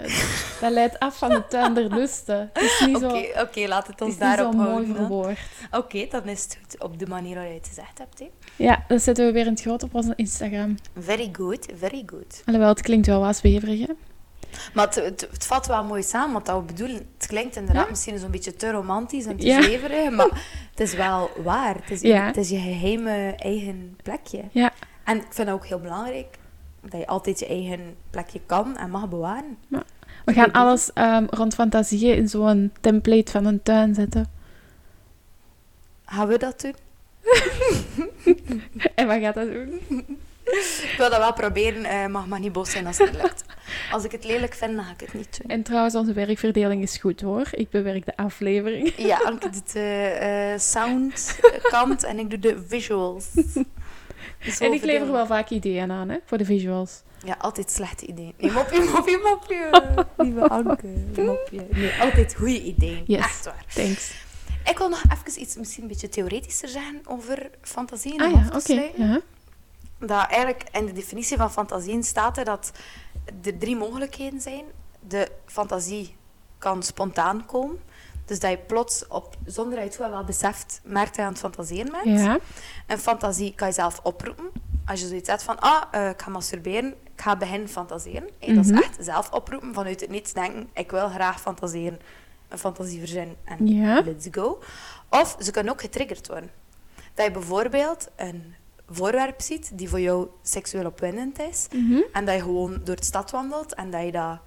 Dat 0.60 0.70
leidt 0.72 0.98
af 0.98 1.18
van 1.18 1.28
de 1.28 1.46
tuin 1.48 1.74
der 1.74 1.88
lusten. 1.94 2.50
Het 2.52 2.62
is 2.62 2.82
niet 2.86 2.96
Oké, 3.40 3.66
laat 3.68 3.86
het 3.86 4.00
het 4.00 4.00
ons 4.00 4.14
is 4.14 4.18
niet 4.20 4.28
zo 4.28 4.36
daarop 4.36 4.54
mooi 4.54 4.68
houden. 4.68 4.86
dan. 4.88 4.96
verwoord. 4.96 5.38
Oké, 5.70 6.06
dan 6.10 6.24
is 6.24 6.42
het 6.42 6.58
goed 6.62 6.82
op 6.82 6.98
de 6.98 7.06
manier 7.06 7.34
waarop 7.34 7.52
je 7.52 7.58
het 7.58 7.68
gezegd 7.68 7.98
hebt. 7.98 8.18
Hè. 8.18 8.26
Ja, 8.56 8.84
dat 8.88 9.02
zetten 9.02 9.26
we 9.26 9.32
weer 9.32 9.44
in 9.46 9.52
het 9.52 9.60
groot 9.60 9.82
op 9.82 9.94
onze 9.94 10.12
Instagram. 10.16 10.74
Very 10.98 11.28
good, 11.32 11.66
very 11.78 12.02
good. 12.06 12.42
Alhoewel, 12.44 12.70
het 12.70 12.80
klinkt 12.82 13.06
wel 13.06 13.20
hè? 13.86 13.92
Maar 14.74 14.86
het, 14.86 14.94
het, 14.94 15.28
het 15.32 15.46
vat 15.46 15.66
wel 15.66 15.84
mooi 15.84 16.02
samen, 16.02 16.32
want 16.32 16.46
dat 16.46 16.56
we 16.56 16.62
bedoelen, 16.62 16.96
het 17.18 17.26
klinkt 17.26 17.56
inderdaad 17.56 17.84
Ja. 17.84 17.90
misschien 17.90 18.18
zo'n 18.18 18.30
beetje 18.30 18.56
te 18.56 18.70
romantisch 18.70 19.24
en 19.26 19.36
te 19.36 19.46
Ja. 19.46 19.62
zweverig, 19.62 20.10
maar 20.10 20.42
het 20.70 20.80
is 20.80 20.94
wel 20.94 21.30
waar. 21.44 21.74
Het 21.74 21.90
is, 21.90 22.00
Ja. 22.00 22.26
het 22.26 22.36
is 22.36 22.48
je 22.48 22.58
geheime 22.58 23.34
eigen 23.36 23.96
plekje. 24.02 24.42
Ja. 24.52 24.72
En 25.08 25.16
ik 25.16 25.26
vind 25.30 25.48
dat 25.48 25.56
ook 25.56 25.66
heel 25.66 25.80
belangrijk, 25.80 26.38
dat 26.80 27.00
je 27.00 27.06
altijd 27.06 27.38
je 27.38 27.46
eigen 27.46 27.96
plekje 28.10 28.40
kan 28.46 28.76
en 28.76 28.90
mag 28.90 29.08
bewaren. 29.08 29.58
We 30.24 30.32
gaan 30.32 30.52
alles 30.52 30.92
ehm, 30.92 31.24
rond 31.30 31.54
fantasieën 31.54 32.16
in 32.16 32.28
zo'n 32.28 32.72
template 32.80 33.32
van 33.32 33.44
een 33.44 33.62
tuin 33.62 33.94
zetten. 33.94 34.30
Gaan 36.04 36.28
we 36.28 36.38
dat 36.38 36.60
doen? 36.60 36.74
En 38.94 39.06
wat 39.06 39.20
gaat 39.20 39.34
dat 39.34 39.52
doen? 39.52 39.80
Ik 40.44 40.94
wil 40.98 41.10
dat 41.10 41.18
wel 41.18 41.32
proberen, 41.32 41.84
eh 41.84 42.06
mag 42.06 42.26
maar 42.26 42.40
niet 42.40 42.52
boos 42.52 42.70
zijn 42.70 42.86
als 42.86 42.98
het 42.98 43.14
lukt. 43.22 43.44
Als 43.92 44.04
ik 44.04 44.12
het 44.12 44.24
lelijk 44.24 44.54
vind, 44.54 44.76
dan 44.76 44.84
ga 44.84 44.92
ik 44.92 45.00
het 45.00 45.14
niet 45.14 45.38
doen. 45.40 45.50
En 45.50 45.62
trouwens, 45.62 45.94
onze 45.94 46.12
werkverdeling 46.12 46.82
is 46.82 46.96
goed, 46.96 47.20
hoor. 47.20 47.48
Ik 47.50 47.70
bewerk 47.70 48.04
de 48.04 48.16
aflevering. 48.16 48.92
Ja, 48.96 49.18
Anke 49.24 49.50
doet 49.50 49.72
de 49.72 49.80
eh, 49.80 50.58
soundkant 50.58 52.04
en 52.04 52.18
ik 52.18 52.30
doe 52.30 52.38
de 52.38 52.64
visuals. 52.66 53.26
Zo 54.40 54.64
En 54.64 54.72
ik 54.72 54.84
lever 54.84 55.12
wel 55.12 55.26
vaak 55.26 55.50
ideeën 55.50 55.90
aan, 55.90 56.08
hè, 56.08 56.16
voor 56.24 56.38
de 56.38 56.44
visuals. 56.44 57.02
Ja, 57.24 57.36
altijd 57.40 57.70
slechte 57.70 58.06
ideeën. 58.06 58.34
Nee, 58.38 58.52
mopje, 58.52 58.80
mopje, 58.80 59.20
mopje. 59.28 59.70
Lieve 60.16 60.48
Anke, 60.48 60.86
mopje. 61.16 61.66
Nee, 61.70 61.92
altijd 62.00 62.34
goede 62.34 62.62
ideeën. 62.62 63.02
Yes. 63.06 63.18
Echt 63.18 63.44
waar. 63.44 63.64
Thanks. 63.74 64.26
Ik 64.64 64.78
wil 64.78 64.88
nog 64.88 65.02
even 65.12 65.40
iets 65.40 65.56
misschien 65.56 65.82
een 65.82 65.88
beetje 65.88 66.08
theoretischer 66.08 66.68
zeggen 66.68 67.00
over 67.04 67.50
fantasieën. 67.62 68.20
Ah 68.20 68.32
ja, 68.32 68.46
oké. 68.54 68.90
Ja. 68.96 69.20
Dat 69.98 70.26
eigenlijk 70.28 70.64
in 70.72 70.86
de 70.86 70.92
definitie 70.92 71.36
van 71.36 71.52
fantasieën 71.52 72.04
staat 72.04 72.38
er 72.38 72.44
dat 72.44 72.72
er 73.42 73.58
drie 73.58 73.76
mogelijkheden 73.76 74.40
zijn. 74.40 74.64
De 75.08 75.28
fantasie 75.46 76.16
kan 76.58 76.82
spontaan 76.82 77.46
komen. 77.46 77.78
Dus 78.28 78.40
dat 78.40 78.50
je 78.50 78.58
plots, 78.58 79.06
op, 79.06 79.36
zonder 79.46 79.74
dat 79.80 79.94
je 79.94 80.02
het 80.02 80.10
wel 80.12 80.24
beseft, 80.24 80.80
merkt 80.84 81.06
dat 81.08 81.16
je 81.16 81.22
aan 81.22 81.28
het 81.28 81.38
fantaseren 81.38 81.92
bent. 82.04 82.20
ja. 82.20 82.38
Een 82.86 82.98
fantasie 82.98 83.54
kan 83.54 83.68
je 83.68 83.74
zelf 83.74 84.00
oproepen. 84.02 84.50
Als 84.86 85.00
je 85.00 85.06
zoiets 85.06 85.28
hebt 85.28 85.42
van, 85.42 85.58
ah, 85.58 85.82
eh, 85.90 86.08
ik 86.08 86.22
ga 86.22 86.30
masturberen, 86.30 86.90
ik 87.14 87.20
ga 87.20 87.36
beginnen 87.36 87.68
fantaseren. 87.68 88.28
Hey, 88.38 88.54
Dat 88.54 88.64
Mhm. 88.64 88.74
is 88.76 88.82
echt 88.82 88.96
zelf 89.00 89.30
oproepen, 89.30 89.74
vanuit 89.74 90.00
het 90.00 90.10
niets 90.10 90.32
denken, 90.32 90.68
ik 90.72 90.90
wil 90.90 91.08
graag 91.08 91.40
fantaseren. 91.40 91.98
een 92.48 92.58
fantasie 92.58 92.98
verzinnen 92.98 93.36
en 93.44 93.66
Ja. 93.66 94.02
let's 94.04 94.26
go. 94.30 94.58
Of 95.08 95.36
ze 95.40 95.50
kunnen 95.50 95.72
ook 95.72 95.80
getriggerd 95.80 96.26
worden. 96.28 96.50
Dat 97.14 97.26
je 97.26 97.32
bijvoorbeeld 97.32 98.08
een 98.16 98.54
voorwerp 98.90 99.40
ziet 99.40 99.70
die 99.78 99.88
voor 99.88 100.00
jou 100.00 100.28
seksueel 100.42 100.86
opwindend 100.86 101.38
is. 101.40 101.66
Mhm. 101.72 102.00
En 102.12 102.24
dat 102.24 102.34
je 102.34 102.40
gewoon 102.40 102.80
door 102.84 102.96
de 102.96 103.04
stad 103.04 103.30
wandelt 103.30 103.74
en 103.74 103.90
dat 103.90 104.02
je 104.04 104.12
dat 104.12 104.38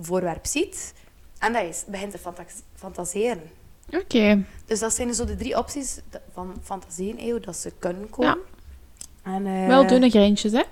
voorwerp 0.00 0.46
ziet. 0.46 0.92
En 1.40 1.52
dat 1.52 1.62
je 1.62 1.82
begint 1.90 2.10
te 2.10 2.18
fantas- 2.18 2.62
fantaseren. 2.74 3.42
Oké. 3.90 4.42
Dus 4.66 4.78
dat 4.80 4.94
zijn 4.94 5.14
zo 5.14 5.24
de 5.24 5.36
drie 5.36 5.58
opties 5.58 6.00
van 6.32 6.54
fantasieën, 6.62 7.16
eeuw, 7.18 7.40
dat 7.40 7.56
ze 7.56 7.72
kunnen 7.78 8.10
komen. 8.10 8.38
En, 9.22 9.46
eh, 9.46 9.66
Wel 9.66 9.86
dunne 9.86 10.10
grijntjes, 10.10 10.52
hè? 10.52 10.62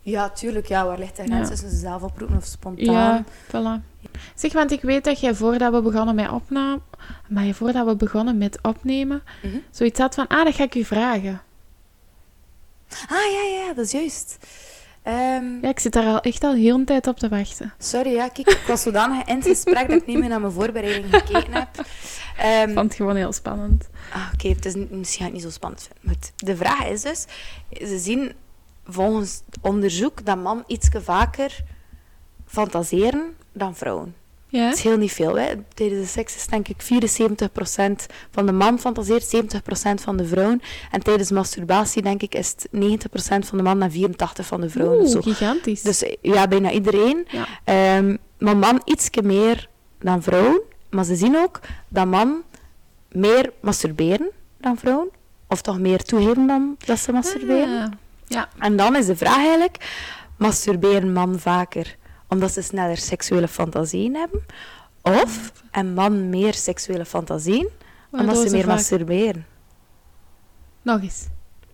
Ja, 0.00 0.30
tuurlijk. 0.30 0.66
Ja, 0.68 0.86
waar 0.86 0.98
ligt 0.98 1.16
de 1.16 1.22
grens 1.22 1.40
Ja. 1.40 1.48
tussen 1.54 1.70
ze 1.70 1.76
zelf 1.76 2.02
oproepen 2.02 2.36
of 2.36 2.44
spontaan? 2.44 2.94
Ja, 2.94 3.24
voilà. 3.48 3.82
Zeg, 4.34 4.52
want 4.52 4.70
ik 4.70 4.80
weet 4.82 5.04
dat 5.04 5.20
jij 5.20 5.34
voordat 5.34 5.72
we 5.72 5.80
begonnen 5.82 6.14
met 6.14 6.30
opname, 6.30 6.80
maar 7.28 7.52
voordat 7.54 7.86
we 7.86 7.96
begonnen 7.96 8.38
met 8.38 8.58
opnemen, 8.62 9.22
Mhm. 9.42 9.56
zoiets 9.70 9.98
had 10.00 10.14
van, 10.14 10.26
ah, 10.26 10.44
dat 10.44 10.54
ga 10.54 10.62
ik 10.62 10.74
u 10.74 10.84
vragen. 10.84 11.42
Ah, 13.08 13.32
ja, 13.32 13.42
ja, 13.42 13.72
dat 13.74 13.84
is 13.84 13.90
juist. 13.92 14.38
Ehm, 15.06 15.60
Ja, 15.62 15.68
ik 15.68 15.78
zit 15.78 15.92
daar 15.92 16.04
al 16.06 16.20
echt 16.20 16.44
al 16.44 16.54
heel 16.54 16.74
een 16.74 16.84
tijd 16.84 17.06
op 17.06 17.18
te 17.18 17.28
wachten. 17.28 17.72
Sorry, 17.78 18.12
ja, 18.12 18.28
kijk, 18.28 18.48
ik 18.48 18.64
was 18.66 18.82
zodanig 18.82 19.26
in 19.26 19.36
het 19.36 19.46
gesprek 19.46 19.88
dat 19.88 20.00
ik 20.00 20.06
niet 20.06 20.18
meer 20.18 20.28
naar 20.28 20.40
mijn 20.40 20.52
voorbereiding 20.52 21.14
gekeken 21.14 21.52
heb. 21.52 21.68
Ehm, 22.36 22.68
Ik 22.68 22.74
vond 22.74 22.86
het 22.88 22.94
gewoon 22.94 23.16
heel 23.16 23.32
spannend. 23.32 23.88
Ah, 24.12 24.30
Oké, 24.34 24.48
het 24.48 24.64
is 24.64 24.74
misschien 24.74 25.02
ga 25.02 25.16
ik 25.18 25.22
het 25.24 25.32
niet 25.32 25.42
zo 25.42 25.50
spannend 25.50 25.82
vinden. 25.82 25.98
Maar 26.04 26.14
het- 26.14 26.32
de 26.36 26.56
vraag 26.56 26.86
is 26.86 27.02
dus, 27.02 27.24
ze 27.88 27.98
zien 27.98 28.32
volgens 28.86 29.42
onderzoek 29.60 30.24
dat 30.24 30.36
man 30.42 30.64
iets 30.66 30.88
vaker 30.92 31.56
fantaseren 32.46 33.36
dan 33.52 33.76
vrouwen. 33.76 34.14
Ja? 34.56 34.68
Dat 34.68 34.76
is 34.78 34.82
heel 34.84 34.96
niet 34.96 35.12
veel. 35.12 35.38
Hè. 35.38 35.46
Tijdens 35.74 36.00
de 36.00 36.06
seks 36.06 36.36
is 36.36 36.46
denk 36.46 36.68
ik 36.68 36.82
74% 36.82 38.06
van 38.30 38.46
de 38.46 38.52
man 38.52 38.78
fantaseert, 38.78 39.36
70% 39.36 40.00
van 40.02 40.16
de 40.16 40.26
vrouwen. 40.26 40.60
En 40.90 41.02
tijdens 41.02 41.30
masturbatie 41.30 42.02
denk 42.02 42.22
ik 42.22 42.34
is 42.34 42.48
het 42.48 42.68
90% 42.72 43.46
van 43.46 43.56
de 43.58 43.62
man 43.64 43.82
en 43.82 43.90
84% 43.90 44.46
van 44.46 44.60
de 44.60 44.70
vrouwen. 44.70 45.00
Oeh, 45.00 45.10
zo. 45.10 45.20
gigantisch. 45.20 45.82
Dus 45.82 46.04
ja, 46.22 46.48
bijna 46.48 46.70
iedereen. 46.70 47.26
Ja. 47.28 47.46
Ehm, 47.64 48.16
maar 48.38 48.56
man 48.56 48.80
iets 48.84 49.08
meer 49.22 49.68
dan 50.00 50.22
vrouwen. 50.22 50.60
Maar 50.90 51.04
ze 51.04 51.16
zien 51.16 51.36
ook 51.36 51.60
dat 51.88 52.06
man 52.06 52.42
meer 53.12 53.52
masturberen 53.60 54.30
dan 54.60 54.76
vrouwen. 54.78 55.08
Of 55.48 55.62
toch 55.62 55.78
meer 55.78 56.02
toegeven 56.02 56.46
dan 56.46 56.76
dat 56.84 56.98
ze 56.98 57.12
masturberen. 57.12 57.82
Ah, 57.82 57.90
Ja. 58.26 58.48
En 58.58 58.76
dan 58.76 58.96
is 58.96 59.06
de 59.06 59.16
vraag 59.16 59.36
eigenlijk, 59.36 59.76
masturberen 60.38 61.12
man 61.12 61.38
vaker 61.38 61.96
omdat 62.28 62.52
ze 62.52 62.62
sneller 62.62 62.96
seksuele 62.96 63.48
fantasieën 63.48 64.14
hebben? 64.14 64.44
Of 65.02 65.52
een 65.72 65.94
man 65.94 66.28
meer 66.28 66.54
seksuele 66.54 67.04
fantasieën 67.04 67.68
omdat 68.10 68.36
ze 68.36 68.50
meer 68.50 68.64
vaak- 68.64 68.74
masturberen? 68.74 69.46
Nog 70.82 71.02
eens. 71.02 71.26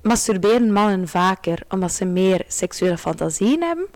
Masturberen 0.03 0.73
mannen 0.73 1.09
vaker 1.09 1.63
omdat 1.69 1.93
ze 1.93 2.05
meer 2.05 2.45
seksuele 2.49 2.99
fantasieën 2.99 3.63
hebben? 3.63 3.87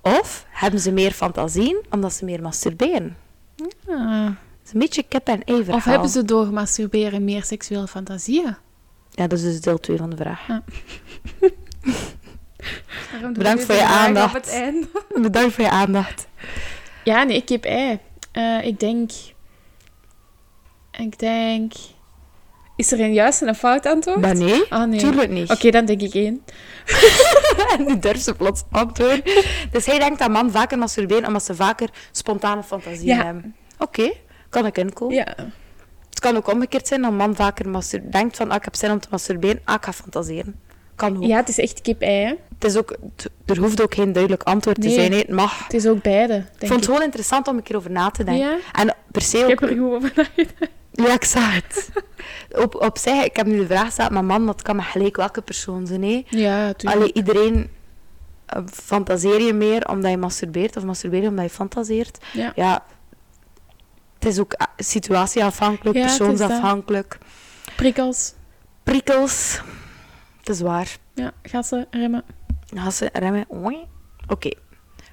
Of 0.00 0.46
hebben 0.48 0.80
ze 0.80 0.92
meer 0.92 1.10
fantasieën 1.12 1.84
omdat 1.90 2.12
ze 2.12 2.24
meer 2.24 2.42
masturberen? 2.42 3.16
Het 3.86 4.64
is 4.64 4.72
een 4.72 4.78
beetje 4.78 5.02
kip 5.02 5.26
en 5.28 5.44
ei 5.44 5.56
verhaal. 5.58 5.76
Of 5.76 5.84
hebben 5.84 6.08
ze 6.08 6.24
door 6.24 6.46
masturberen 6.52 7.24
meer 7.24 7.44
seksuele 7.44 7.86
fantasieën? 7.88 8.56
Ja, 9.10 9.26
dat 9.26 9.38
is 9.38 9.44
dus 9.44 9.60
deel 9.60 9.78
2 9.78 9.96
van 9.96 10.10
de 10.10 10.16
vraag. 10.16 10.46
Bedankt 13.32 13.64
voor 13.64 13.74
je 13.74 13.84
aandacht. 13.84 14.60
Bedankt 15.22 15.54
voor 15.54 15.64
je 15.64 15.70
aandacht. 15.70 16.26
Ja, 17.04 17.22
nee, 17.22 17.36
ik 17.36 17.48
heb 17.48 17.64
ei. 17.64 17.98
Eh, 18.32 18.64
ik 18.64 18.80
denk... 18.80 19.10
Ik 20.98 21.18
denk... 21.18 21.72
Is 22.76 22.92
er 22.92 23.00
een 23.00 23.12
juist 23.12 23.42
en 23.42 23.48
een 23.48 23.54
fout 23.54 23.86
antwoord? 23.86 24.20
Maar 24.20 24.36
nee, 24.36 24.62
Ah, 24.68 24.88
nee. 24.88 24.98
tuurlijk 24.98 25.30
niet. 25.30 25.50
Oké, 25.50 25.70
dan 25.70 25.84
denk 25.84 26.00
ik 26.00 26.14
één. 26.14 26.44
En 27.78 27.84
nu 27.84 27.98
durft 27.98 28.22
ze 28.22 28.34
plots 28.34 28.62
antwoorden. 28.70 29.22
Dus 29.70 29.86
hij 29.86 29.98
denkt 29.98 30.18
dat 30.18 30.30
man 30.30 30.50
vaker 30.50 30.78
masturberen 30.78 31.26
omdat 31.26 31.44
ze 31.44 31.54
vaker 31.54 31.88
spontane 32.12 32.62
fantasieën 32.62 33.16
Ja. 33.16 33.24
hebben. 33.24 33.56
Oké, 33.78 34.12
kan 34.48 34.66
ik 34.66 34.78
inkomen. 34.78 35.14
Ja. 35.14 35.34
Het 36.08 36.20
kan 36.20 36.36
ook 36.36 36.52
omgekeerd 36.52 36.86
zijn 36.86 37.02
dat 37.02 37.10
een 37.10 37.16
man 37.16 37.34
vaker 37.34 37.68
mastur- 37.68 38.10
denkt 38.10 38.36
van 38.36 38.50
ah, 38.50 38.56
ik 38.56 38.64
heb 38.64 38.74
zin 38.74 38.90
om 38.90 39.00
te 39.00 39.08
masturberen, 39.10 39.60
ah, 39.64 39.74
ik 39.74 39.84
ga 39.84 39.92
fantaseren. 39.92 40.60
Kan 40.94 41.16
ook. 41.16 41.22
ja, 41.24 41.36
het 41.36 41.48
is 41.48 41.58
echt 41.58 41.80
kip-ei. 41.80 42.36
Het 42.58 42.64
is 42.64 42.76
ook, 42.76 42.96
het- 43.16 43.30
er 43.46 43.58
hoeft 43.58 43.82
ook 43.82 43.94
geen 43.94 44.12
duidelijk 44.12 44.42
antwoord 44.42 44.80
te 44.80 44.86
Nee. 44.86 44.96
zijn. 44.96 45.12
hè. 45.12 45.18
Het 45.18 45.28
mag. 45.28 45.62
Het 45.64 45.74
is 45.74 45.86
ook 45.86 46.02
beide, 46.02 46.34
Ik 46.34 46.40
denk 46.42 46.58
vond 46.58 46.70
het 46.70 46.78
ik. 46.80 46.84
gewoon 46.84 47.02
interessant 47.02 47.48
om 47.48 47.56
een 47.56 47.62
keer 47.62 47.76
over 47.76 47.90
na 47.90 48.10
te 48.10 48.24
denken. 48.24 48.46
Ja? 48.48 48.56
En 48.72 48.94
per 49.10 49.22
se 49.22 49.38
Ik 49.38 49.44
ook... 49.44 49.50
heb 49.60 49.70
er 49.70 49.76
goed 49.76 49.92
over 49.94 50.12
nagedacht. 50.16 50.70
Ja, 50.92 51.12
ik 51.12 51.24
zag 51.24 51.54
het. 51.54 51.88
op, 52.64 52.74
op 52.74 52.98
zich, 52.98 53.24
ik 53.24 53.36
heb 53.36 53.46
nu 53.46 53.56
de 53.58 53.66
vraag 53.66 53.84
gesteld, 53.84 54.10
maar 54.10 54.24
man, 54.24 54.46
dat 54.46 54.62
kan 54.62 54.76
maar 54.76 54.84
gelijk 54.84 55.16
welke 55.16 55.42
persoon 55.42 55.86
zijn. 55.86 56.02
Hè. 56.02 56.22
Ja, 56.28 56.72
tuurlijk. 56.72 57.00
Allee, 57.00 57.12
iedereen 57.12 57.70
eh, 58.46 58.62
fantaseer 58.72 59.40
je 59.40 59.52
meer 59.52 59.88
omdat 59.88 60.10
je 60.10 60.16
masturbeert 60.16 60.76
of 60.76 60.84
masturbeer 60.84 61.22
je 61.22 61.28
omdat 61.28 61.44
je 61.44 61.50
fantaseert. 61.50 62.18
Ja. 62.32 62.52
Ja, 62.54 62.84
het 64.18 64.28
is 64.28 64.38
ook 64.38 64.52
eh, 64.52 64.66
situatieafhankelijk, 64.76 65.96
Ja, 65.96 66.02
persoonsafhankelijk. 66.04 67.18
Prikkels. 67.76 68.32
Prikkels. 68.82 69.60
Het 70.38 70.48
is 70.48 70.60
waar. 70.60 70.96
Ja, 71.14 71.32
gassen, 71.42 71.86
remmen. 71.90 72.24
Gassen, 72.78 73.10
remmen. 73.12 73.46
Oké. 74.28 74.50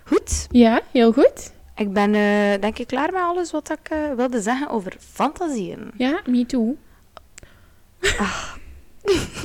Goed. 0.04 0.48
Ja, 0.52 0.82
heel 0.92 1.12
goed. 1.14 1.54
Ik 1.76 1.94
ben 1.94 2.16
eh, 2.16 2.62
denk 2.62 2.78
ik 2.78 2.88
klaar 2.88 3.12
met 3.12 3.22
alles 3.22 3.52
wat 3.52 3.72
ik 3.72 3.90
eh, 3.90 3.98
wilde 4.16 4.42
zeggen 4.42 4.70
over 4.70 4.96
fantasieën. 5.00 5.92
Ja, 5.98 6.22
me 6.26 6.46
too. 6.46 6.78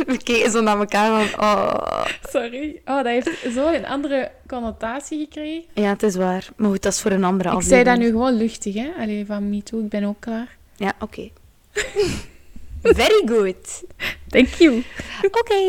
We 0.06 0.18
keken 0.24 0.50
zo 0.50 0.60
naar 0.60 0.78
elkaar 0.78 1.24
van... 1.28 1.40
Oh. 1.44 2.04
Sorry. 2.28 2.80
Oh, 2.84 2.96
dat 2.96 3.04
heeft 3.06 3.30
zo 3.54 3.72
een 3.72 3.86
andere 3.86 4.30
connotatie 4.46 5.18
gekregen. 5.18 5.64
Ja, 5.74 5.88
het 5.88 6.02
is 6.02 6.14
waar. 6.16 6.48
Maar 6.56 6.70
goed, 6.70 6.82
dat 6.82 6.92
is 6.92 7.00
voor 7.00 7.10
een 7.10 7.24
andere 7.24 7.48
Ik 7.48 7.62
zei 7.62 7.64
aflevering. 7.64 7.88
dat 7.88 7.98
nu 7.98 8.10
gewoon 8.10 8.34
luchtig, 8.36 8.74
hè. 8.74 8.90
Allee, 8.98 9.26
van 9.26 9.48
me 9.48 9.62
too, 9.62 9.80
ik 9.80 9.88
ben 9.88 10.04
ook 10.04 10.20
klaar. 10.20 10.56
Ja, 10.76 10.92
oké. 11.00 11.28
Very 12.82 13.22
good. 13.26 13.58
Thank 14.32 14.60
you. 14.60 14.84
Oké. 15.24 15.60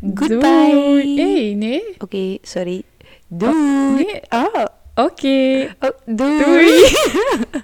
Goodbye. 0.00 0.70
Doei. 0.72 1.16
hey, 1.16 1.54
nee. 1.54 1.82
Oké, 1.98 2.38
sorry. 2.42 2.82
Ah, 2.82 3.38
doei. 3.38 3.94
nee. 3.94 4.20
Ah, 4.28 4.46
oh, 4.54 5.04
Oké. 5.04 5.68
oh, 5.80 5.96
doei. 6.06 6.38
Doei. 6.44 7.62